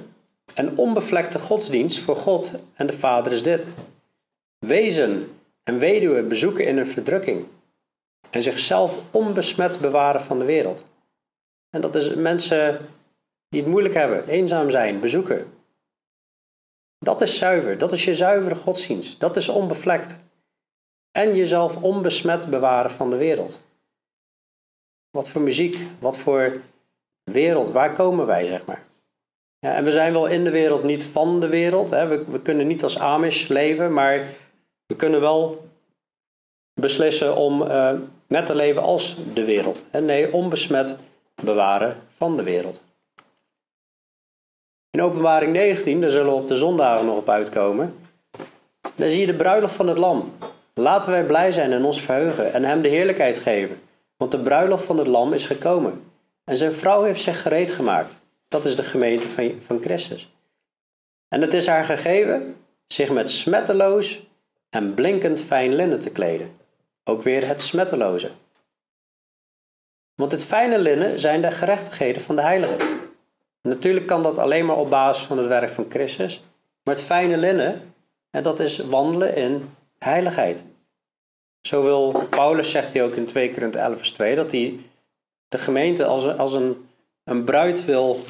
en 0.54 0.76
onbevlekte 0.76 1.38
godsdienst 1.38 1.98
voor 1.98 2.16
God 2.16 2.50
en 2.74 2.86
de 2.86 2.92
Vader 2.98 3.32
is 3.32 3.42
dit. 3.42 3.66
Wezen 4.58 5.41
en 5.62 5.78
weduwen 5.78 6.28
bezoeken 6.28 6.66
in 6.66 6.78
een 6.78 6.86
verdrukking 6.86 7.46
en 8.30 8.42
zichzelf 8.42 9.02
onbesmet 9.10 9.80
bewaren 9.80 10.20
van 10.20 10.38
de 10.38 10.44
wereld. 10.44 10.84
En 11.70 11.80
dat 11.80 11.94
is 11.94 12.14
mensen 12.14 12.88
die 13.48 13.60
het 13.60 13.70
moeilijk 13.70 13.94
hebben, 13.94 14.28
eenzaam 14.28 14.70
zijn, 14.70 15.00
bezoeken. 15.00 15.52
Dat 16.98 17.20
is 17.22 17.38
zuiver, 17.38 17.78
dat 17.78 17.92
is 17.92 18.04
je 18.04 18.14
zuivere 18.14 18.54
godsdienst, 18.54 19.20
dat 19.20 19.36
is 19.36 19.48
onbevlekt. 19.48 20.16
En 21.10 21.36
jezelf 21.36 21.76
onbesmet 21.76 22.50
bewaren 22.50 22.90
van 22.90 23.10
de 23.10 23.16
wereld. 23.16 23.60
Wat 25.10 25.28
voor 25.28 25.40
muziek, 25.40 25.78
wat 25.98 26.18
voor 26.18 26.60
wereld, 27.24 27.70
waar 27.70 27.94
komen 27.94 28.26
wij, 28.26 28.48
zeg 28.48 28.64
maar. 28.64 28.84
Ja, 29.58 29.74
en 29.74 29.84
we 29.84 29.92
zijn 29.92 30.12
wel 30.12 30.26
in 30.26 30.44
de 30.44 30.50
wereld, 30.50 30.82
niet 30.82 31.04
van 31.04 31.40
de 31.40 31.48
wereld. 31.48 31.90
Hè. 31.90 32.06
We, 32.06 32.24
we 32.24 32.40
kunnen 32.40 32.66
niet 32.66 32.82
als 32.82 32.98
Amish 32.98 33.48
leven, 33.48 33.92
maar 33.92 34.34
we 34.92 34.98
kunnen 34.98 35.20
wel 35.20 35.64
beslissen 36.74 37.36
om 37.36 37.62
uh, 37.62 37.92
net 38.26 38.46
te 38.46 38.54
leven 38.54 38.82
als 38.82 39.16
de 39.34 39.44
wereld. 39.44 39.84
Hè. 39.90 40.00
Nee, 40.00 40.32
onbesmet 40.32 40.96
bewaren 41.34 41.96
van 42.16 42.36
de 42.36 42.42
wereld. 42.42 42.80
In 44.90 45.02
openbaring 45.02 45.52
19, 45.52 46.00
daar 46.00 46.10
zullen 46.10 46.32
we 46.32 46.40
op 46.40 46.48
de 46.48 46.56
zondagen 46.56 47.06
nog 47.06 47.16
op 47.16 47.28
uitkomen. 47.28 47.94
Daar 48.94 49.08
zie 49.08 49.20
je 49.20 49.26
de 49.26 49.34
bruiloft 49.34 49.74
van 49.74 49.88
het 49.88 49.98
lam. 49.98 50.32
Laten 50.74 51.10
wij 51.10 51.24
blij 51.24 51.52
zijn 51.52 51.72
en 51.72 51.84
ons 51.84 52.00
verheugen 52.00 52.52
en 52.52 52.64
hem 52.64 52.82
de 52.82 52.88
heerlijkheid 52.88 53.38
geven. 53.38 53.80
Want 54.16 54.30
de 54.30 54.38
bruiloft 54.38 54.84
van 54.84 54.98
het 54.98 55.06
lam 55.06 55.32
is 55.32 55.46
gekomen. 55.46 56.04
En 56.44 56.56
zijn 56.56 56.72
vrouw 56.72 57.02
heeft 57.02 57.22
zich 57.22 57.42
gereed 57.42 57.70
gemaakt. 57.70 58.14
Dat 58.48 58.64
is 58.64 58.76
de 58.76 58.82
gemeente 58.82 59.28
van, 59.28 59.52
van 59.66 59.80
Christus. 59.80 60.32
En 61.28 61.40
het 61.40 61.54
is 61.54 61.66
haar 61.66 61.84
gegeven 61.84 62.56
zich 62.86 63.10
met 63.10 63.30
smetteloos 63.30 64.20
en 64.72 64.94
blinkend 64.94 65.40
fijn 65.40 65.74
linnen 65.74 66.00
te 66.00 66.10
kleden. 66.10 66.56
Ook 67.04 67.22
weer 67.22 67.46
het 67.46 67.62
smetteloze. 67.62 68.30
Want 70.14 70.32
het 70.32 70.44
fijne 70.44 70.78
linnen 70.78 71.18
zijn 71.18 71.42
de 71.42 71.50
gerechtigheden 71.50 72.22
van 72.22 72.36
de 72.36 72.42
heiligen. 72.42 73.00
Natuurlijk 73.62 74.06
kan 74.06 74.22
dat 74.22 74.38
alleen 74.38 74.66
maar 74.66 74.76
op 74.76 74.90
basis 74.90 75.24
van 75.24 75.38
het 75.38 75.46
werk 75.46 75.70
van 75.70 75.86
Christus. 75.88 76.42
Maar 76.82 76.94
het 76.94 77.04
fijne 77.04 77.36
linnen, 77.36 77.94
en 78.30 78.42
dat 78.42 78.60
is 78.60 78.78
wandelen 78.78 79.36
in 79.36 79.74
heiligheid. 79.98 80.62
Zo 81.60 81.82
wil 81.82 82.26
Paulus, 82.30 82.70
zegt 82.70 82.92
hij 82.92 83.02
ook 83.02 83.14
in 83.14 83.26
2 83.26 83.52
Korinthe 83.52 83.78
11 83.78 83.96
vers 83.96 84.12
2, 84.12 84.34
dat 84.34 84.50
hij 84.50 84.80
de 85.48 85.58
gemeente 85.58 86.04
als, 86.04 86.24
een, 86.24 86.38
als 86.38 86.52
een, 86.52 86.88
een 87.24 87.44
bruid 87.44 87.84
wil 87.84 88.20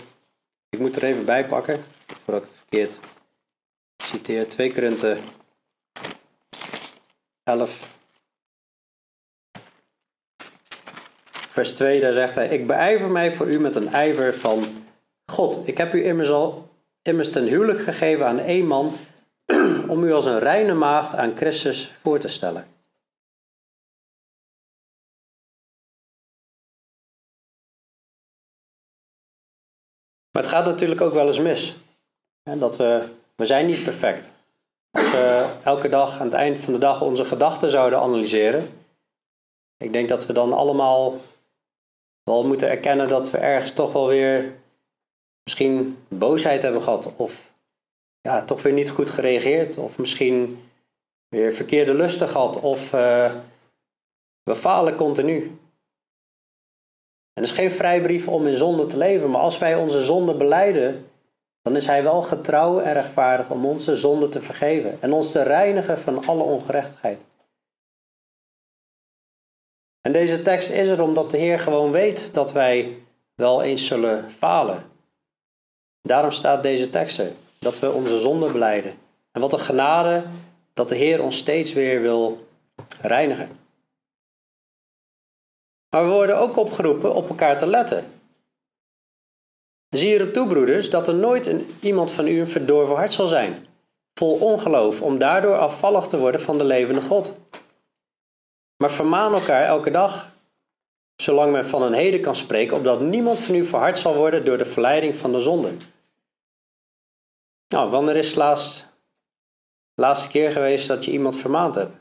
ik 0.72 0.78
moet 0.78 0.96
er 0.96 1.04
even 1.04 1.24
bij 1.24 1.46
pakken, 1.46 1.80
voordat 2.24 2.42
ik 2.42 2.48
verkeerd 2.56 2.96
citeer. 3.96 4.48
2 4.48 4.72
Korinthe 4.72 5.16
11. 7.44 8.00
Vers 11.30 11.74
2, 11.74 12.00
daar 12.00 12.12
zegt 12.12 12.34
hij: 12.34 12.48
Ik 12.48 12.66
beijver 12.66 13.10
mij 13.10 13.32
voor 13.32 13.46
u 13.46 13.60
met 13.60 13.74
een 13.74 13.88
ijver 13.88 14.34
van 14.34 14.64
God. 15.26 15.68
Ik 15.68 15.78
heb 15.78 15.94
u 15.94 16.04
immers 16.04 16.30
al 16.30 16.70
immers 17.02 17.30
ten 17.32 17.44
huwelijk 17.44 17.80
gegeven 17.80 18.26
aan 18.26 18.38
één 18.38 18.66
man, 18.66 18.94
om 19.92 20.04
u 20.04 20.12
als 20.12 20.26
een 20.26 20.38
reine 20.38 20.74
maagd 20.74 21.14
aan 21.14 21.36
Christus 21.36 21.92
voor 22.02 22.18
te 22.18 22.28
stellen. 22.28 22.66
Maar 30.30 30.42
het 30.42 30.52
gaat 30.52 30.64
natuurlijk 30.64 31.00
ook 31.00 31.12
wel 31.12 31.26
eens 31.26 31.38
mis. 31.38 31.74
dat 32.42 32.76
we, 32.76 33.08
we 33.36 33.46
zijn 33.46 33.66
niet 33.66 33.84
perfect. 33.84 34.31
Als 34.92 35.10
we 35.10 35.56
elke 35.64 35.88
dag 35.88 36.20
aan 36.20 36.26
het 36.26 36.34
eind 36.34 36.58
van 36.58 36.72
de 36.72 36.78
dag 36.78 37.02
onze 37.02 37.24
gedachten 37.24 37.70
zouden 37.70 37.98
analyseren. 37.98 38.68
Ik 39.76 39.92
denk 39.92 40.08
dat 40.08 40.26
we 40.26 40.32
dan 40.32 40.52
allemaal 40.52 41.14
wel 42.22 42.44
moeten 42.44 42.68
erkennen 42.68 43.08
dat 43.08 43.30
we 43.30 43.38
ergens 43.38 43.72
toch 43.72 43.92
wel 43.92 44.06
weer 44.06 44.54
misschien 45.44 45.98
boosheid 46.08 46.62
hebben 46.62 46.82
gehad. 46.82 47.12
Of 47.16 47.52
ja, 48.20 48.44
toch 48.44 48.62
weer 48.62 48.72
niet 48.72 48.90
goed 48.90 49.10
gereageerd. 49.10 49.76
Of 49.76 49.98
misschien 49.98 50.68
weer 51.28 51.52
verkeerde 51.52 51.94
lusten 51.94 52.28
gehad. 52.28 52.60
Of 52.60 52.92
uh, 52.92 53.34
we 54.42 54.54
falen 54.54 54.96
continu. 54.96 55.58
En 57.32 57.42
het 57.42 57.50
is 57.50 57.56
geen 57.58 57.72
vrijbrief 57.72 58.28
om 58.28 58.46
in 58.46 58.56
zonde 58.56 58.86
te 58.86 58.96
leven, 58.96 59.30
maar 59.30 59.40
als 59.40 59.58
wij 59.58 59.76
onze 59.76 60.02
zonde 60.02 60.34
beleiden, 60.34 61.10
dan 61.62 61.76
is 61.76 61.86
Hij 61.86 62.02
wel 62.02 62.22
getrouw 62.22 62.80
en 62.80 62.92
rechtvaardig 62.92 63.50
om 63.50 63.66
onze 63.66 63.96
zonde 63.96 64.28
te 64.28 64.40
vergeven 64.40 65.02
en 65.02 65.12
ons 65.12 65.32
te 65.32 65.42
reinigen 65.42 65.98
van 65.98 66.26
alle 66.26 66.42
ongerechtigheid. 66.42 67.24
En 70.00 70.12
deze 70.12 70.42
tekst 70.42 70.70
is 70.70 70.88
er 70.88 71.02
omdat 71.02 71.30
de 71.30 71.38
Heer 71.38 71.58
gewoon 71.58 71.90
weet 71.90 72.34
dat 72.34 72.52
wij 72.52 72.98
wel 73.34 73.62
eens 73.62 73.86
zullen 73.86 74.30
falen. 74.30 74.90
Daarom 76.02 76.30
staat 76.30 76.62
deze 76.62 76.90
tekst 76.90 77.18
er, 77.18 77.32
dat 77.58 77.78
we 77.78 77.92
onze 77.92 78.18
zonde 78.18 78.52
beleiden. 78.52 78.94
En 79.32 79.40
wat 79.40 79.52
een 79.52 79.58
genade 79.58 80.24
dat 80.74 80.88
de 80.88 80.94
Heer 80.94 81.22
ons 81.22 81.36
steeds 81.36 81.72
weer 81.72 82.00
wil 82.00 82.46
reinigen. 83.00 83.48
Maar 85.90 86.04
we 86.04 86.10
worden 86.10 86.38
ook 86.38 86.56
opgeroepen 86.56 87.14
op 87.14 87.28
elkaar 87.28 87.58
te 87.58 87.66
letten. 87.66 88.21
Zie 89.92 90.14
erop 90.14 90.32
toe, 90.32 90.46
broeders, 90.46 90.90
dat 90.90 91.08
er 91.08 91.14
nooit 91.14 91.46
een, 91.46 91.76
iemand 91.80 92.10
van 92.10 92.26
u 92.26 92.40
een 92.40 92.46
verdorven 92.46 92.94
hart 92.94 93.12
zal 93.12 93.26
zijn, 93.26 93.66
vol 94.14 94.38
ongeloof, 94.38 95.02
om 95.02 95.18
daardoor 95.18 95.58
afvallig 95.58 96.06
te 96.06 96.18
worden 96.18 96.40
van 96.40 96.58
de 96.58 96.64
levende 96.64 97.00
God. 97.00 97.38
Maar 98.76 98.90
vermaan 98.90 99.34
elkaar 99.34 99.64
elke 99.64 99.90
dag, 99.90 100.32
zolang 101.16 101.52
men 101.52 101.66
van 101.66 101.82
een 101.82 101.92
heden 101.92 102.20
kan 102.20 102.36
spreken, 102.36 102.76
opdat 102.76 103.00
niemand 103.00 103.38
van 103.38 103.54
u 103.54 103.64
verhard 103.64 103.98
zal 103.98 104.14
worden 104.14 104.44
door 104.44 104.58
de 104.58 104.64
verleiding 104.64 105.14
van 105.14 105.32
de 105.32 105.40
zonde. 105.40 105.72
Nou, 107.68 107.90
wanneer 107.90 108.16
is 108.16 108.26
het 108.26 108.36
laatst, 108.36 108.94
laatste 109.94 110.28
keer 110.28 110.50
geweest 110.50 110.88
dat 110.88 111.04
je 111.04 111.10
iemand 111.10 111.36
vermaand 111.36 111.74
hebt? 111.74 111.92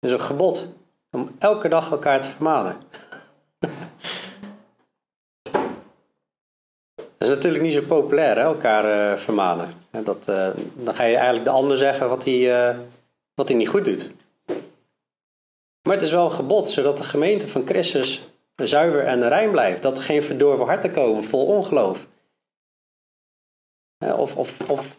Het 0.00 0.10
is 0.10 0.12
een 0.12 0.20
gebod 0.20 0.66
om 1.10 1.36
elke 1.38 1.68
dag 1.68 1.90
elkaar 1.90 2.20
te 2.20 2.28
vermanen. 2.28 2.76
Dat 7.22 7.30
is 7.30 7.36
natuurlijk 7.36 7.64
niet 7.64 7.74
zo 7.74 7.82
populair, 7.82 8.36
hè, 8.36 8.42
elkaar 8.42 9.12
uh, 9.12 9.18
vermanen. 9.18 9.74
Dat, 9.90 10.28
uh, 10.28 10.48
dan 10.74 10.94
ga 10.94 11.04
je 11.04 11.14
eigenlijk 11.14 11.44
de 11.44 11.50
ander 11.50 11.78
zeggen 11.78 12.08
wat 12.08 12.24
hij, 12.24 12.70
uh, 12.72 12.78
wat 13.34 13.48
niet 13.48 13.68
goed 13.68 13.84
doet. 13.84 14.10
Maar 15.82 15.94
het 15.94 16.02
is 16.02 16.10
wel 16.10 16.24
een 16.24 16.32
gebod, 16.32 16.70
zodat 16.70 16.98
de 16.98 17.04
gemeente 17.04 17.48
van 17.48 17.66
Christus 17.66 18.28
zuiver 18.56 19.06
en 19.06 19.28
rein 19.28 19.50
blijft. 19.50 19.82
Dat 19.82 19.96
er 19.96 20.02
geen 20.02 20.22
verdorven 20.22 20.66
harten 20.66 20.92
komen 20.92 21.24
vol 21.24 21.46
ongeloof. 21.46 22.06
Of, 23.98 24.36
of, 24.36 24.70
of 24.70 24.96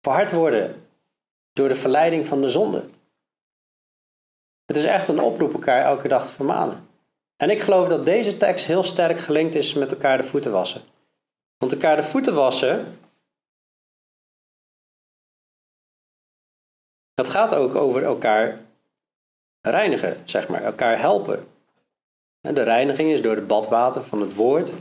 verhard 0.00 0.32
worden 0.32 0.86
door 1.52 1.68
de 1.68 1.74
verleiding 1.74 2.26
van 2.26 2.42
de 2.42 2.50
zonde. 2.50 2.84
Het 4.66 4.76
is 4.76 4.84
echt 4.84 5.08
een 5.08 5.20
oproep 5.20 5.52
elkaar 5.52 5.84
elke 5.84 6.08
dag 6.08 6.26
te 6.26 6.32
vermanen. 6.32 6.88
En 7.36 7.50
ik 7.50 7.60
geloof 7.60 7.88
dat 7.88 8.04
deze 8.04 8.36
tekst 8.36 8.66
heel 8.66 8.84
sterk 8.84 9.18
gelinkt 9.18 9.54
is 9.54 9.74
met 9.74 9.92
elkaar 9.92 10.16
de 10.16 10.24
voeten 10.24 10.52
wassen. 10.52 10.82
Want 11.60 11.72
elkaar 11.72 11.96
de 11.96 12.02
voeten 12.02 12.34
wassen, 12.34 12.98
dat 17.14 17.28
gaat 17.28 17.54
ook 17.54 17.74
over 17.74 18.04
elkaar 18.04 18.60
reinigen, 19.60 20.22
zeg 20.24 20.48
maar, 20.48 20.62
elkaar 20.62 20.98
helpen. 20.98 21.48
En 22.40 22.54
de 22.54 22.62
reiniging 22.62 23.10
is 23.10 23.22
door 23.22 23.36
het 23.36 23.46
badwater 23.46 24.02
van 24.02 24.20
het 24.20 24.34
woord. 24.34 24.72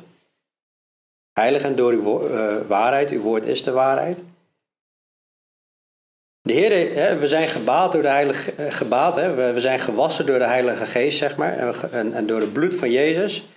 Heilig 1.32 1.62
en 1.62 1.76
door 1.76 1.92
uw 1.92 2.30
uh, 2.30 2.68
waarheid, 2.68 3.10
uw 3.10 3.22
woord 3.22 3.46
is 3.46 3.64
de 3.64 3.72
waarheid. 3.72 4.24
De 6.42 6.54
Heer, 6.54 6.96
hè, 6.96 7.18
we 7.18 7.28
zijn 7.28 7.48
gebaat 7.48 7.92
door 7.92 8.02
de 8.02 8.08
Heilige 8.08 8.52
eh, 8.52 8.72
gebaat, 8.72 9.16
hè, 9.16 9.34
we, 9.34 9.54
we, 9.54 9.60
zijn 9.60 9.80
gewassen 9.80 10.26
door 10.26 10.40
de 10.40 10.48
Heilige 10.48 10.86
Geest, 10.86 11.18
zeg 11.18 11.38
maar, 11.38 11.58
en, 11.58 11.92
en, 11.92 12.14
en, 12.14 12.28
door 12.28 12.40
het 12.40 12.54
bloed 12.54 12.76
van 12.76 12.92
Jezus. 12.92 13.48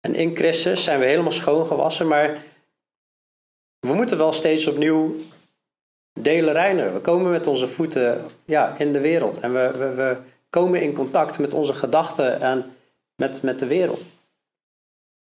En 0.00 0.14
in 0.14 0.36
Christus 0.36 0.84
zijn 0.84 1.00
we 1.00 1.06
helemaal 1.06 1.32
schoon 1.32 1.66
gewassen, 1.66 2.08
maar 2.08 2.48
we 3.80 3.92
moeten 3.94 4.18
wel 4.18 4.32
steeds 4.32 4.66
opnieuw 4.66 5.14
delen 6.20 6.52
reinigen. 6.52 6.92
We 6.92 7.00
komen 7.00 7.30
met 7.30 7.46
onze 7.46 7.68
voeten 7.68 8.24
ja, 8.44 8.74
in 8.78 8.92
de 8.92 9.00
wereld 9.00 9.40
en 9.40 9.52
we, 9.52 9.70
we, 9.78 9.94
we 9.94 10.16
komen 10.50 10.82
in 10.82 10.94
contact 10.94 11.38
met 11.38 11.54
onze 11.54 11.72
gedachten 11.72 12.40
en 12.40 12.76
met, 13.16 13.42
met 13.42 13.58
de 13.58 13.66
wereld. 13.66 14.04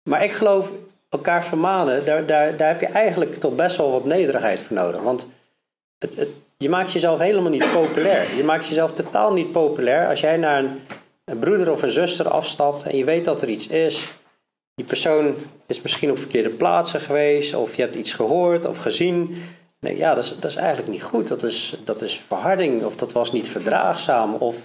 Maar 0.09 0.23
ik 0.23 0.31
geloof, 0.31 0.71
elkaar 1.09 1.45
vermanen, 1.45 2.05
daar, 2.05 2.25
daar, 2.25 2.57
daar 2.57 2.67
heb 2.67 2.79
je 2.79 2.87
eigenlijk 2.87 3.39
toch 3.39 3.55
best 3.55 3.77
wel 3.77 3.91
wat 3.91 4.05
nederigheid 4.05 4.59
voor 4.59 4.75
nodig. 4.75 5.01
Want 5.01 5.27
het, 5.97 6.27
je 6.57 6.69
maakt 6.69 6.91
jezelf 6.91 7.19
helemaal 7.19 7.51
niet 7.51 7.71
populair. 7.71 8.35
Je 8.35 8.43
maakt 8.43 8.67
jezelf 8.67 8.93
totaal 8.93 9.33
niet 9.33 9.51
populair 9.51 10.07
als 10.07 10.19
jij 10.19 10.37
naar 10.37 10.63
een, 10.63 10.81
een 11.25 11.39
broeder 11.39 11.71
of 11.71 11.81
een 11.81 11.91
zuster 11.91 12.29
afstapt 12.29 12.83
en 12.83 12.97
je 12.97 13.03
weet 13.03 13.25
dat 13.25 13.41
er 13.41 13.49
iets 13.49 13.67
is. 13.67 14.13
Die 14.75 14.85
persoon 14.85 15.35
is 15.65 15.81
misschien 15.81 16.11
op 16.11 16.17
verkeerde 16.17 16.49
plaatsen 16.49 16.99
geweest, 16.99 17.55
of 17.55 17.75
je 17.75 17.81
hebt 17.81 17.95
iets 17.95 18.13
gehoord 18.13 18.65
of 18.65 18.77
gezien. 18.77 19.43
Nee, 19.79 19.97
ja, 19.97 20.13
dat 20.13 20.23
is, 20.23 20.35
dat 20.39 20.51
is 20.51 20.55
eigenlijk 20.55 20.87
niet 20.87 21.03
goed. 21.03 21.27
Dat 21.27 21.43
is, 21.43 21.77
dat 21.83 22.01
is 22.01 22.21
verharding, 22.27 22.83
of 22.83 22.95
dat 22.95 23.11
was 23.11 23.31
niet 23.31 23.49
verdraagzaam, 23.49 24.33
of 24.33 24.55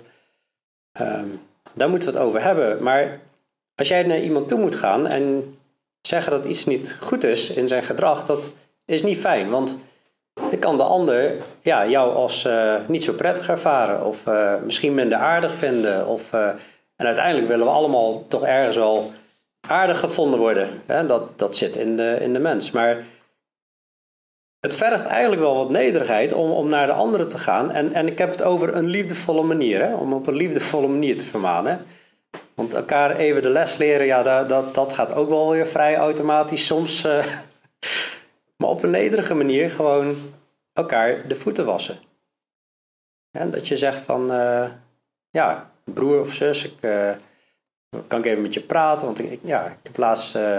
um, 1.00 1.40
daar 1.74 1.88
moeten 1.88 2.09
we 2.09 2.14
het 2.14 2.24
over 2.24 2.42
hebben. 2.42 2.82
Maar 2.82 3.20
als 3.74 3.88
jij 3.88 4.02
naar 4.02 4.20
iemand 4.20 4.48
toe 4.48 4.59
moet 4.59 4.74
gaan 4.74 5.06
en 5.06 5.56
zeggen 6.02 6.32
dat 6.32 6.44
iets 6.44 6.64
niet 6.64 6.96
goed 7.00 7.24
is 7.24 7.50
in 7.50 7.68
zijn 7.68 7.82
gedrag, 7.82 8.26
dat 8.26 8.50
is 8.84 9.02
niet 9.02 9.18
fijn. 9.18 9.50
Want 9.50 9.78
dan 10.50 10.59
kan 10.59 10.76
de 10.76 10.82
ander 10.82 11.36
ja, 11.62 11.86
jou 11.86 12.14
als 12.14 12.44
uh, 12.44 12.74
niet 12.86 13.04
zo 13.04 13.12
prettig 13.12 13.48
ervaren 13.48 14.04
of 14.04 14.26
uh, 14.26 14.54
misschien 14.64 14.94
minder 14.94 15.18
aardig 15.18 15.54
vinden. 15.54 16.06
Of, 16.06 16.32
uh, 16.32 16.48
en 16.96 17.06
uiteindelijk 17.06 17.48
willen 17.48 17.66
we 17.66 17.72
allemaal 17.72 18.26
toch 18.28 18.44
ergens 18.44 18.76
wel 18.76 19.12
aardig 19.69 20.01
gevonden 20.01 20.39
worden. 20.39 20.83
Hè? 20.87 21.07
Dat, 21.07 21.39
dat 21.39 21.57
zit 21.57 21.77
in 21.77 21.97
de, 21.97 22.16
in 22.21 22.33
de 22.33 22.39
mens. 22.39 22.71
Maar 22.71 23.05
het 24.61 24.75
vergt 24.75 25.07
eigenlijk 25.07 25.43
wel 25.43 25.57
wat 25.57 25.71
nederigheid 25.71 26.33
om, 26.33 26.51
om 26.51 26.69
naar 26.69 26.87
de 26.87 26.93
anderen 26.93 27.29
te 27.29 27.39
gaan. 27.39 27.71
En, 27.71 27.93
en 27.93 28.07
ik 28.07 28.19
heb 28.19 28.31
het 28.31 28.43
over 28.43 28.75
een 28.75 28.87
liefdevolle 28.87 29.43
manier. 29.43 29.83
Hè? 29.83 29.95
Om 29.95 30.12
op 30.12 30.27
een 30.27 30.37
liefdevolle 30.37 30.89
manier 30.89 31.19
te 31.19 31.25
vermanen. 31.25 31.87
Want 32.55 32.75
elkaar 32.75 33.16
even 33.16 33.43
de 33.43 33.49
les 33.49 33.77
leren, 33.77 34.07
ja, 34.07 34.23
dat, 34.23 34.49
dat, 34.49 34.75
dat 34.75 34.93
gaat 34.93 35.14
ook 35.14 35.29
wel 35.29 35.51
weer 35.51 35.66
vrij 35.66 35.97
automatisch 35.97 36.66
soms. 36.66 37.03
maar 38.59 38.69
op 38.69 38.83
een 38.83 38.91
nederige 38.91 39.35
manier 39.35 39.71
gewoon 39.71 40.16
elkaar 40.73 41.29
de 41.29 41.35
voeten 41.35 41.64
wassen. 41.64 41.99
En 43.31 43.51
dat 43.51 43.69
je 43.69 43.77
zegt 43.77 44.01
van, 44.01 44.33
uh, 44.33 44.71
ja, 45.31 45.71
broer 45.85 46.21
of 46.21 46.35
zus, 46.35 46.64
ik, 46.64 46.75
uh, 46.81 47.11
kan 48.07 48.18
ik 48.18 48.24
even 48.24 48.43
met 48.43 48.55
je 48.55 48.61
praten? 48.61 49.07
Want 49.07 49.18
ik, 49.18 49.41
ja, 49.43 49.66
ik 49.66 49.78
heb 49.82 49.97
laatst 49.97 50.36
uh, 50.36 50.59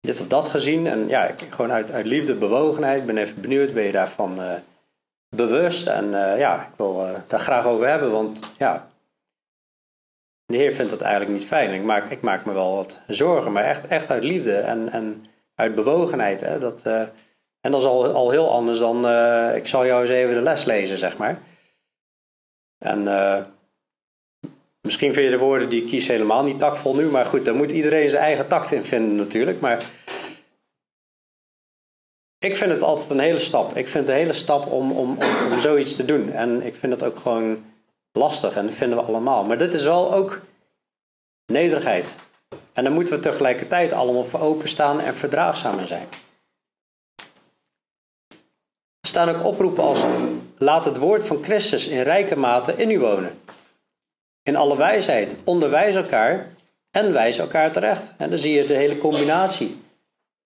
dit 0.00 0.20
of 0.20 0.26
dat 0.26 0.48
gezien. 0.48 0.86
En 0.86 1.08
ja, 1.08 1.26
ik, 1.26 1.40
gewoon 1.40 1.72
uit, 1.72 1.90
uit 1.90 2.06
liefde, 2.06 2.34
bewogenheid, 2.34 3.06
ben 3.06 3.18
even 3.18 3.40
benieuwd, 3.40 3.74
ben 3.74 3.82
je 3.82 3.92
daarvan 3.92 4.38
bewust? 5.36 5.86
En 5.86 6.10
ja, 6.38 6.66
ik 6.66 6.76
wil 6.76 7.06
daar 7.26 7.40
graag 7.40 7.66
over 7.66 7.88
hebben, 7.88 8.10
want 8.10 8.52
ja, 8.58 8.88
de 10.44 10.56
Heer 10.56 10.72
vindt 10.72 10.90
het 10.90 11.00
eigenlijk 11.00 11.32
niet 11.32 11.46
fijn. 11.46 11.74
Ik 11.74 11.82
maak, 11.82 12.10
ik 12.10 12.20
maak 12.20 12.44
me 12.44 12.52
wel 12.52 12.74
wat 12.74 12.98
zorgen, 13.06 13.52
maar 13.52 13.64
echt, 13.64 13.86
echt 13.86 14.10
uit 14.10 14.24
liefde 14.24 14.56
en, 14.56 14.92
en 14.92 15.26
uit 15.54 15.74
bewogenheid. 15.74 16.40
Hè, 16.40 16.58
dat 16.58 16.82
en 17.60 17.70
dat 17.70 17.80
is 17.80 17.86
al, 17.86 18.12
al 18.12 18.30
heel 18.30 18.50
anders 18.50 18.78
dan, 18.78 18.96
ik 19.54 19.66
zal 19.66 19.86
jou 19.86 20.00
eens 20.00 20.10
even 20.10 20.34
de 20.34 20.40
les 20.40 20.64
lezen, 20.64 20.98
zeg 20.98 21.16
maar. 21.16 21.38
En 22.78 23.02
uh, 23.02 23.44
misschien 24.80 25.14
vind 25.14 25.26
je 25.26 25.32
de 25.32 25.44
woorden 25.44 25.68
die 25.68 25.82
ik 25.82 25.88
kies 25.88 26.06
helemaal 26.06 26.42
niet 26.42 26.58
taktvol 26.58 26.94
nu, 26.94 27.04
maar 27.04 27.24
goed, 27.24 27.44
daar 27.44 27.54
moet 27.54 27.70
iedereen 27.70 28.10
zijn 28.10 28.22
eigen 28.22 28.48
tact 28.48 28.72
in 28.72 28.84
vinden 28.84 29.16
natuurlijk. 29.16 29.60
Maar 29.60 29.84
ik 32.38 32.56
vind 32.56 32.70
het 32.70 32.82
altijd 32.82 33.10
een 33.10 33.18
hele 33.18 33.38
stap. 33.38 33.76
Ik 33.76 33.88
vind 33.88 34.06
het 34.06 34.08
een 34.08 34.20
hele 34.20 34.32
stap 34.32 34.66
om, 34.66 34.92
om, 34.92 35.18
om, 35.50 35.60
zoiets 35.60 35.96
te 35.96 36.04
doen. 36.04 36.32
En 36.32 36.62
ik 36.62 36.74
vind 36.74 36.92
het 36.92 37.02
ook 37.02 37.18
gewoon 37.18 37.64
lastig 38.12 38.56
en 38.56 38.66
dat 38.66 38.74
vinden 38.74 38.98
we 38.98 39.04
allemaal. 39.04 39.44
Maar 39.44 39.58
dit 39.58 39.74
is 39.74 39.82
wel 39.82 40.12
ook 40.14 40.40
nederigheid. 41.46 42.14
En 42.72 42.84
dan 42.84 42.92
moeten 42.92 43.14
we 43.14 43.20
tegelijkertijd 43.20 43.92
allemaal 43.92 44.24
voor 44.24 44.40
openstaan 44.40 45.00
en 45.00 45.14
verdraagzaam 45.14 45.78
in 45.78 45.86
zijn 45.86 46.08
staan 49.10 49.28
ook 49.28 49.44
oproepen 49.44 49.84
als 49.84 50.04
laat 50.58 50.84
het 50.84 50.96
woord 50.96 51.26
van 51.26 51.42
Christus 51.42 51.86
in 51.86 52.02
rijke 52.02 52.36
mate 52.36 52.74
in 52.76 52.90
u 52.90 52.98
wonen. 52.98 53.40
In 54.42 54.56
alle 54.56 54.76
wijsheid, 54.76 55.36
onderwijs 55.44 55.94
elkaar 55.94 56.46
en 56.90 57.12
wijs 57.12 57.38
elkaar 57.38 57.72
terecht. 57.72 58.14
En 58.18 58.30
dan 58.30 58.38
zie 58.38 58.52
je 58.52 58.66
de 58.66 58.74
hele 58.74 58.98
combinatie. 58.98 59.82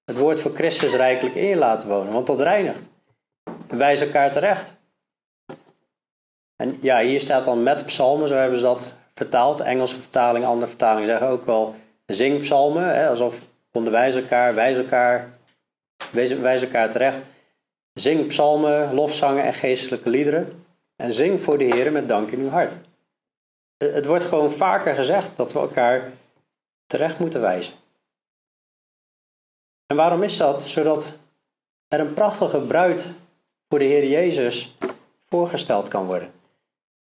Het 0.04 0.16
woord 0.16 0.40
van 0.40 0.54
Christus 0.54 0.94
rijkelijk 0.94 1.34
in 1.34 1.46
je 1.46 1.56
laten 1.56 1.88
wonen, 1.88 2.12
want 2.12 2.26
dat 2.26 2.40
reinigt. 2.40 2.88
Wijs 3.68 4.00
elkaar 4.00 4.32
terecht. 4.32 4.74
En 6.56 6.78
ja, 6.80 7.00
hier 7.00 7.20
staat 7.20 7.44
dan 7.44 7.62
met 7.62 7.86
psalmen, 7.86 8.28
zo 8.28 8.34
hebben 8.34 8.58
ze 8.58 8.64
dat 8.64 8.92
vertaald. 9.14 9.60
Engelse 9.60 10.00
vertaling, 10.00 10.44
andere 10.44 10.66
vertalingen 10.66 11.06
zeggen 11.06 11.28
ook 11.28 11.46
wel 11.46 11.74
zingpsalmen, 12.06 12.94
hè, 12.94 13.08
alsof 13.08 13.38
onderwijs 13.72 14.14
elkaar, 14.14 14.54
wijs 14.54 14.76
elkaar, 14.76 15.38
wijs 16.40 16.62
elkaar 16.62 16.90
terecht. 16.90 17.22
Zing 17.92 18.26
psalmen, 18.26 18.94
lofzangen 18.94 19.44
en 19.44 19.54
geestelijke 19.54 20.10
liederen. 20.10 20.64
En 20.96 21.12
zing 21.12 21.40
voor 21.40 21.58
de 21.58 21.64
Heer 21.64 21.92
met 21.92 22.08
dank 22.08 22.30
in 22.30 22.38
uw 22.38 22.48
hart. 22.48 22.72
Het 23.76 24.06
wordt 24.06 24.24
gewoon 24.24 24.52
vaker 24.52 24.94
gezegd 24.94 25.36
dat 25.36 25.52
we 25.52 25.58
elkaar 25.58 26.12
terecht 26.86 27.18
moeten 27.18 27.40
wijzen. 27.40 27.74
En 29.86 29.96
waarom 29.96 30.22
is 30.22 30.36
dat? 30.36 30.60
Zodat 30.60 31.12
er 31.88 32.00
een 32.00 32.14
prachtige 32.14 32.60
bruid 32.60 33.06
voor 33.68 33.78
de 33.78 33.84
Heer 33.84 34.06
Jezus 34.06 34.76
voorgesteld 35.26 35.88
kan 35.88 36.06
worden. 36.06 36.32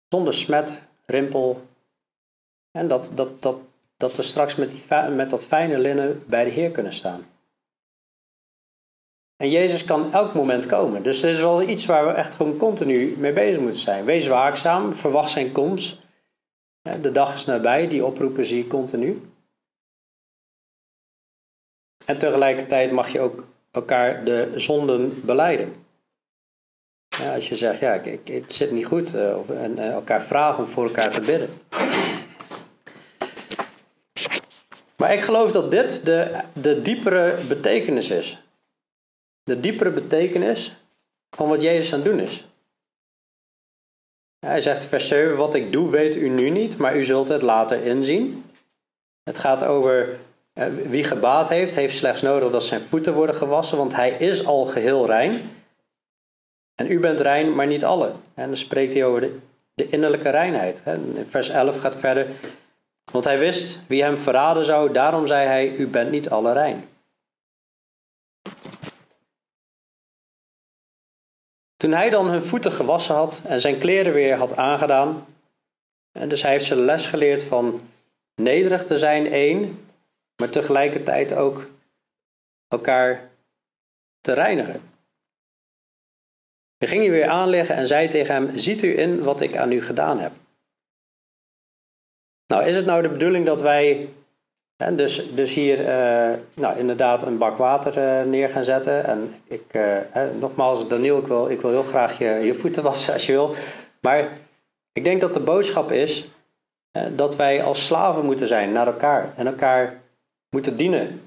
Zonder 0.10 0.34
smet, 0.34 0.82
rimpel. 1.06 1.62
En 2.72 2.88
dat, 2.88 3.12
dat, 3.16 3.42
dat, 3.42 3.58
dat 3.98 4.16
we 4.16 4.24
straks 4.24 4.56
met, 4.56 4.70
die, 4.72 5.10
met 5.10 5.30
dat 5.30 5.46
fijne 5.46 5.78
linnen 5.78 6.24
bij 6.28 6.44
de 6.44 6.50
Heer 6.50 6.72
kunnen 6.72 6.94
staan. 6.94 7.26
En 9.36 9.50
Jezus 9.50 9.84
kan 9.84 10.14
elk 10.14 10.34
moment 10.34 10.66
komen. 10.66 11.04
Dus 11.04 11.20
dit 11.20 11.34
is 11.34 11.40
wel 11.40 11.62
iets 11.62 11.86
waar 11.86 12.08
we 12.08 12.14
echt 12.14 12.36
gewoon 12.36 12.58
continu 12.58 13.16
mee 13.18 13.34
bezig 13.34 13.60
moeten 13.60 13.82
zijn. 13.82 14.06
Wees 14.06 14.28
waakzaam, 14.28 14.94
verwacht 14.94 15.32
zijn 15.32 15.52
komst. 15.52 16.03
De 16.84 17.12
dag 17.12 17.34
is 17.34 17.46
nabij, 17.46 17.88
die 17.88 18.06
oproepen 18.06 18.46
zie 18.46 18.58
je 18.58 18.68
continu. 18.68 19.22
En 22.06 22.20
tegelijkertijd 22.20 22.92
mag 22.92 23.10
je 23.10 23.20
ook 23.20 23.44
elkaar 23.72 24.24
de 24.24 24.52
zonden 24.56 25.26
beleiden. 25.26 25.74
Ja, 27.08 27.36
als 27.36 27.50
je 27.50 27.56
zegt, 27.56 27.80
ja, 27.80 27.94
ik, 27.94 28.28
het 28.28 28.54
zit 28.54 28.72
niet 28.72 28.86
goed, 28.86 29.16
eh, 29.16 29.50
en 29.50 29.78
eh, 29.78 29.92
elkaar 29.92 30.22
vragen 30.22 30.64
om 30.64 30.70
voor 30.70 30.84
elkaar 30.84 31.12
te 31.12 31.22
bidden. 31.22 31.50
Maar 34.98 35.14
ik 35.14 35.22
geloof 35.22 35.52
dat 35.52 35.72
dit 35.72 36.06
de, 36.06 36.42
de 36.54 36.82
diepere 36.82 37.38
betekenis 37.48 38.10
is. 38.10 38.38
De 39.44 39.60
diepere 39.60 39.92
betekenis 39.92 40.76
van 41.36 41.50
wat 41.50 41.62
Jezus 41.62 41.94
aan 41.94 42.00
het 42.00 42.10
doen 42.10 42.20
is. 42.20 42.46
Hij 44.44 44.62
zegt 44.62 44.86
vers 44.86 45.08
7, 45.08 45.38
wat 45.38 45.56
ik 45.56 45.72
doe 45.72 45.90
weet 45.90 46.16
u 46.16 46.30
nu 46.30 46.50
niet, 46.50 46.78
maar 46.78 46.98
u 46.98 47.04
zult 47.04 47.28
het 47.28 47.42
later 47.42 47.86
inzien. 47.86 48.46
Het 49.24 49.40
gaat 49.40 49.64
over 49.64 50.20
eh, 50.54 50.66
wie 50.90 51.04
gebaat 51.04 51.50
heeft, 51.50 51.76
heeft 51.76 51.98
slechts 51.98 52.22
nodig 52.22 52.52
dat 52.52 52.64
zijn 52.64 52.82
voeten 52.82 53.14
worden 53.14 53.36
gewassen, 53.36 53.78
want 53.78 53.96
hij 53.96 54.12
is 54.12 54.46
al 54.46 54.66
geheel 54.66 55.06
rein. 55.06 55.52
En 56.76 56.92
u 56.92 57.00
bent 57.00 57.20
rein, 57.20 57.56
maar 57.56 57.68
niet 57.68 57.86
alle. 57.86 58.12
En 58.34 58.48
dan 58.48 58.58
spreekt 58.58 58.94
hij 58.94 59.06
over 59.06 59.30
de, 59.74 59.90
innerlijke 59.90 60.30
reinheid. 60.30 60.82
In 60.86 61.26
vers 61.30 61.50
11 61.50 61.80
gaat 61.80 61.98
verder, 61.98 62.28
want 63.12 63.26
hij 63.26 63.40
wist 63.40 63.80
wie 63.88 64.04
hem 64.04 64.18
verraden 64.18 64.66
zou, 64.66 64.92
daarom 64.92 65.28
zei 65.28 65.48
hij, 65.48 65.76
u 65.76 65.88
bent 65.88 66.12
niet 66.12 66.30
alle 66.30 66.54
rein. 66.54 66.84
Toen 71.84 71.92
hij 71.92 72.10
dan 72.10 72.28
hun 72.28 72.44
voeten 72.44 72.72
gewassen 72.72 73.16
had 73.16 73.42
en 73.46 73.60
zijn 73.60 73.78
kleren 73.78 74.14
weer 74.14 74.36
had 74.36 74.56
aangedaan, 74.56 75.26
en 76.12 76.30
dus 76.30 76.42
hij 76.42 76.52
heeft 76.52 76.66
ze 76.66 76.76
les 76.76 77.06
geleerd 77.06 77.44
van 77.44 77.82
nederig 78.36 78.86
te 78.86 78.98
zijn 78.98 79.28
één, 79.28 79.86
maar 80.36 80.50
tegelijkertijd 80.50 81.34
ook 81.34 81.70
elkaar 82.68 83.30
te 84.22 84.34
reinigen. 84.34 84.82
Dan 86.78 86.90
ging 86.90 87.02
hij 87.02 87.12
weer 87.12 87.28
aanleggen 87.28 87.76
en 87.76 87.88
zei 87.88 88.08
tegen 88.08 88.34
hem: 88.34 88.58
Ziet 88.58 88.82
u 88.82 89.00
in 89.00 89.24
wat 89.24 89.42
ik 89.42 89.56
aan 89.56 89.72
u 89.72 89.82
gedaan 89.82 90.20
heb? 90.20 90.32
Nou, 92.48 92.66
is 92.66 92.76
het 92.76 92.86
nou 92.86 93.02
de 93.02 93.10
bedoeling 93.10 93.46
dat 93.46 93.62
wij 93.62 94.10
hè, 94.84 94.96
dus, 94.96 95.34
dus 95.34 95.54
hier 95.54 95.80
uh, 95.80 96.38
nou, 96.54 96.78
inderdaad 96.78 97.22
een 97.22 97.38
bak 97.38 97.58
water 97.58 97.98
uh, 97.98 98.30
neer 98.30 98.50
gaan 98.50 98.64
zetten? 98.64 99.06
En 99.06 99.36
ik, 99.48 99.64
hè, 100.12 100.34
nogmaals, 100.34 100.88
Daniel, 100.88 101.18
ik 101.18 101.28
wil, 101.28 101.50
ik 101.50 101.62
wil 101.62 101.72
heel 101.72 101.84
graag 101.84 102.18
je, 102.18 102.26
je 102.26 102.54
voeten 102.54 102.84
wassen 102.84 103.14
als 103.14 103.26
je 103.26 103.32
wil. 103.32 103.56
Maar 104.02 104.28
ik 104.92 105.04
denk 105.04 105.22
dat 105.22 105.34
de 105.34 105.40
boodschap 105.40 105.92
is 105.92 106.30
dat 107.12 107.36
wij 107.36 107.64
als 107.64 107.86
slaven 107.86 108.26
moeten 108.26 108.48
zijn 108.48 108.72
naar 108.72 108.88
elkaar 108.88 109.34
en 109.36 109.48
elkaar 109.48 110.02
moeten 110.50 110.78
dienen, 110.78 111.22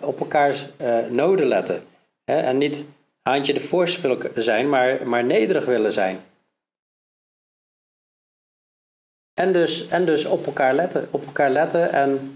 op 0.00 0.20
elkaars 0.20 0.68
noden 1.08 1.46
letten. 1.46 1.82
Hè, 2.24 2.40
en 2.40 2.58
niet 2.58 2.84
haantje 3.22 3.52
de 3.52 3.98
willen 4.00 4.42
zijn, 4.42 4.68
maar, 4.68 5.08
maar 5.08 5.24
nederig 5.24 5.64
willen 5.64 5.92
zijn. 5.92 6.20
En 9.34 9.52
dus, 9.52 9.88
en 9.88 10.04
dus 10.04 10.24
op 10.24 10.46
elkaar 10.46 10.74
letten. 10.74 11.08
Op 11.10 11.26
elkaar 11.26 11.50
letten 11.50 11.92
en. 11.92 12.34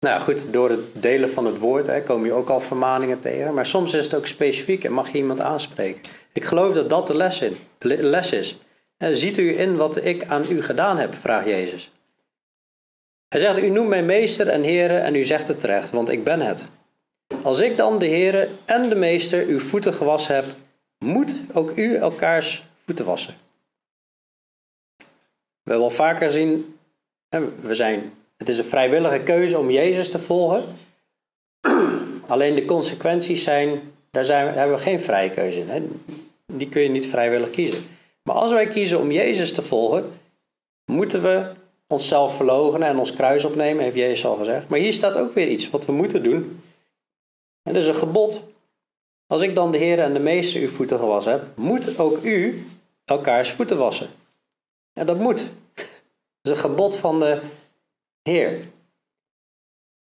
Nou 0.00 0.20
goed, 0.20 0.52
door 0.52 0.70
het 0.70 1.02
delen 1.02 1.30
van 1.30 1.46
het 1.46 1.58
woord 1.58 1.86
hè, 1.86 2.02
kom 2.02 2.24
je 2.24 2.32
ook 2.32 2.48
al 2.48 2.60
vermaningen 2.60 3.20
tegen. 3.20 3.54
Maar 3.54 3.66
soms 3.66 3.94
is 3.94 4.04
het 4.04 4.14
ook 4.14 4.26
specifiek 4.26 4.84
en 4.84 4.92
mag 4.92 5.12
je 5.12 5.18
iemand 5.18 5.40
aanspreken. 5.40 6.02
Ik 6.32 6.44
geloof 6.44 6.74
dat 6.74 6.90
dat 6.90 7.06
de 7.06 7.16
les, 7.16 7.42
les 7.78 8.32
is. 8.32 8.58
Ziet 8.98 9.38
u 9.38 9.58
in 9.58 9.76
wat 9.76 10.04
ik 10.04 10.24
aan 10.24 10.44
u 10.50 10.62
gedaan 10.62 10.98
heb? 10.98 11.14
vraagt 11.14 11.46
Jezus. 11.46 11.90
Hij 13.28 13.40
zegt: 13.40 13.58
U 13.58 13.68
noemt 13.68 13.88
mij 13.88 14.02
meester 14.02 14.48
en 14.48 14.62
heren 14.62 15.02
en 15.02 15.14
u 15.14 15.24
zegt 15.24 15.48
het 15.48 15.60
terecht, 15.60 15.90
want 15.90 16.08
ik 16.08 16.24
ben 16.24 16.40
het. 16.40 16.64
Als 17.42 17.60
ik 17.60 17.76
dan 17.76 17.98
de 17.98 18.06
heren 18.06 18.48
en 18.64 18.88
de 18.88 18.94
meester 18.94 19.46
uw 19.46 19.58
voeten 19.58 19.94
gewassen 19.94 20.34
heb, 20.34 20.44
moet 20.98 21.36
ook 21.52 21.72
u 21.76 21.96
elkaars 21.96 22.68
voeten 22.86 23.04
wassen. 23.04 23.34
We 25.62 25.70
hebben 25.70 25.84
al 25.84 25.90
vaker 25.90 26.26
gezien, 26.26 26.78
we 27.60 27.74
zijn, 27.74 28.12
het 28.40 28.48
is 28.48 28.58
een 28.58 28.64
vrijwillige 28.64 29.20
keuze 29.20 29.58
om 29.58 29.70
Jezus 29.70 30.10
te 30.10 30.18
volgen. 30.18 30.64
Alleen 32.26 32.54
de 32.54 32.64
consequenties 32.64 33.42
zijn, 33.42 33.80
daar, 34.10 34.24
zijn, 34.24 34.44
daar 34.46 34.54
hebben 34.54 34.76
we 34.76 34.82
geen 34.82 35.00
vrije 35.00 35.30
keuze 35.30 35.58
in. 35.60 35.68
Hè? 35.68 35.82
Die 36.46 36.68
kun 36.68 36.82
je 36.82 36.88
niet 36.88 37.06
vrijwillig 37.06 37.50
kiezen. 37.50 37.84
Maar 38.22 38.34
als 38.34 38.52
wij 38.52 38.66
kiezen 38.66 38.98
om 39.00 39.12
Jezus 39.12 39.52
te 39.52 39.62
volgen, 39.62 40.12
moeten 40.84 41.22
we 41.22 41.52
onszelf 41.86 42.36
verloochenen 42.36 42.88
en 42.88 42.98
ons 42.98 43.14
kruis 43.14 43.44
opnemen, 43.44 43.84
heeft 43.84 43.96
Jezus 43.96 44.24
al 44.24 44.36
gezegd. 44.36 44.68
Maar 44.68 44.78
hier 44.78 44.92
staat 44.92 45.16
ook 45.16 45.34
weer 45.34 45.48
iets 45.48 45.70
wat 45.70 45.86
we 45.86 45.92
moeten 45.92 46.22
doen. 46.22 46.62
En 47.62 47.72
dat 47.72 47.82
is 47.82 47.88
een 47.88 47.94
gebod. 47.94 48.42
Als 49.26 49.42
ik 49.42 49.54
dan 49.54 49.72
de 49.72 49.78
Heer 49.78 49.98
en 49.98 50.12
de 50.12 50.18
Meester 50.18 50.60
uw 50.60 50.68
voeten 50.68 50.98
gewassen 50.98 51.32
heb, 51.32 51.42
moet 51.54 51.98
ook 51.98 52.22
u 52.22 52.64
elkaars 53.04 53.50
voeten 53.50 53.78
wassen. 53.78 54.08
En 54.92 55.06
dat 55.06 55.18
moet. 55.18 55.44
Dat 56.42 56.52
is 56.52 56.62
een 56.62 56.70
gebod 56.70 56.96
van 56.96 57.20
de 57.20 57.42
Heer. 58.22 58.68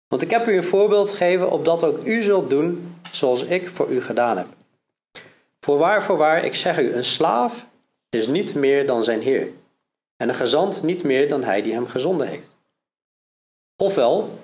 Want 0.07 0.21
ik 0.21 0.29
heb 0.29 0.47
u 0.47 0.57
een 0.57 0.63
voorbeeld 0.63 1.09
gegeven 1.09 1.51
opdat 1.51 1.83
ook 1.83 2.03
u 2.03 2.21
zult 2.21 2.49
doen 2.49 2.95
zoals 3.11 3.43
ik 3.43 3.69
voor 3.69 3.89
u 3.89 4.01
gedaan 4.01 4.37
heb. 4.37 4.47
Voorwaar, 5.59 6.03
voorwaar, 6.03 6.43
ik 6.43 6.55
zeg 6.55 6.79
u, 6.79 6.93
een 6.93 7.05
slaaf 7.05 7.65
is 8.09 8.27
niet 8.27 8.53
meer 8.53 8.85
dan 8.85 9.03
zijn 9.03 9.21
Heer. 9.21 9.47
En 10.15 10.29
een 10.29 10.35
gezant 10.35 10.83
niet 10.83 11.03
meer 11.03 11.29
dan 11.29 11.43
hij 11.43 11.61
die 11.61 11.73
hem 11.73 11.87
gezonden 11.87 12.27
heeft. 12.27 12.57
Ofwel, 13.75 14.39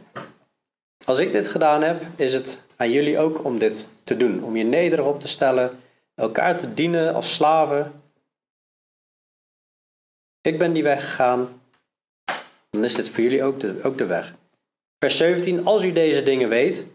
als 1.05 1.20
ik 1.20 1.32
dit 1.32 1.47
gedaan 1.47 1.82
heb, 1.82 2.01
is 2.16 2.34
het 2.34 2.61
aan 2.76 2.91
jullie 2.91 3.20
ook 3.20 3.43
om 3.43 3.59
dit 3.59 3.88
te 4.03 4.18
doen. 4.18 4.43
Om 4.43 4.55
je 4.55 4.64
nederig 4.64 5.05
op 5.05 5.20
te 5.20 5.28
stellen, 5.28 5.80
elkaar 6.16 6.57
te 6.57 6.74
dienen 6.74 7.14
als 7.14 7.34
slaven. 7.34 8.01
Ik 10.41 10.57
ben 10.57 10.74
die 10.74 10.84
weg 10.84 11.01
gegaan, 11.01 11.61
dan 12.74 12.84
is 12.84 12.96
dit 12.96 13.10
voor 13.10 13.24
jullie 13.24 13.44
ook 13.44 13.60
de, 13.60 13.80
ook 13.84 13.98
de 13.98 14.06
weg. 14.06 14.34
Vers 15.00 15.18
17, 15.18 15.66
als 15.66 15.84
u 15.84 15.92
deze 15.92 16.24
dingen 16.24 16.50
weet, 16.50 16.86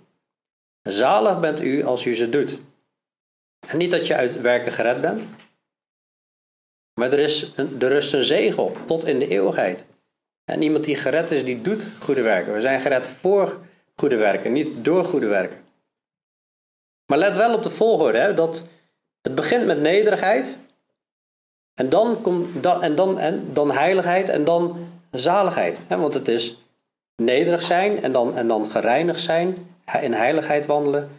zalig 0.83 1.41
bent 1.41 1.61
u 1.61 1.85
als 1.85 2.05
u 2.05 2.14
ze 2.14 2.29
doet. 2.29 2.59
En 3.68 3.79
niet 3.79 3.91
dat 3.91 4.07
je 4.07 4.14
uit 4.14 4.41
werken 4.41 4.72
gered 4.72 5.01
bent, 5.01 5.26
maar 7.01 7.12
er, 7.12 7.18
is 7.18 7.53
een, 7.57 7.81
er 7.81 7.89
rust 7.89 8.12
een 8.12 8.24
zegen 8.24 8.62
op, 8.62 8.79
tot 8.87 9.05
in 9.05 9.18
de 9.18 9.29
eeuwigheid. 9.29 9.85
En 10.45 10.62
iemand 10.62 10.85
die 10.85 10.97
gered 10.97 11.31
is, 11.31 11.45
die 11.45 11.62
doet 11.62 11.87
goede 12.01 12.22
werken. 12.22 12.53
We 12.53 12.61
zijn 12.61 12.81
gered 12.81 13.07
voor 13.07 13.61
goede 13.97 14.16
werken, 14.16 14.53
niet 14.53 14.85
door 14.85 15.05
goede 15.05 15.26
werken. 15.26 15.64
Maar 17.07 17.18
let 17.18 17.37
wel 17.37 17.55
op 17.55 17.62
de 17.62 17.70
volgorde, 17.70 18.18
hè, 18.18 18.35
dat 18.35 18.68
het 19.22 19.35
begint 19.35 19.66
met 19.66 19.81
nederigheid. 19.81 20.57
En 21.74 21.89
dan, 21.89 22.22
komt, 22.22 22.62
dan, 22.62 22.83
en 22.83 22.95
dan, 22.95 23.18
en 23.18 23.53
dan 23.53 23.70
heiligheid 23.70 24.29
en 24.29 24.45
dan 24.45 24.89
zaligheid. 25.11 25.80
Hè, 25.86 25.96
want 25.96 26.14
het 26.14 26.28
is 26.28 26.59
nederig 27.16 27.62
zijn 27.62 28.02
en 28.02 28.12
dan, 28.12 28.36
en 28.36 28.48
dan 28.48 28.70
gereinigd 28.70 29.20
zijn, 29.20 29.56
in 30.00 30.12
heiligheid 30.12 30.66
wandelen. 30.66 31.11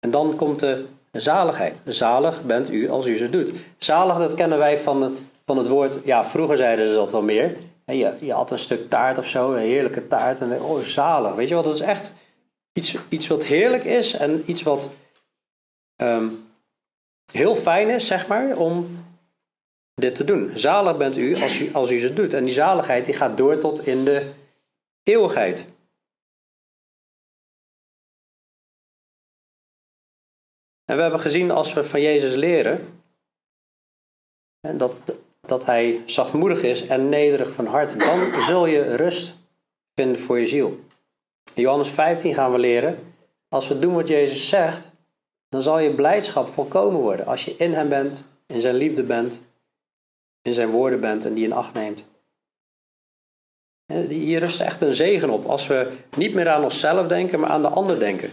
En 0.00 0.10
dan 0.10 0.36
komt 0.36 0.60
de 0.60 0.86
zaligheid. 1.12 1.80
Zalig 1.84 2.42
bent 2.42 2.70
u 2.70 2.90
als 2.90 3.06
u 3.06 3.16
ze 3.16 3.30
doet. 3.30 3.52
Zalig, 3.78 4.16
dat 4.16 4.34
kennen 4.34 4.58
wij 4.58 4.78
van, 4.78 5.16
van 5.46 5.58
het 5.58 5.68
woord, 5.68 5.98
ja, 6.04 6.24
vroeger 6.24 6.56
zeiden 6.56 6.86
ze 6.86 6.94
dat 6.94 7.12
wel 7.12 7.22
meer. 7.22 7.56
Je, 7.86 8.14
je 8.20 8.32
had 8.32 8.50
een 8.50 8.58
stuk 8.58 8.90
taart 8.90 9.18
of 9.18 9.26
zo, 9.26 9.52
een 9.52 9.62
heerlijke 9.62 10.08
taart. 10.08 10.40
En 10.40 10.60
oh, 10.60 10.80
zalig. 10.80 11.34
Weet 11.34 11.48
je 11.48 11.54
wat, 11.54 11.64
dat 11.64 11.74
is 11.74 11.80
echt 11.80 12.14
iets, 12.72 12.96
iets 13.08 13.26
wat 13.26 13.44
heerlijk 13.44 13.84
is 13.84 14.12
en 14.12 14.42
iets 14.46 14.62
wat 14.62 14.88
ehm, 15.96 16.28
heel 17.32 17.54
fijn 17.56 17.88
is, 17.88 18.06
zeg 18.06 18.26
maar, 18.26 18.56
om 18.56 19.04
dit 20.02 20.14
te 20.14 20.24
doen. 20.24 20.50
Zalig 20.54 20.96
bent 20.96 21.16
u 21.16 21.42
als, 21.42 21.58
u 21.58 21.72
als 21.72 21.90
u 21.90 21.98
ze 21.98 22.12
doet. 22.12 22.32
En 22.32 22.44
die 22.44 22.54
zaligheid 22.54 23.04
die 23.04 23.14
gaat 23.14 23.36
door 23.36 23.58
tot 23.58 23.86
in 23.86 24.04
de 24.04 24.32
eeuwigheid. 25.02 25.66
En 30.84 30.96
we 30.96 31.02
hebben 31.02 31.20
gezien 31.20 31.50
als 31.50 31.72
we 31.72 31.84
van 31.84 32.00
Jezus 32.00 32.34
leren 32.34 33.00
dat, 34.60 34.92
dat 35.40 35.64
hij 35.66 36.02
zachtmoedig 36.06 36.62
is 36.62 36.86
en 36.86 37.08
nederig 37.08 37.52
van 37.52 37.66
hart, 37.66 38.00
dan 38.00 38.42
zul 38.42 38.66
je 38.66 38.96
rust 38.96 39.38
vinden 39.94 40.20
voor 40.20 40.38
je 40.40 40.46
ziel. 40.46 40.80
In 41.54 41.62
Johannes 41.62 41.88
15 41.88 42.34
gaan 42.34 42.52
we 42.52 42.58
leren, 42.58 43.14
als 43.48 43.68
we 43.68 43.78
doen 43.78 43.94
wat 43.94 44.08
Jezus 44.08 44.48
zegt, 44.48 44.90
dan 45.48 45.62
zal 45.62 45.78
je 45.78 45.94
blijdschap 45.94 46.48
volkomen 46.48 47.00
worden. 47.00 47.26
Als 47.26 47.44
je 47.44 47.54
in 47.56 47.72
Hem 47.72 47.88
bent, 47.88 48.24
in 48.46 48.60
Zijn 48.60 48.74
liefde 48.74 49.02
bent, 49.02 49.40
in 50.42 50.52
Zijn 50.52 50.70
woorden 50.70 51.00
bent 51.00 51.24
en 51.24 51.34
die 51.34 51.44
in 51.44 51.52
acht 51.52 51.74
neemt. 51.74 52.04
Hier 54.08 54.40
rust 54.40 54.60
echt 54.60 54.80
een 54.80 54.94
zegen 54.94 55.30
op 55.30 55.46
als 55.46 55.66
we 55.66 55.92
niet 56.16 56.34
meer 56.34 56.48
aan 56.48 56.62
onszelf 56.62 57.06
denken, 57.06 57.40
maar 57.40 57.50
aan 57.50 57.62
de 57.62 57.68
ander 57.68 57.98
denken. 57.98 58.30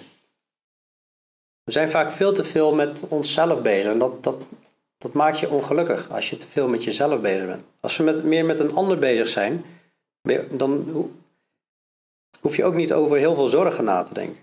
We 1.64 1.72
zijn 1.72 1.89
vaak 1.89 2.12
veel 2.12 2.34
te 2.34 2.43
veel 2.43 2.74
met 2.74 3.07
onszelf 3.07 3.62
bezig 3.62 3.91
en 3.91 3.99
dat, 3.99 4.24
dat, 4.24 4.41
dat 4.97 5.14
maakt 5.14 5.39
je 5.39 5.49
ongelukkig 5.49 6.10
als 6.10 6.30
je 6.30 6.38
te 6.38 6.47
veel 6.47 6.68
met 6.68 6.84
jezelf 6.84 7.22
bezig 7.22 7.45
bent. 7.45 7.64
Als 7.80 7.97
we 7.97 8.03
met, 8.03 8.24
meer 8.24 8.45
met 8.45 8.60
een 8.60 8.76
ander 8.76 8.99
bezig 8.99 9.30
zijn, 9.30 9.66
dan 10.51 10.91
hoef 12.39 12.55
je 12.55 12.66
ook 12.66 12.76
niet 12.76 12.93
over 12.93 13.18
heel 13.18 13.36
veel 13.36 13.47
zorgen 13.47 13.84
na 13.84 14.03
te 14.03 14.14
denken. 14.14 14.38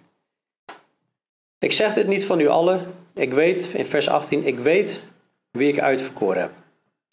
Ik 1.59 1.73
zeg 1.73 1.95
dit 1.95 2.07
niet 2.07 2.25
van 2.25 2.41
u 2.41 2.47
allen. 2.47 2.95
Ik 3.15 3.33
weet, 3.33 3.61
in 3.73 3.87
vers 3.87 4.09
18, 4.09 4.47
ik 4.47 4.59
weet 4.59 5.03
wie 5.51 5.69
ik 5.69 5.81
uitverkoren 5.81 6.41
heb. 6.41 6.53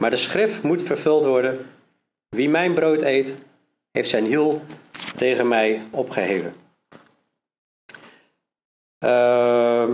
Maar 0.04 0.12
de 0.12 0.18
schrift 0.18 0.62
moet 0.62 0.82
vervuld 0.82 1.24
worden. 1.24 1.66
Wie 2.28 2.48
mijn 2.48 2.74
brood 2.74 3.02
eet, 3.02 3.34
heeft 3.90 4.08
zijn 4.08 4.24
hiel 4.24 4.62
tegen 5.16 5.48
mij 5.48 5.82
opgeheven. 5.90 6.54
Ehm, 8.98 9.92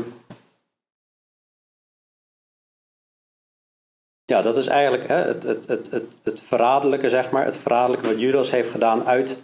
ja, 4.25 4.43
dat 4.43 4.57
is 4.57 4.67
eigenlijk 4.67 5.09
hè, 5.09 5.15
het, 5.15 5.43
het, 5.43 5.67
het, 5.67 5.91
het, 5.91 6.17
het 6.23 6.41
verraderlijke, 6.41 7.09
zeg 7.09 7.31
maar, 7.31 7.45
het 7.45 7.57
verraderlijke 7.57 8.07
wat 8.07 8.21
Judas 8.21 8.51
heeft 8.51 8.71
gedaan 8.71 9.07
uit 9.07 9.41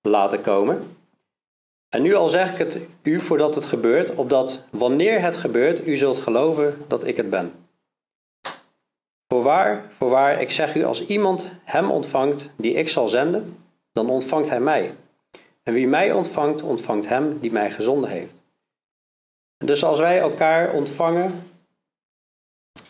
laten 0.00 0.40
komen. 0.40 0.96
En 1.88 2.02
nu 2.02 2.14
al 2.14 2.28
zeg 2.28 2.52
ik 2.52 2.58
het 2.58 2.86
u 3.02 3.20
voordat 3.20 3.54
het 3.54 3.64
gebeurt, 3.64 4.14
opdat 4.14 4.64
wanneer 4.70 5.20
het 5.20 5.36
gebeurt, 5.36 5.86
u 5.86 5.96
zult 5.96 6.18
geloven 6.18 6.84
dat 6.88 7.04
ik 7.04 7.16
het 7.16 7.30
ben. 7.30 7.67
Voorwaar, 9.28 9.92
voorwaar, 9.96 10.40
ik 10.40 10.50
zeg 10.50 10.74
u, 10.74 10.84
als 10.84 11.06
iemand 11.06 11.50
hem 11.64 11.90
ontvangt 11.90 12.50
die 12.56 12.74
ik 12.74 12.88
zal 12.88 13.08
zenden, 13.08 13.56
dan 13.92 14.10
ontvangt 14.10 14.48
hij 14.48 14.60
mij. 14.60 14.94
En 15.62 15.72
wie 15.72 15.88
mij 15.88 16.12
ontvangt, 16.12 16.62
ontvangt 16.62 17.08
hem 17.08 17.38
die 17.38 17.52
mij 17.52 17.70
gezonden 17.70 18.10
heeft. 18.10 18.42
Dus 19.64 19.84
als 19.84 19.98
wij 19.98 20.18
elkaar 20.18 20.72
ontvangen, 20.72 21.50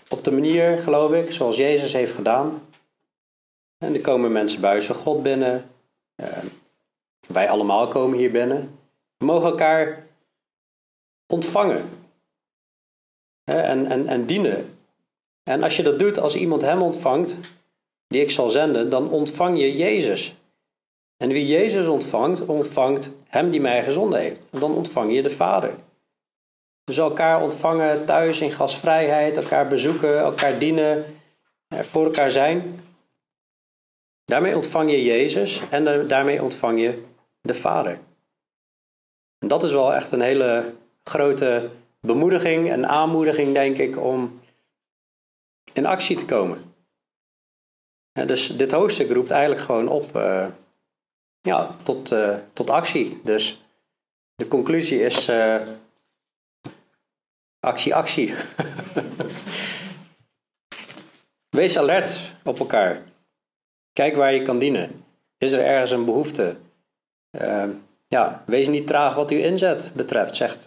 op 0.09 0.25
de 0.25 0.31
manier, 0.31 0.79
geloof 0.79 1.13
ik, 1.13 1.33
zoals 1.33 1.57
Jezus 1.57 1.93
heeft 1.93 2.15
gedaan, 2.15 2.63
en 3.79 3.95
er 3.95 4.01
komen 4.01 4.33
mensen 4.33 4.61
bij 4.61 4.87
God 4.87 5.23
binnen, 5.23 5.71
eh, 6.15 6.45
wij 7.27 7.51
allemaal 7.51 7.89
komen 7.89 8.19
hier 8.19 8.31
binnen, 8.31 8.79
we 9.17 9.25
mogen 9.25 9.51
elkaar 9.51 10.07
ontvangen 11.27 11.89
en, 13.45 13.87
en, 13.87 14.07
en 14.07 14.27
dienen. 14.27 14.78
En 15.49 15.63
als 15.63 15.77
je 15.77 15.83
dat 15.83 15.99
doet, 15.99 16.19
als 16.19 16.35
iemand 16.35 16.63
hem 16.63 16.83
ontvangt, 16.83 17.37
die 18.07 18.21
ik 18.21 18.31
zal 18.31 18.51
zenden, 18.51 18.91
dan 18.91 19.11
ontvang 19.11 19.59
je 19.59 19.77
Jezus. 19.77 20.35
En 21.17 21.29
wie 21.29 21.47
Jezus 21.47 21.87
ontvangt, 21.87 22.47
ontvangt 22.47 23.11
hem 23.27 23.51
die 23.51 23.61
mij 23.61 23.83
gezonden 23.83 24.21
heeft. 24.21 24.41
En 24.51 24.61
dan 24.61 24.75
ontvang 24.75 25.15
je 25.15 25.23
de 25.23 25.31
Vader. 25.31 25.75
Dus 26.85 26.97
elkaar 26.97 27.43
ontvangen 27.43 28.05
thuis 28.05 28.41
in 28.41 28.51
gastvrijheid, 28.51 29.37
elkaar 29.37 29.69
bezoeken, 29.69 30.19
elkaar 30.19 30.59
dienen, 30.59 31.05
voor 31.69 32.05
elkaar 32.05 32.31
zijn. 32.31 32.81
Daarmee 34.25 34.57
ontvang 34.57 34.91
je 34.91 35.03
Jezus 35.03 35.61
en 35.71 36.09
daarmee 36.09 36.43
ontvang 36.43 36.81
je 36.81 37.03
de 37.41 37.55
Vader. 37.55 37.99
En 39.39 39.49
dat 39.49 39.63
is 39.63 39.73
wel 39.73 39.95
echt 39.95 40.13
een 40.13 40.21
hele 40.21 40.73
grote 41.05 41.71
bemoediging 42.01 42.71
en 42.71 42.89
aanmoediging, 42.89 43.53
denk 43.53 43.79
ik, 43.79 44.01
om 44.01 44.41
in 45.73 45.87
actie 45.87 46.17
te 46.17 46.25
komen. 46.25 46.75
dus 48.13 48.57
dit 48.57 48.73
hoofdstuk 48.73 49.11
roept 49.11 49.31
eigenlijk 49.31 49.61
gewoon 49.61 49.89
op 49.89 50.17
uh, 50.17 50.47
ja, 51.41 51.77
tot, 51.83 52.13
uh, 52.13 52.37
tot 52.53 52.71
actie. 52.71 53.21
Dus 53.25 53.63
de 54.35 54.49
conclusie 54.49 55.03
is 55.03 55.29
uh, 55.29 55.63
actie, 57.61 57.95
actie. 57.95 58.35
Wees 61.57 61.79
alert 61.79 62.21
op 62.45 62.59
elkaar. 62.59 63.03
Kijk 63.93 64.17
waar 64.17 64.35
je 64.35 64.43
kan 64.43 64.59
dienen. 64.59 65.05
Is 65.39 65.53
er 65.53 65.65
ergens 65.65 65.91
een 65.91 66.05
behoefte? 66.05 66.57
ja, 68.09 68.43
wees 68.47 68.69
niet 68.69 68.87
traag 68.87 69.15
wat 69.15 69.31
uw 69.31 69.39
inzet 69.39 69.91
betreft, 69.95 70.35
zegt, 70.35 70.63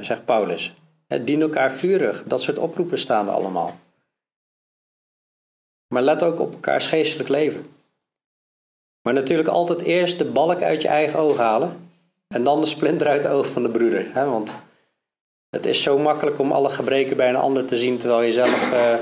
zegt 0.00 0.24
Paulus. 0.24 0.74
Dien 1.06 1.40
elkaar 1.40 1.72
vurig. 1.72 2.24
Dat 2.24 2.42
soort 2.42 2.58
oproepen 2.58 2.98
staan 2.98 3.28
er 3.28 3.34
allemaal. 3.34 3.78
Maar 5.94 6.02
let 6.02 6.22
ook 6.22 6.40
op 6.40 6.52
elkaars 6.52 6.86
geestelijk 6.86 7.28
leven. 7.28 7.66
Maar 9.02 9.14
natuurlijk 9.14 9.48
altijd 9.48 9.82
eerst 9.82 10.18
de 10.18 10.24
balk 10.24 10.62
uit 10.62 10.82
je 10.82 10.88
eigen 10.88 11.18
oog 11.18 11.36
halen. 11.36 11.90
En 12.28 12.44
dan 12.44 12.60
de 12.60 12.66
splinter 12.66 13.06
uit 13.06 13.24
het 13.24 13.32
oog 13.32 13.46
van 13.46 13.62
de 13.62 13.68
broeder. 13.68 14.14
Hè? 14.14 14.24
Want 14.24 14.54
het 15.50 15.66
is 15.66 15.82
zo 15.82 15.98
makkelijk 15.98 16.38
om 16.38 16.52
alle 16.52 16.70
gebreken 16.70 17.16
bij 17.16 17.28
een 17.28 17.36
ander 17.36 17.64
te 17.64 17.78
zien 17.78 17.98
terwijl 17.98 18.22
je 18.22 18.32
zelf 18.32 18.72
uh, 18.72 18.94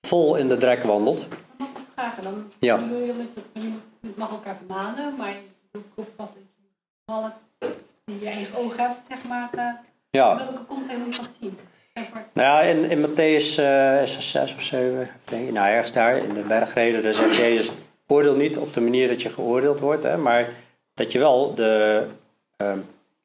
vol 0.00 0.36
in 0.36 0.48
de 0.48 0.56
drek 0.56 0.82
wandelt. 0.82 1.26
Mag 1.58 1.68
ik 1.68 1.76
vragen 1.94 2.22
dan? 2.22 2.52
Ja. 2.58 2.78
Je 2.78 4.12
mag 4.14 4.30
elkaar 4.30 4.56
vermanen, 4.56 5.16
maar 5.16 5.34
je 5.72 5.80
ook 5.94 6.16
pas 6.16 6.28
dat 6.28 6.42
je 6.56 6.64
balk 7.04 7.32
die 8.04 8.20
je 8.20 8.26
eigen 8.26 8.58
oog 8.58 8.76
hebt, 8.76 8.96
zeg 9.08 9.24
maar. 9.24 9.50
Uh, 9.54 9.72
ja. 10.10 10.36
Welke 10.36 10.66
context 10.66 10.98
moet 10.98 11.14
je 11.14 11.20
dat 11.20 11.36
zien? 11.40 11.58
Nou 12.32 12.48
ja, 12.48 12.60
in, 12.60 12.90
in 12.90 13.00
Matthäus 13.00 13.58
uh, 13.58 14.02
6 14.02 14.54
of 14.56 14.62
7, 14.62 15.08
denk 15.24 15.46
ik, 15.46 15.52
nou 15.52 15.68
ergens 15.68 15.92
daar 15.92 16.16
in 16.16 16.34
de 16.34 16.40
bergreden, 16.40 17.02
daar 17.02 17.14
zegt 17.14 17.36
Jezus, 17.36 17.70
oordeel 18.06 18.34
niet 18.34 18.56
op 18.56 18.74
de 18.74 18.80
manier 18.80 19.08
dat 19.08 19.22
je 19.22 19.28
geoordeeld 19.28 19.80
wordt, 19.80 20.02
hè, 20.02 20.16
maar 20.16 20.48
dat 20.94 21.12
je 21.12 21.18
wel 21.18 21.54
de, 21.54 22.04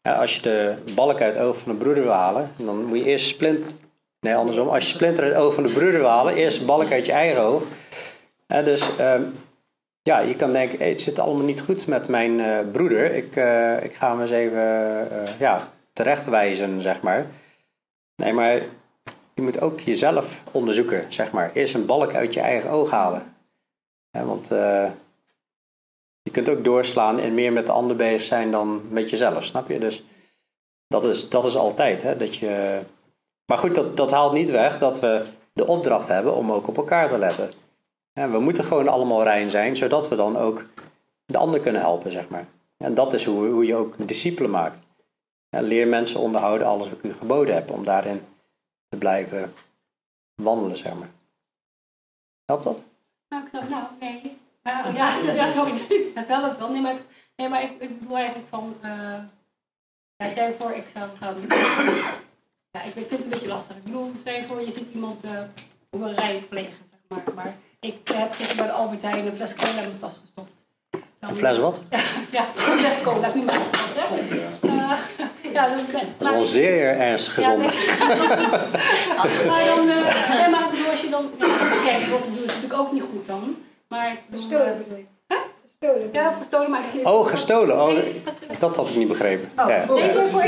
ja, 0.01 0.13
als 0.13 0.36
je 0.36 0.41
de 0.41 0.76
balk 0.95 1.22
uit 1.22 1.36
het 1.36 1.43
oog 1.43 1.57
van 1.57 1.72
de 1.72 1.78
broeder 1.78 2.03
wil 2.03 2.11
halen, 2.11 2.51
dan 2.57 2.86
moet 2.86 2.97
je 2.97 3.03
eerst 3.03 3.28
splint, 3.28 3.76
nee 4.20 4.36
andersom, 4.36 4.68
als 4.68 4.84
je 4.84 4.93
splinter 4.93 5.24
uit 5.24 5.34
het 5.34 5.41
oog 5.41 5.53
van 5.53 5.63
de 5.63 5.74
broeder 5.74 5.99
wil 5.99 6.09
halen, 6.09 6.36
eerst 6.36 6.59
de 6.59 6.65
balk 6.65 6.91
uit 6.91 7.05
je 7.05 7.11
eigen 7.11 7.41
oog. 7.41 7.63
Dus 8.47 8.89
uh, 8.99 9.13
ja, 10.01 10.20
je 10.20 10.36
kan 10.36 10.51
denken, 10.51 10.88
het 10.88 11.01
zit 11.01 11.20
allemaal 11.20 11.45
niet 11.45 11.61
goed 11.61 11.88
met 11.88 12.07
mijn 12.07 12.39
uh, 12.39 12.59
broeder, 12.72 13.15
ik, 13.15 13.36
uh, 13.36 13.84
ik 13.84 13.93
ga 13.93 14.11
hem 14.11 14.22
eens 14.22 14.32
even 14.32 14.61
ja, 15.39 15.59
terechtwijzen, 15.93 16.82
zeg 16.82 17.01
maar. 17.01 17.26
Nee, 18.18 18.34
maar 18.34 18.61
je 19.34 19.41
moet 19.41 19.61
ook 19.61 19.80
jezelf 19.80 20.41
onderzoeken, 20.51 21.13
zeg 21.13 21.32
maar. 21.32 21.51
Eerst 21.53 21.74
een 21.74 21.86
balk 21.86 22.13
uit 22.13 22.34
je 22.34 22.39
eigen 22.39 22.70
oog 22.70 22.89
halen. 22.89 23.36
want 24.11 24.51
uh, 24.51 24.89
je 26.22 26.32
kunt 26.32 26.49
ook 26.49 26.63
doorslaan 26.63 27.20
en 27.20 27.34
meer 27.34 27.53
met 27.53 27.65
de 27.65 27.72
ander 27.72 27.95
bezig 27.95 28.22
zijn 28.22 28.51
dan 28.51 28.82
met 28.89 29.09
jezelf, 29.09 29.45
snap 29.45 29.70
je? 29.70 29.80
Dus 29.80 30.03
dat 30.88 31.03
is, 31.03 31.30
dat 31.30 31.45
is 31.45 31.55
altijd. 31.55 32.01
Hè, 32.01 32.18
dat 32.18 32.36
je... 32.36 32.80
Maar 33.45 33.57
goed, 33.57 33.76
dat, 33.76 33.97
dat 33.97 34.11
haalt 34.11 34.34
niet 34.34 34.49
weg 34.49 34.80
dat 34.80 34.99
we 34.99 35.26
de 35.53 35.68
opdracht 35.68 36.07
hebben 36.07 36.36
om 36.36 36.51
ook 36.51 36.68
op 36.68 36.78
elkaar 36.78 37.07
te 37.07 37.18
letten. 37.18 37.51
En 38.13 38.32
we 38.32 38.39
moeten 38.39 38.63
gewoon 38.63 38.88
allemaal 38.88 39.24
rein 39.24 39.49
zijn, 39.49 39.76
zodat 39.76 40.07
we 40.07 40.15
dan 40.15 40.38
ook 40.38 40.63
de 41.26 41.38
ander 41.38 41.59
kunnen 41.59 41.82
helpen, 41.82 42.11
zeg 42.11 42.30
maar. 42.30 42.47
En 42.78 42.93
dat 42.93 43.13
is 43.13 43.26
hoe, 43.26 43.47
hoe 43.47 43.65
je 43.65 43.76
ook 43.76 44.07
discipelen 44.07 44.49
maakt. 44.49 44.86
Leer 45.61 45.87
mensen 45.87 46.19
onderhouden 46.19 46.67
alles 46.67 46.89
wat 46.89 46.97
ik 46.97 47.03
u 47.03 47.13
geboden 47.13 47.53
heb, 47.53 47.71
om 47.71 47.83
daarin 47.83 48.21
te 48.89 48.97
blijven 48.97 49.53
wandelen, 50.35 50.77
zeg 50.77 50.93
maar. 50.93 51.09
Helpt 52.45 52.63
dat? 52.63 52.81
Nou, 53.29 53.45
ik 53.45 53.51
dacht, 53.51 53.69
nou, 53.69 53.87
nee. 53.99 54.37
Maar, 54.63 54.93
ja, 54.93 55.17
ja, 55.41 55.45
sorry, 55.47 56.11
dat 56.15 56.27
helpt 56.27 56.57
wel. 56.57 56.71
Nee, 56.71 56.81
maar 56.81 56.93
ik, 56.93 57.05
nee, 57.35 57.49
maar 57.49 57.63
ik, 57.63 57.71
ik 57.79 57.99
bedoel 57.99 58.17
eigenlijk 58.17 58.47
van, 58.49 58.75
uh, 58.83 59.19
ja, 60.15 60.27
stel 60.27 60.47
je 60.47 60.55
voor, 60.59 60.71
ik 60.71 60.87
zou 60.93 61.09
gaan, 61.17 61.35
ja, 62.71 62.83
ik 62.83 62.91
vind 62.91 63.09
het 63.09 63.23
een 63.23 63.29
beetje 63.29 63.47
lastig. 63.47 63.75
Ik 63.75 63.83
bedoel, 63.83 64.11
stel 64.19 64.33
je 64.33 64.45
voor, 64.45 64.61
je 64.61 64.71
ziet 64.71 64.93
iemand 64.93 65.25
uh, 65.25 65.39
een 65.89 66.15
rij 66.15 66.45
plegen, 66.49 66.85
zeg 66.89 66.99
maar. 67.07 67.33
Maar 67.35 67.55
ik 67.79 68.07
heb 68.07 68.33
gisteren 68.33 68.55
bij 68.55 68.65
de 68.65 68.71
Albert 68.71 69.01
Heijn 69.01 69.25
een 69.25 69.35
fles 69.35 69.55
cola 69.55 69.69
in 69.69 69.75
mijn 69.75 69.99
tas 69.99 70.17
gestopt. 70.17 70.65
Dan, 71.19 71.29
een 71.29 71.35
fles 71.35 71.57
wat? 71.57 71.81
ja, 72.31 72.45
een 72.55 72.79
fles 72.79 73.01
cola, 73.01 73.27
ik 73.27 73.35
noem 73.35 73.47
het 73.47 73.95
hè. 73.95 74.67
Uh, 74.67 74.99
ja, 75.57 75.67
dat, 75.67 76.01
is 76.19 76.29
wel 76.29 76.43
zeer 76.43 76.99
ernstig 76.99 77.33
gezond. 77.33 77.73
Ja, 77.73 78.07
maar 79.49 79.65
dan, 79.65 79.87
uh, 79.87 80.39
nee, 80.39 80.49
maar 80.49 80.63
ik 80.63 80.69
bedoel, 80.71 80.91
als 80.91 81.01
je 81.01 81.09
dan, 81.09 81.29
ja, 81.39 81.47
kijk, 81.85 82.05
wat 82.05 82.19
ik 82.19 82.35
doe 82.35 82.45
is 82.45 82.55
natuurlijk 82.55 82.79
ook 82.79 82.91
niet 82.91 83.03
goed 83.11 83.27
dan. 83.27 83.55
Maar 83.87 84.17
gestolen 84.31 84.77
bedoel 84.77 84.97
je? 84.97 85.05
Huh? 85.27 85.37
Gestolen. 85.65 86.09
Ja, 86.11 86.31
gestolen, 86.31 86.69
maar 86.69 86.79
ik 86.79 86.85
zie 86.85 87.05
Oh, 87.05 87.27
gestolen. 87.27 87.81
Oh, 87.81 87.97
dat 88.59 88.75
had 88.75 88.89
ik 88.89 88.95
niet 88.95 89.07
begrepen. 89.07 89.49
Oh, 89.57 89.67
ja. 89.67 89.85
nee, 89.93 90.09
voor. 90.09 90.41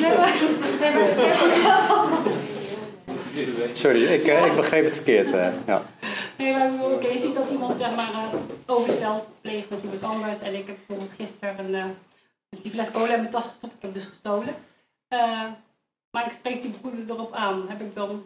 Nee, 0.00 0.16
maar, 0.16 0.34
nee, 0.80 0.92
maar, 0.94 1.08
Sorry, 3.72 4.04
ik, 4.04 4.26
uh, 4.26 4.46
ik 4.46 4.56
begreep 4.56 4.84
het 4.84 4.94
verkeerd. 4.94 5.32
Uh, 5.32 5.48
ja. 5.66 5.82
Nee, 6.36 6.52
maar 6.52 6.66
ik 6.66 6.70
bedoel, 6.70 6.92
oké, 6.92 7.06
je 7.06 7.18
ziet 7.18 7.34
dat 7.34 7.44
iemand 7.50 7.78
zeg 7.78 7.96
maar 7.96 8.10
uh, 8.12 8.40
overstel 8.66 9.26
pleegt 9.40 9.70
met 9.70 9.78
iemand 9.82 10.02
anders. 10.02 10.38
En 10.40 10.54
ik 10.54 10.66
heb 10.66 10.76
bijvoorbeeld 10.76 11.16
gisteren 11.18 11.54
een, 11.58 11.96
dus 12.48 12.60
die 12.62 12.70
fles 12.70 12.90
cola 12.90 13.14
in 13.14 13.20
mijn 13.20 13.30
tas 13.30 13.46
gestopt. 13.46 13.72
Ik 13.72 13.82
heb 13.82 13.94
dus 13.94 14.04
gestolen. 14.04 14.54
maar 16.10 16.26
ik 16.26 16.32
spreek 16.32 16.62
die 16.62 16.70
broeder 16.70 17.04
erop 17.08 17.32
aan. 17.32 17.68
Heb 17.68 17.80
ik 17.80 17.94
dan... 17.94 18.22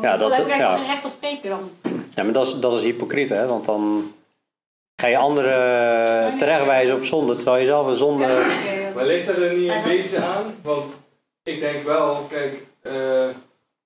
Ja, 0.00 0.16
dat, 0.16 0.36
heb 0.36 0.46
ik 0.46 0.56
ja. 0.56 0.76
geen 0.76 0.86
recht 0.86 1.00
van 1.00 1.10
spreken 1.10 1.50
dan. 1.50 1.70
Ja, 2.14 2.22
maar 2.22 2.32
dat 2.32 2.46
is, 2.46 2.60
dat 2.60 2.72
is 2.72 2.82
hypocriet, 2.82 3.28
hè? 3.28 3.46
Want 3.46 3.64
dan 3.64 4.12
ga 5.00 5.06
je 5.06 5.16
anderen 5.16 6.38
terechtwijzen 6.38 6.96
op 6.96 7.04
zonde, 7.04 7.36
terwijl 7.36 7.58
je 7.58 7.66
zelf 7.66 7.86
een 7.86 7.94
zonde... 7.94 8.26
Ja, 8.26 8.40
okay, 8.40 8.92
Maar 8.94 9.06
ligt 9.06 9.28
er 9.28 9.54
niet 9.54 9.70
een 9.70 9.82
beetje 9.82 10.22
aan? 10.22 10.54
Want 10.62 10.86
ik 11.42 11.60
denk 11.60 11.84
wel, 11.84 12.26
kijk, 12.28 12.66
uh, 12.82 13.28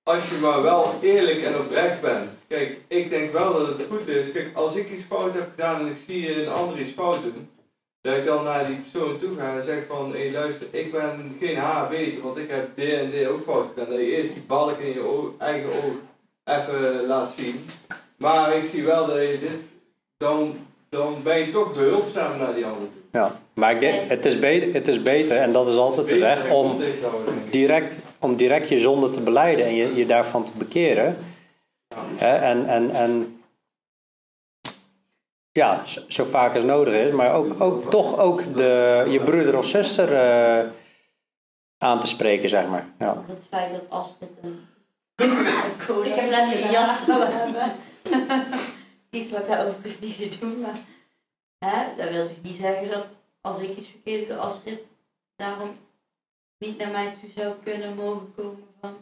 als 0.03 0.29
je 0.29 0.35
maar 0.41 0.63
wel 0.63 0.95
eerlijk 1.01 1.43
en 1.43 1.59
oprecht 1.59 2.01
bent. 2.01 2.33
Kijk, 2.49 2.79
ik 2.89 3.11
denk 3.11 3.33
wel 3.33 3.53
dat 3.53 3.67
het 3.67 3.87
goed 3.91 4.09
is. 4.09 4.33
Kijk, 4.33 4.57
als 4.57 4.75
ik 4.75 4.91
iets 4.91 5.05
fout 5.05 5.35
heb 5.35 5.51
gedaan 5.51 5.81
en 5.81 5.87
ik 5.87 5.97
zie 6.07 6.43
een 6.43 6.53
ander 6.53 6.81
iets 6.81 6.93
fout 6.93 7.23
doen, 7.23 7.51
dat 8.03 8.17
ik 8.17 8.25
dan 8.25 8.45
naar 8.45 8.67
die 8.67 8.77
persoon 8.77 9.19
toe 9.19 9.35
ga 9.35 9.57
en 9.57 9.63
zeg 9.63 9.87
van, 9.89 10.13
hé 10.13 10.19
hey, 10.19 10.33
luister, 10.33 10.67
ik 10.71 10.93
ben 10.93 11.37
geen 11.41 11.57
haarbeter, 11.57 12.23
want 12.23 12.37
ik 12.37 12.51
heb 12.51 12.77
dit 12.77 13.27
ook 13.29 13.43
fout 13.43 13.69
gedaan. 13.69 13.91
Dat 13.91 13.99
je 13.99 14.17
eerst 14.17 14.35
die 14.35 14.43
balk 14.47 14.79
in 14.79 14.93
je 14.93 15.31
eigen 15.39 15.69
oog 15.69 15.95
even 16.45 17.07
laat 17.07 17.35
zien. 17.39 17.65
Maar 18.17 18.57
ik 18.57 18.65
zie 18.65 18.85
wel 18.85 19.07
dat 19.07 19.17
je 19.17 19.39
dit, 19.41 19.61
dan 20.17 20.55
dan 20.93 21.23
ben 21.23 21.39
je 21.39 21.49
toch 21.49 21.73
behulpzaam 21.73 22.39
naar 22.39 22.55
die 22.55 22.65
ander 22.65 22.89
toe. 22.93 23.21
Ja, 23.21 23.37
maar 23.55 23.75
het, 24.09 24.27
is 24.27 24.39
beter, 24.39 24.75
het 24.75 24.89
is 24.89 25.03
beter, 25.03 25.37
en 25.37 25.53
dat 25.53 25.69
is 25.69 25.77
altijd 25.77 26.09
de 26.09 26.19
weg, 26.19 26.51
om 26.51 26.77
direct, 27.51 27.99
om 28.19 28.37
direct 28.37 28.69
je 28.69 28.81
zonde 28.81 29.11
te 29.11 29.21
beleiden 29.21 29.67
en 29.67 29.75
je, 29.75 29.95
je 29.95 30.07
daarvan 30.07 30.45
te 30.45 30.51
bekeren. 30.55 31.17
En, 32.19 32.67
en, 32.69 32.91
en 32.91 33.42
ja, 35.53 35.83
zo, 36.09 36.25
vaak 36.25 36.55
als 36.55 36.65
nodig 36.65 36.95
is, 36.95 37.13
maar 37.13 37.35
ook, 37.35 37.61
ook 37.61 37.91
toch 37.91 38.19
ook 38.19 38.57
de, 38.57 39.05
je 39.09 39.21
broeder 39.21 39.59
of 39.59 39.67
zuster 39.67 40.15
eh, 40.15 40.71
aan 41.79 42.01
te 42.01 42.07
spreken, 42.07 42.49
zeg 42.49 42.69
maar. 42.69 42.87
Ja. 42.99 43.23
Het 43.27 43.47
feit 43.51 43.73
dat 43.73 43.83
Astrid 43.89 44.31
een, 44.43 44.67
een 45.15 45.87
colafles 45.87 46.55
gejat 46.55 46.97
zou 46.97 47.25
hebben. 47.39 47.73
iets 49.11 49.31
wat 49.31 49.47
ik 49.47 49.59
overigens 49.59 50.01
niet 50.01 50.15
zou 50.15 50.41
doen, 50.41 50.61
maar 50.61 50.79
hè, 51.59 51.97
dat 51.97 52.11
wil 52.11 52.25
toch 52.25 52.43
niet 52.43 52.57
zeggen 52.57 52.91
dat 52.91 53.07
als 53.41 53.61
ik 53.61 53.77
iets 53.77 53.89
verkeerd 53.89 54.29
doe, 54.29 54.37
Astrid 54.37 54.81
daarom 55.37 55.77
niet 56.59 56.79
naar 56.79 56.91
mij 56.91 57.15
toe 57.21 57.31
zou 57.37 57.55
kunnen 57.63 57.95
mogen 57.95 58.35
komen 58.35 58.65
van 58.81 58.97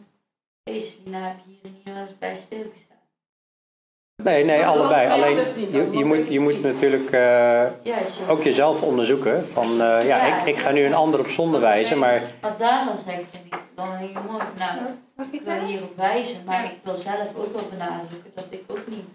hé 0.63 0.79
Selina, 0.79 1.27
heb 1.27 1.37
hier 1.45 1.59
en 1.63 1.81
hier 1.83 1.93
wel 1.93 2.03
eens 2.03 2.17
bij 2.17 2.35
stilgestaan. 2.35 2.90
Nee, 4.23 4.43
nee, 4.45 4.65
allebei. 4.65 5.09
Alleen 5.09 5.35
je, 5.71 5.87
je, 5.91 6.05
moet, 6.05 6.27
je 6.27 6.39
moet 6.39 6.61
natuurlijk 6.63 7.11
eh, 7.11 7.65
ook 8.29 8.43
jezelf 8.43 8.81
onderzoeken. 8.81 9.47
Van 9.47 9.81
eh, 9.81 10.07
ja. 10.07 10.37
Ik, 10.41 10.55
ik 10.55 10.57
ga 10.61 10.71
nu 10.71 10.85
een 10.85 10.93
ander 10.93 11.19
op 11.19 11.27
zonde 11.29 11.59
wijzen, 11.59 11.97
maar 11.99 12.21
Wat 12.41 12.59
daar 12.59 12.85
dan 12.85 12.97
zegt, 12.97 13.41
dan 13.75 13.95
heel 13.95 14.21
mooi. 14.31 14.43
Nou, 14.57 14.77
Mag 15.15 15.27
ik 15.31 15.41
wil 15.41 15.59
hierop 15.65 15.97
wijzen, 15.97 16.43
maar 16.45 16.63
ik 16.65 16.75
wil 16.83 16.95
zelf 16.95 17.27
ook 17.35 17.53
wel 17.53 17.67
benadrukken 17.69 18.31
dat 18.35 18.45
ik 18.49 18.63
ook 18.67 18.87
niet 18.87 19.05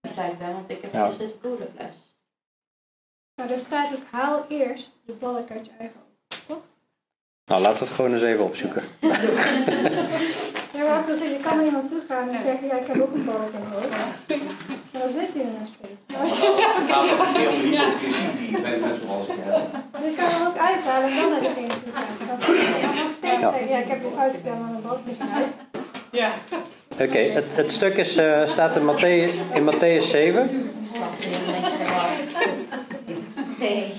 perfect 0.00 0.38
ben, 0.38 0.52
want 0.52 0.70
ik 0.70 0.78
heb 0.82 0.92
Ja. 0.92 1.04
eerst 1.06 1.18
het 1.18 1.34
colafles. 1.42 1.94
Nou, 3.34 3.50
er 3.52 3.58
staat 3.58 3.92
ook 3.94 4.02
haal 4.10 4.44
eerst 4.48 4.92
de 5.06 5.12
balk 5.12 5.50
uit 5.50 5.66
je 5.66 5.72
eigen 5.78 6.00
oog. 6.48 6.58
nou, 7.44 7.62
laten 7.62 7.78
we 7.78 7.84
het 7.84 7.94
gewoon 7.94 8.12
eens 8.14 8.22
even 8.22 8.44
opzoeken. 8.44 8.82
Ja, 9.00 9.08
maar 10.90 11.00
ik 11.00 11.06
wil 11.06 11.16
zeggen, 11.20 11.36
je 11.38 11.42
kan 11.46 11.56
naar 11.56 11.64
iemand 11.70 11.88
toe 11.88 12.02
gaan 12.08 12.28
en 12.28 12.38
zeggen, 12.38 12.66
ja, 12.66 12.74
ik 12.82 12.86
heb 12.86 13.00
ook 13.04 13.14
een 13.14 13.24
balk 13.24 13.50
in 13.56 13.62
mijn 13.62 13.74
oog. 13.78 13.88
Maar 14.92 15.02
dan 15.02 15.10
zit 15.18 15.30
hij 15.34 15.42
er 15.48 15.54
nog 15.60 15.68
steeds. 15.76 16.00
Maar 16.12 16.26
je, 16.26 16.68
Het 16.78 16.90
gaat 16.90 17.06
ook 17.12 17.26
om 17.26 17.60
die 17.60 17.70
je 18.50 18.98
zoals 19.04 19.26
ik 19.28 19.34
heb. 19.44 19.58
je 20.04 20.12
kan 20.16 20.28
hem 20.34 20.46
ook 20.48 20.58
uithalen 20.70 21.08
en 21.10 21.16
dan 21.16 21.30
naar 21.30 21.40
degene 21.48 21.66
toe 21.82 21.92
gaan. 21.94 22.04
Dan 22.28 22.38
kan 22.38 22.54
je 22.54 23.02
nog 23.04 23.12
steeds 23.12 23.40
Ja. 23.40 23.50
zeggen, 23.50 23.68
ja, 23.68 23.78
ik 23.78 23.88
heb 23.88 24.02
dit 24.02 24.16
uitgekomen 24.18 24.66
aan 24.68 24.74
een 24.74 24.82
balk 24.82 24.98
niet 25.04 25.20
uit. 25.34 25.46
Ja. 26.10 26.30
Oké, 27.00 27.18
het, 27.18 27.44
het 27.50 27.72
stuk 27.72 27.96
is, 27.96 28.16
eh, 28.16 28.46
staat 28.46 28.76
in 28.76 28.82
Matthäus, 28.82 29.32
in 29.54 29.64
Matthäus 29.72 30.04
7. 30.10 30.70
Nee. 33.58 33.92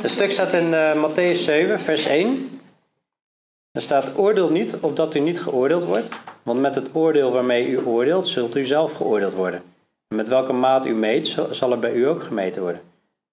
Het 0.00 0.10
stuk 0.10 0.30
staat 0.30 0.52
in 0.52 0.74
eh 0.74 0.92
Matthäus 1.04 1.38
7, 1.44 1.80
vers 1.80 2.06
1. 2.06 2.57
Er 3.78 3.84
staat: 3.84 4.16
Oordeel 4.16 4.50
niet, 4.50 4.76
opdat 4.80 5.14
u 5.14 5.20
niet 5.20 5.40
geoordeeld 5.40 5.84
wordt. 5.84 6.08
Want 6.42 6.60
met 6.60 6.74
het 6.74 6.88
oordeel 6.92 7.32
waarmee 7.32 7.66
u 7.66 7.78
oordeelt, 7.78 8.28
zult 8.28 8.56
u 8.56 8.64
zelf 8.64 8.92
geoordeeld 8.92 9.34
worden. 9.34 9.62
En 10.08 10.16
met 10.16 10.28
welke 10.28 10.52
maat 10.52 10.86
u 10.86 10.94
meet, 10.94 11.36
zal- 11.50 11.72
er 11.72 11.78
bij 11.78 11.92
u 11.92 12.08
ook 12.08 12.22
gemeten 12.22 12.62
worden. 12.62 12.80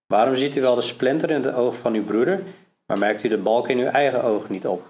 Waarom 0.08 0.36
ziet 0.36 0.56
u 0.56 0.62
wel 0.62 0.76
de 0.76 0.82
splinter 0.82 1.30
in 1.30 1.44
het 1.44 1.54
oog 1.54 1.76
van 1.76 1.94
uw 1.94 2.04
broeder, 2.04 2.42
maar 2.86 2.98
merkt 2.98 3.24
u 3.24 3.28
de 3.28 3.38
balk 3.38 3.70
in 3.70 3.78
uw 3.78 3.88
eigen 3.88 4.24
oog 4.24 4.50
niet 4.50 4.68
op? 4.68 4.84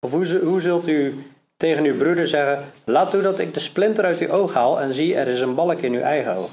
Of 0.00 0.10
hoe, 0.10 0.38
hoe 0.38 0.60
zult 0.60 0.88
u 0.88 1.14
tegen 1.56 1.84
uw 1.84 1.96
broeder 1.96 2.28
zeggen: 2.28 2.64
Laat 2.84 3.10
toe 3.10 3.22
dat 3.22 3.38
ik 3.38 3.54
de 3.54 3.60
splinter 3.60 4.04
uit 4.04 4.18
uw 4.20 4.28
oog 4.28 4.54
haal 4.54 4.80
en 4.80 4.94
zie, 4.94 5.16
er 5.16 5.28
is 5.28 5.40
een 5.40 5.54
balk 5.54 5.80
in 5.80 5.92
uw 5.92 6.00
eigen 6.00 6.36
oog? 6.36 6.50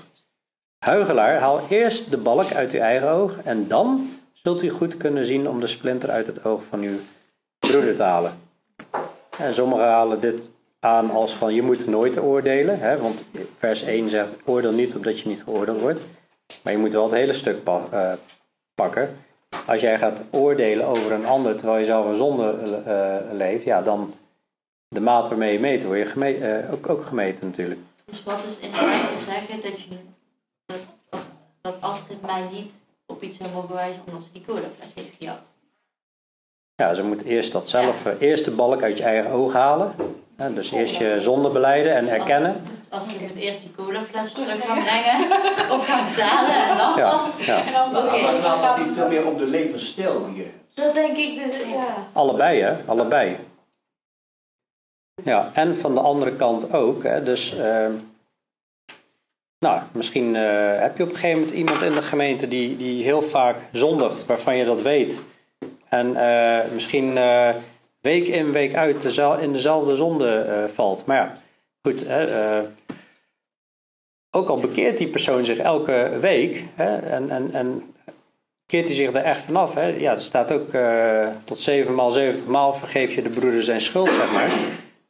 Huigelaar, 0.85 1.39
haal 1.39 1.61
eerst 1.69 2.09
de 2.09 2.17
balk 2.17 2.53
uit 2.53 2.71
uw 2.71 2.79
eigen 2.79 3.09
oog 3.09 3.35
en 3.43 3.67
dan 3.67 4.09
zult 4.33 4.63
u 4.63 4.69
goed 4.69 4.97
kunnen 4.97 5.25
zien 5.25 5.49
om 5.49 5.59
de 5.59 5.67
splinter 5.67 6.09
uit 6.09 6.27
het 6.27 6.45
oog 6.45 6.61
van 6.69 6.81
uw 6.81 6.97
broeder 7.74 7.95
te 7.95 8.03
halen. 8.03 8.34
En 9.38 9.53
sommigen 9.53 9.86
halen 9.88 10.19
dit 10.19 10.51
aan 10.80 11.11
als 11.11 11.34
van 11.34 11.53
je 11.53 11.61
moet 11.61 11.88
nooit 11.88 12.19
oordelen, 12.19 12.80
hè, 12.80 12.97
want 12.97 13.24
vers 13.57 13.82
1 13.82 14.09
zegt 14.09 14.34
oordeel 14.45 14.71
niet 14.71 14.95
opdat 14.95 15.19
je 15.19 15.28
niet 15.28 15.43
geoordeeld 15.43 15.80
wordt. 15.82 15.99
Maar 16.63 16.74
je 16.74 16.80
moet 16.80 16.93
wel 16.93 17.03
het 17.03 17.11
hele 17.13 17.34
stuk 17.34 17.67
eh, 17.67 18.13
pakken. 18.76 19.17
Als 19.65 19.82
jij 19.82 19.97
gaat 19.97 20.24
oordelen 20.32 20.86
over 20.88 21.11
een 21.11 21.26
ander 21.26 21.55
terwijl 21.57 21.80
je 21.80 21.86
zelf 21.86 22.05
een 22.05 22.15
zonde 22.17 22.51
eh, 22.86 23.36
leeft, 23.38 23.63
ja, 23.63 23.82
dan 23.82 24.13
de 24.88 24.99
maat 24.99 25.28
waarmee 25.28 25.53
je 25.53 25.59
meet, 25.59 25.84
word 25.84 25.97
je 26.13 26.38
eh, 26.38 26.71
ook, 26.74 26.89
ook 26.89 27.05
gemeten 27.05 27.45
natuurlijk. 27.47 27.80
Dus 28.05 28.24
wat 28.24 28.45
is 28.45 28.59
inderdaad 28.59 29.17
te 29.17 29.24
zeggen 29.24 29.61
dat, 29.61 29.82
je, 29.82 29.88
dat, 30.65 30.80
als- 31.09 31.21
dat 31.61 31.76
Astrid 31.80 32.21
mij 32.21 32.47
niet 32.51 32.71
op 33.05 33.24
iets 33.24 33.38
zou 33.38 33.49
mogen 33.53 33.76
wijzen 33.76 34.01
omdat 34.05 34.24
ze 34.24 34.32
die 34.32 34.45
colafles 34.45 34.93
heeft 34.95 35.15
gehad? 35.19 35.41
Ja, 36.84 36.93
ze 36.93 37.03
moet 37.03 37.23
eerst 37.23 37.51
dat 37.51 37.69
zelf, 37.69 38.05
eh, 38.05 38.13
eerst 38.19 38.45
de 38.45 38.51
balk 38.51 38.84
uit 38.84 38.97
je 38.97 39.03
eigen 39.03 39.31
oog 39.31 39.53
halen. 39.53 39.91
Hè, 40.36 40.53
dus 40.53 40.71
eerst 40.71 40.95
je 40.95 41.15
zonde 41.21 41.49
beleiden 41.49 41.95
en 41.95 42.07
erkennen. 42.07 42.55
Astrid 42.89 43.21
moet 43.21 43.38
eerst 43.38 43.61
die 43.61 43.71
colafles 43.75 44.34
terug 44.34 44.65
gaan 44.65 44.84
brengen, 44.84 45.31
op 45.75 45.81
gaan 45.81 46.07
betalen 46.09 46.69
en 46.69 46.77
dan 46.77 46.95
Ja, 46.97 47.09
pas. 47.09 47.45
ja. 47.45 47.65
En 47.65 47.73
dan 47.73 47.97
Oké. 47.97 48.21
Maar 48.21 48.34
het 48.34 48.41
gaat 48.41 48.77
niet 48.77 48.93
veel 48.95 49.07
meer 49.07 49.25
om 49.25 49.38
de 49.38 49.45
levensstijl 49.45 50.25
hebt. 50.36 50.49
Zo 50.75 50.93
denk 50.93 51.17
ik 51.17 51.43
dus, 51.43 51.57
ja. 51.57 52.07
Allebei, 52.13 52.61
hè? 52.61 52.75
Allebei. 52.86 53.38
Ja, 55.23 55.51
en 55.53 55.77
van 55.77 55.93
de 55.93 56.01
andere 56.01 56.36
kant 56.36 56.73
ook. 56.73 57.03
Hè? 57.03 57.23
Dus, 57.23 57.57
ehm, 57.57 57.91
nou, 59.59 59.81
misschien 59.93 60.36
eh, 60.36 60.79
heb 60.79 60.97
je 60.97 61.03
op 61.03 61.09
een 61.09 61.15
gegeven 61.15 61.39
moment 61.39 61.57
iemand 61.57 61.81
in 61.81 61.93
de 61.93 62.01
gemeente 62.01 62.47
die, 62.47 62.77
die 62.77 63.03
heel 63.03 63.21
vaak 63.21 63.57
zondigt, 63.71 64.25
waarvan 64.25 64.55
je 64.57 64.65
dat 64.65 64.81
weet. 64.81 65.19
En 65.93 66.15
eh, 66.15 66.71
misschien 66.71 67.17
eh, 67.17 67.49
week 68.01 68.27
in, 68.27 68.51
week 68.51 68.75
uit 68.75 69.03
in 69.39 69.53
dezelfde 69.53 69.95
zonde 69.95 70.37
eh, 70.37 70.63
valt. 70.73 71.05
Maar 71.05 71.17
ja, 71.17 71.33
goed. 71.81 72.05
Ook 74.35 74.49
al 74.49 74.57
bekeert 74.57 74.97
die 74.97 75.07
persoon 75.07 75.45
zich 75.45 75.57
elke 75.57 76.17
week 76.21 76.63
en, 76.75 77.29
en, 77.29 77.53
en 77.53 77.93
keert 78.65 78.85
hij 78.85 78.95
zich 78.95 79.13
er 79.13 79.23
echt 79.23 79.41
vanaf. 79.41 79.73
Hè? 79.73 79.87
Ja, 79.87 80.11
er 80.11 80.21
staat 80.21 80.51
ook 80.51 80.69
tot 81.43 81.59
7 81.59 81.95
maal 81.95 82.11
70 82.11 82.45
maal 82.45 82.73
vergeef 82.73 83.15
je 83.15 83.21
de 83.21 83.29
broeder 83.29 83.63
zijn 83.63 83.81
schuld, 83.81 84.09
zeg 84.09 84.31
maar. 84.31 84.51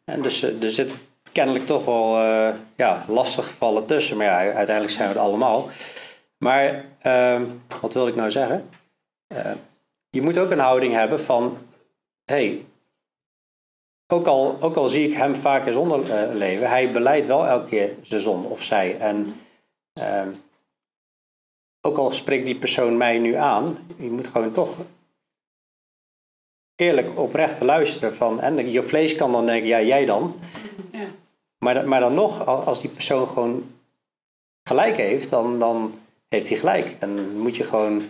En 0.06 0.22
dus 0.22 0.42
er 0.42 0.72
zit 0.72 0.98
kennelijk 1.32 1.66
toch 1.66 1.86
wel 1.86 2.18
eh, 2.18 2.54
ja, 2.76 3.06
gevallen 3.26 3.86
tussen. 3.86 4.18
Maar 4.18 4.26
ja, 4.26 4.38
uiteindelijk 4.38 4.90
zijn 4.90 5.08
we 5.08 5.14
het 5.14 5.24
allemaal. 5.24 5.70
Maar 6.38 6.86
wat 7.82 7.94
wil 7.94 8.08
ik 8.08 8.16
nou 8.16 8.32
zeggen? 8.32 8.70
Je 10.14 10.22
moet 10.22 10.38
ook 10.38 10.52
een 10.52 10.60
houding 10.60 10.94
hebben 10.94 11.20
van... 11.20 11.58
hey, 12.26 12.66
ook 14.08 14.26
al, 14.26 14.58
ook 14.62 14.76
al 14.76 14.88
zie 14.88 15.08
ik 15.08 15.14
hem 15.14 15.36
vaker 15.36 15.74
zonder 15.74 16.12
eh, 16.12 16.36
leven, 16.36 16.70
hij 16.70 16.92
beleidt 16.92 17.28
wel 17.28 17.48
elke 17.48 17.68
keer 17.70 17.96
zijn 18.02 18.22
zonde 18.22 18.48
of 18.48 18.64
zij. 18.64 19.00
En 19.00 19.42
ehm, 19.94 20.30
ook 21.82 21.98
al 21.98 22.12
spreekt 22.12 22.46
die 22.46 22.56
persoon 22.60 22.98
mij 22.98 23.18
nu 23.20 23.34
aan, 23.34 23.78
je 23.98 24.10
moet 24.10 24.28
gewoon 24.28 24.52
toch 24.52 24.76
eerlijk 26.76 27.20
oprecht 27.20 27.62
luisteren. 27.62 28.16
Van, 28.16 28.42
en 28.42 28.72
je 28.72 28.84
vlees 28.84 29.16
kan 29.16 29.32
dan 29.32 29.46
denken, 29.46 29.68
ja, 29.68 29.82
jij 29.82 30.06
dan. 30.06 30.40
Ja. 30.92 31.06
Maar, 31.58 31.88
maar 31.88 32.00
dan 32.00 32.14
nog, 32.14 32.46
al- 32.46 32.64
als 32.64 32.82
die 32.82 32.90
persoon 32.90 33.28
gewoon 33.28 33.72
gelijk 34.64 34.98
heeft, 34.98 35.30
dan, 35.30 35.60
dan 35.60 36.00
heeft 36.28 36.48
hij 36.48 36.58
gelijk. 36.58 36.96
En 37.00 37.38
moet 37.38 37.56
je 37.56 37.64
gewoon 37.64 38.04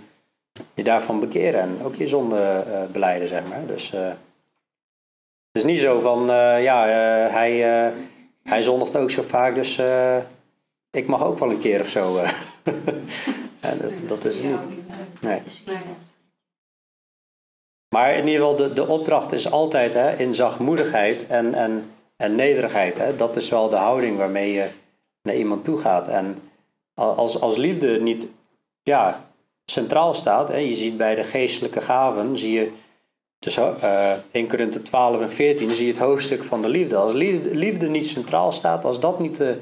je 0.73 0.83
daarvan 0.83 1.19
bekeren 1.19 1.61
en 1.61 1.79
ook 1.83 1.95
je 1.95 2.07
zonde 2.07 2.37
eh 2.37 2.83
beleiden, 2.91 3.27
zeg 3.27 3.47
maar. 3.47 3.65
Dus 3.65 3.93
eh, 3.93 4.07
het 4.07 5.63
is 5.63 5.63
niet 5.63 5.79
zo 5.79 5.99
van, 5.99 6.29
eh, 6.31 6.63
ja, 6.63 6.87
hij, 7.31 7.53
hij 8.43 8.61
zondigt 8.61 8.95
ook 8.95 9.11
zo 9.11 9.21
vaak, 9.21 9.55
dus 9.55 9.79
ik 10.91 11.07
mag 11.07 11.23
ook 11.23 11.39
wel 11.39 11.49
een 11.49 11.59
keer 11.59 11.81
of 11.81 11.87
zo. 11.87 12.19
Ja, 13.63 13.75
dat, 13.75 13.91
dat 14.07 14.25
is 14.25 14.41
niet. 14.41 14.67
Nee. 15.21 15.41
Maar 17.89 18.17
in 18.17 18.27
ieder 18.27 18.41
geval, 18.41 18.55
de, 18.55 18.73
de 18.73 18.87
opdracht 18.87 19.31
is 19.31 19.51
altijd 19.51 19.93
hè, 19.93 20.17
in 20.17 20.35
zachtmoedigheid 20.35 21.27
en, 21.27 21.53
en, 21.53 21.91
en 22.15 22.35
nederigheid. 22.35 22.97
Hè. 22.97 23.15
Dat 23.15 23.35
is 23.35 23.49
wel 23.49 23.69
de 23.69 23.75
houding 23.75 24.17
waarmee 24.17 24.51
je 24.51 24.67
naar 25.21 25.35
iemand 25.35 25.63
toe 25.63 25.77
gaat. 25.77 26.07
En 26.07 26.41
als, 26.93 27.41
als 27.41 27.57
liefde 27.57 28.01
niet 28.01 28.27
ja, 28.81 29.25
centraal 29.65 30.13
staat, 30.13 30.47
hè, 30.47 30.57
je 30.57 30.75
ziet 30.75 30.97
bij 30.97 31.15
de 31.15 31.23
geestelijke 31.23 31.81
gaven, 31.81 32.37
zie 32.37 32.51
je 32.51 32.71
tussen 33.39 33.81
eh 33.81 34.13
1 34.31 34.47
Korinthe 34.47 34.81
12 34.81 35.21
en 35.21 35.29
14, 35.29 35.69
zie 35.69 35.85
je 35.85 35.91
het 35.91 36.01
hoofdstuk 36.01 36.43
van 36.43 36.61
de 36.61 36.69
liefde. 36.69 36.95
Als 36.95 37.13
liefde, 37.13 37.89
niet 37.89 38.05
centraal 38.05 38.51
staat, 38.51 38.85
als 38.85 38.99
dat 38.99 39.19
niet 39.19 39.37
de, 39.37 39.57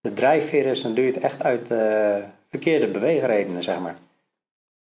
de 0.00 0.12
drijfveer 0.12 0.66
is, 0.66 0.82
dan 0.82 0.94
doe 0.94 1.04
je 1.04 1.10
het 1.10 1.22
echt 1.22 1.42
uit 1.42 1.70
eh, 1.70 2.16
verkeerde 2.48 2.86
beweegredenen, 2.86 3.62
zeg 3.62 3.78
maar. 3.78 3.96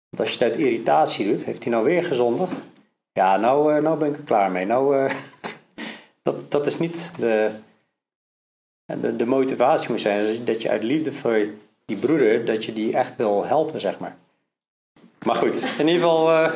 Want 0.09 0.21
als 0.21 0.29
je 0.29 0.43
het 0.43 0.53
uit 0.53 0.65
irritatie 0.65 1.27
doet, 1.27 1.43
heeft 1.43 1.63
hij 1.63 1.71
nou 1.71 1.85
weer 1.85 2.03
gezondigd? 2.03 2.53
Ja, 3.13 3.37
nou, 3.37 3.75
eh, 3.75 3.81
nou 3.81 3.97
ben 3.97 4.09
ik 4.09 4.17
er 4.17 4.23
klaar 4.23 4.51
mee. 4.51 4.65
Nou, 4.65 5.09
dat, 6.23 6.51
dat 6.51 6.67
is 6.67 6.77
niet 6.79 7.11
de, 7.17 7.49
de, 8.85 9.15
de 9.15 9.25
motivatie 9.25 9.89
moet 9.89 10.01
zijn. 10.01 10.45
Dat 10.45 10.61
je 10.61 10.69
uit 10.69 10.83
liefde 10.83 11.11
voor 11.11 11.47
die 11.85 11.97
broeder, 11.97 12.45
dat 12.45 12.65
je 12.65 12.73
die 12.73 12.93
echt 12.97 13.15
wil 13.15 13.45
helpen, 13.45 13.79
zeg 13.79 13.99
maar. 13.99 14.17
Maar 15.25 15.35
goed, 15.35 15.55
in 15.55 15.87
ieder 15.87 16.01
geval, 16.01 16.31
eh, 16.31 16.51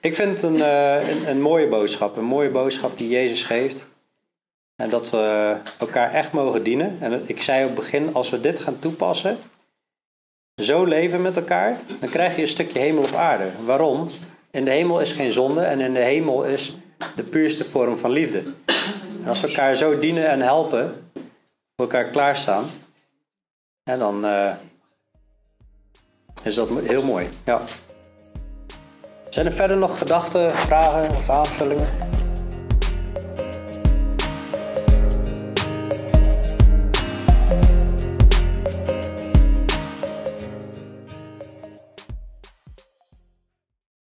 ik 0.00 0.14
vind 0.14 0.30
het 0.30 0.42
een, 0.42 0.62
eh, 0.62 1.08
een, 1.08 1.28
een 1.28 1.40
mooie 1.40 1.68
boodschap. 1.68 2.16
Een 2.16 2.24
mooie 2.24 2.50
boodschap 2.50 2.98
die 2.98 3.08
Jezus 3.08 3.44
geeft. 3.44 3.84
En 4.76 4.88
dat 4.88 5.10
we 5.10 5.56
elkaar 5.78 6.12
echt 6.12 6.32
mogen 6.32 6.62
dienen. 6.62 6.96
En 7.00 7.22
ik 7.26 7.42
zei 7.42 7.62
op 7.62 7.70
het 7.70 7.78
begin, 7.78 8.14
als 8.14 8.30
we 8.30 8.40
dit 8.40 8.60
gaan 8.60 8.78
toepassen, 8.78 9.38
zo 10.62 10.84
leven 10.84 11.22
met 11.22 11.36
elkaar, 11.36 11.80
dan 12.00 12.08
krijg 12.08 12.36
je 12.36 12.42
een 12.42 12.48
stukje 12.48 12.78
hemel 12.78 13.02
op 13.02 13.14
aarde. 13.14 13.50
Waarom? 13.64 14.10
In 14.50 14.64
de 14.64 14.70
hemel 14.70 15.00
is 15.00 15.12
geen 15.12 15.32
zonde 15.32 15.60
en 15.60 15.80
in 15.80 15.92
de 15.92 16.00
hemel 16.00 16.44
is 16.44 16.76
de 17.16 17.22
puurste 17.22 17.64
vorm 17.64 17.98
van 17.98 18.10
liefde. 18.10 18.42
En 19.22 19.28
als 19.28 19.40
we 19.40 19.48
elkaar 19.48 19.76
zo 19.76 19.98
dienen 19.98 20.28
en 20.28 20.40
helpen, 20.40 21.10
voor 21.76 21.86
elkaar 21.86 22.04
klaarstaan, 22.04 22.64
en 23.84 23.98
dan 23.98 24.24
eh, 24.24 24.54
is 26.42 26.54
dat 26.54 26.68
heel 26.82 27.02
mooi. 27.02 27.28
Ja. 27.44 27.60
Zijn 29.30 29.46
er 29.46 29.52
verder 29.52 29.76
nog 29.76 29.98
gedachten, 29.98 30.52
vragen 30.52 31.16
of 31.16 31.30
aanvullingen? 31.30 31.86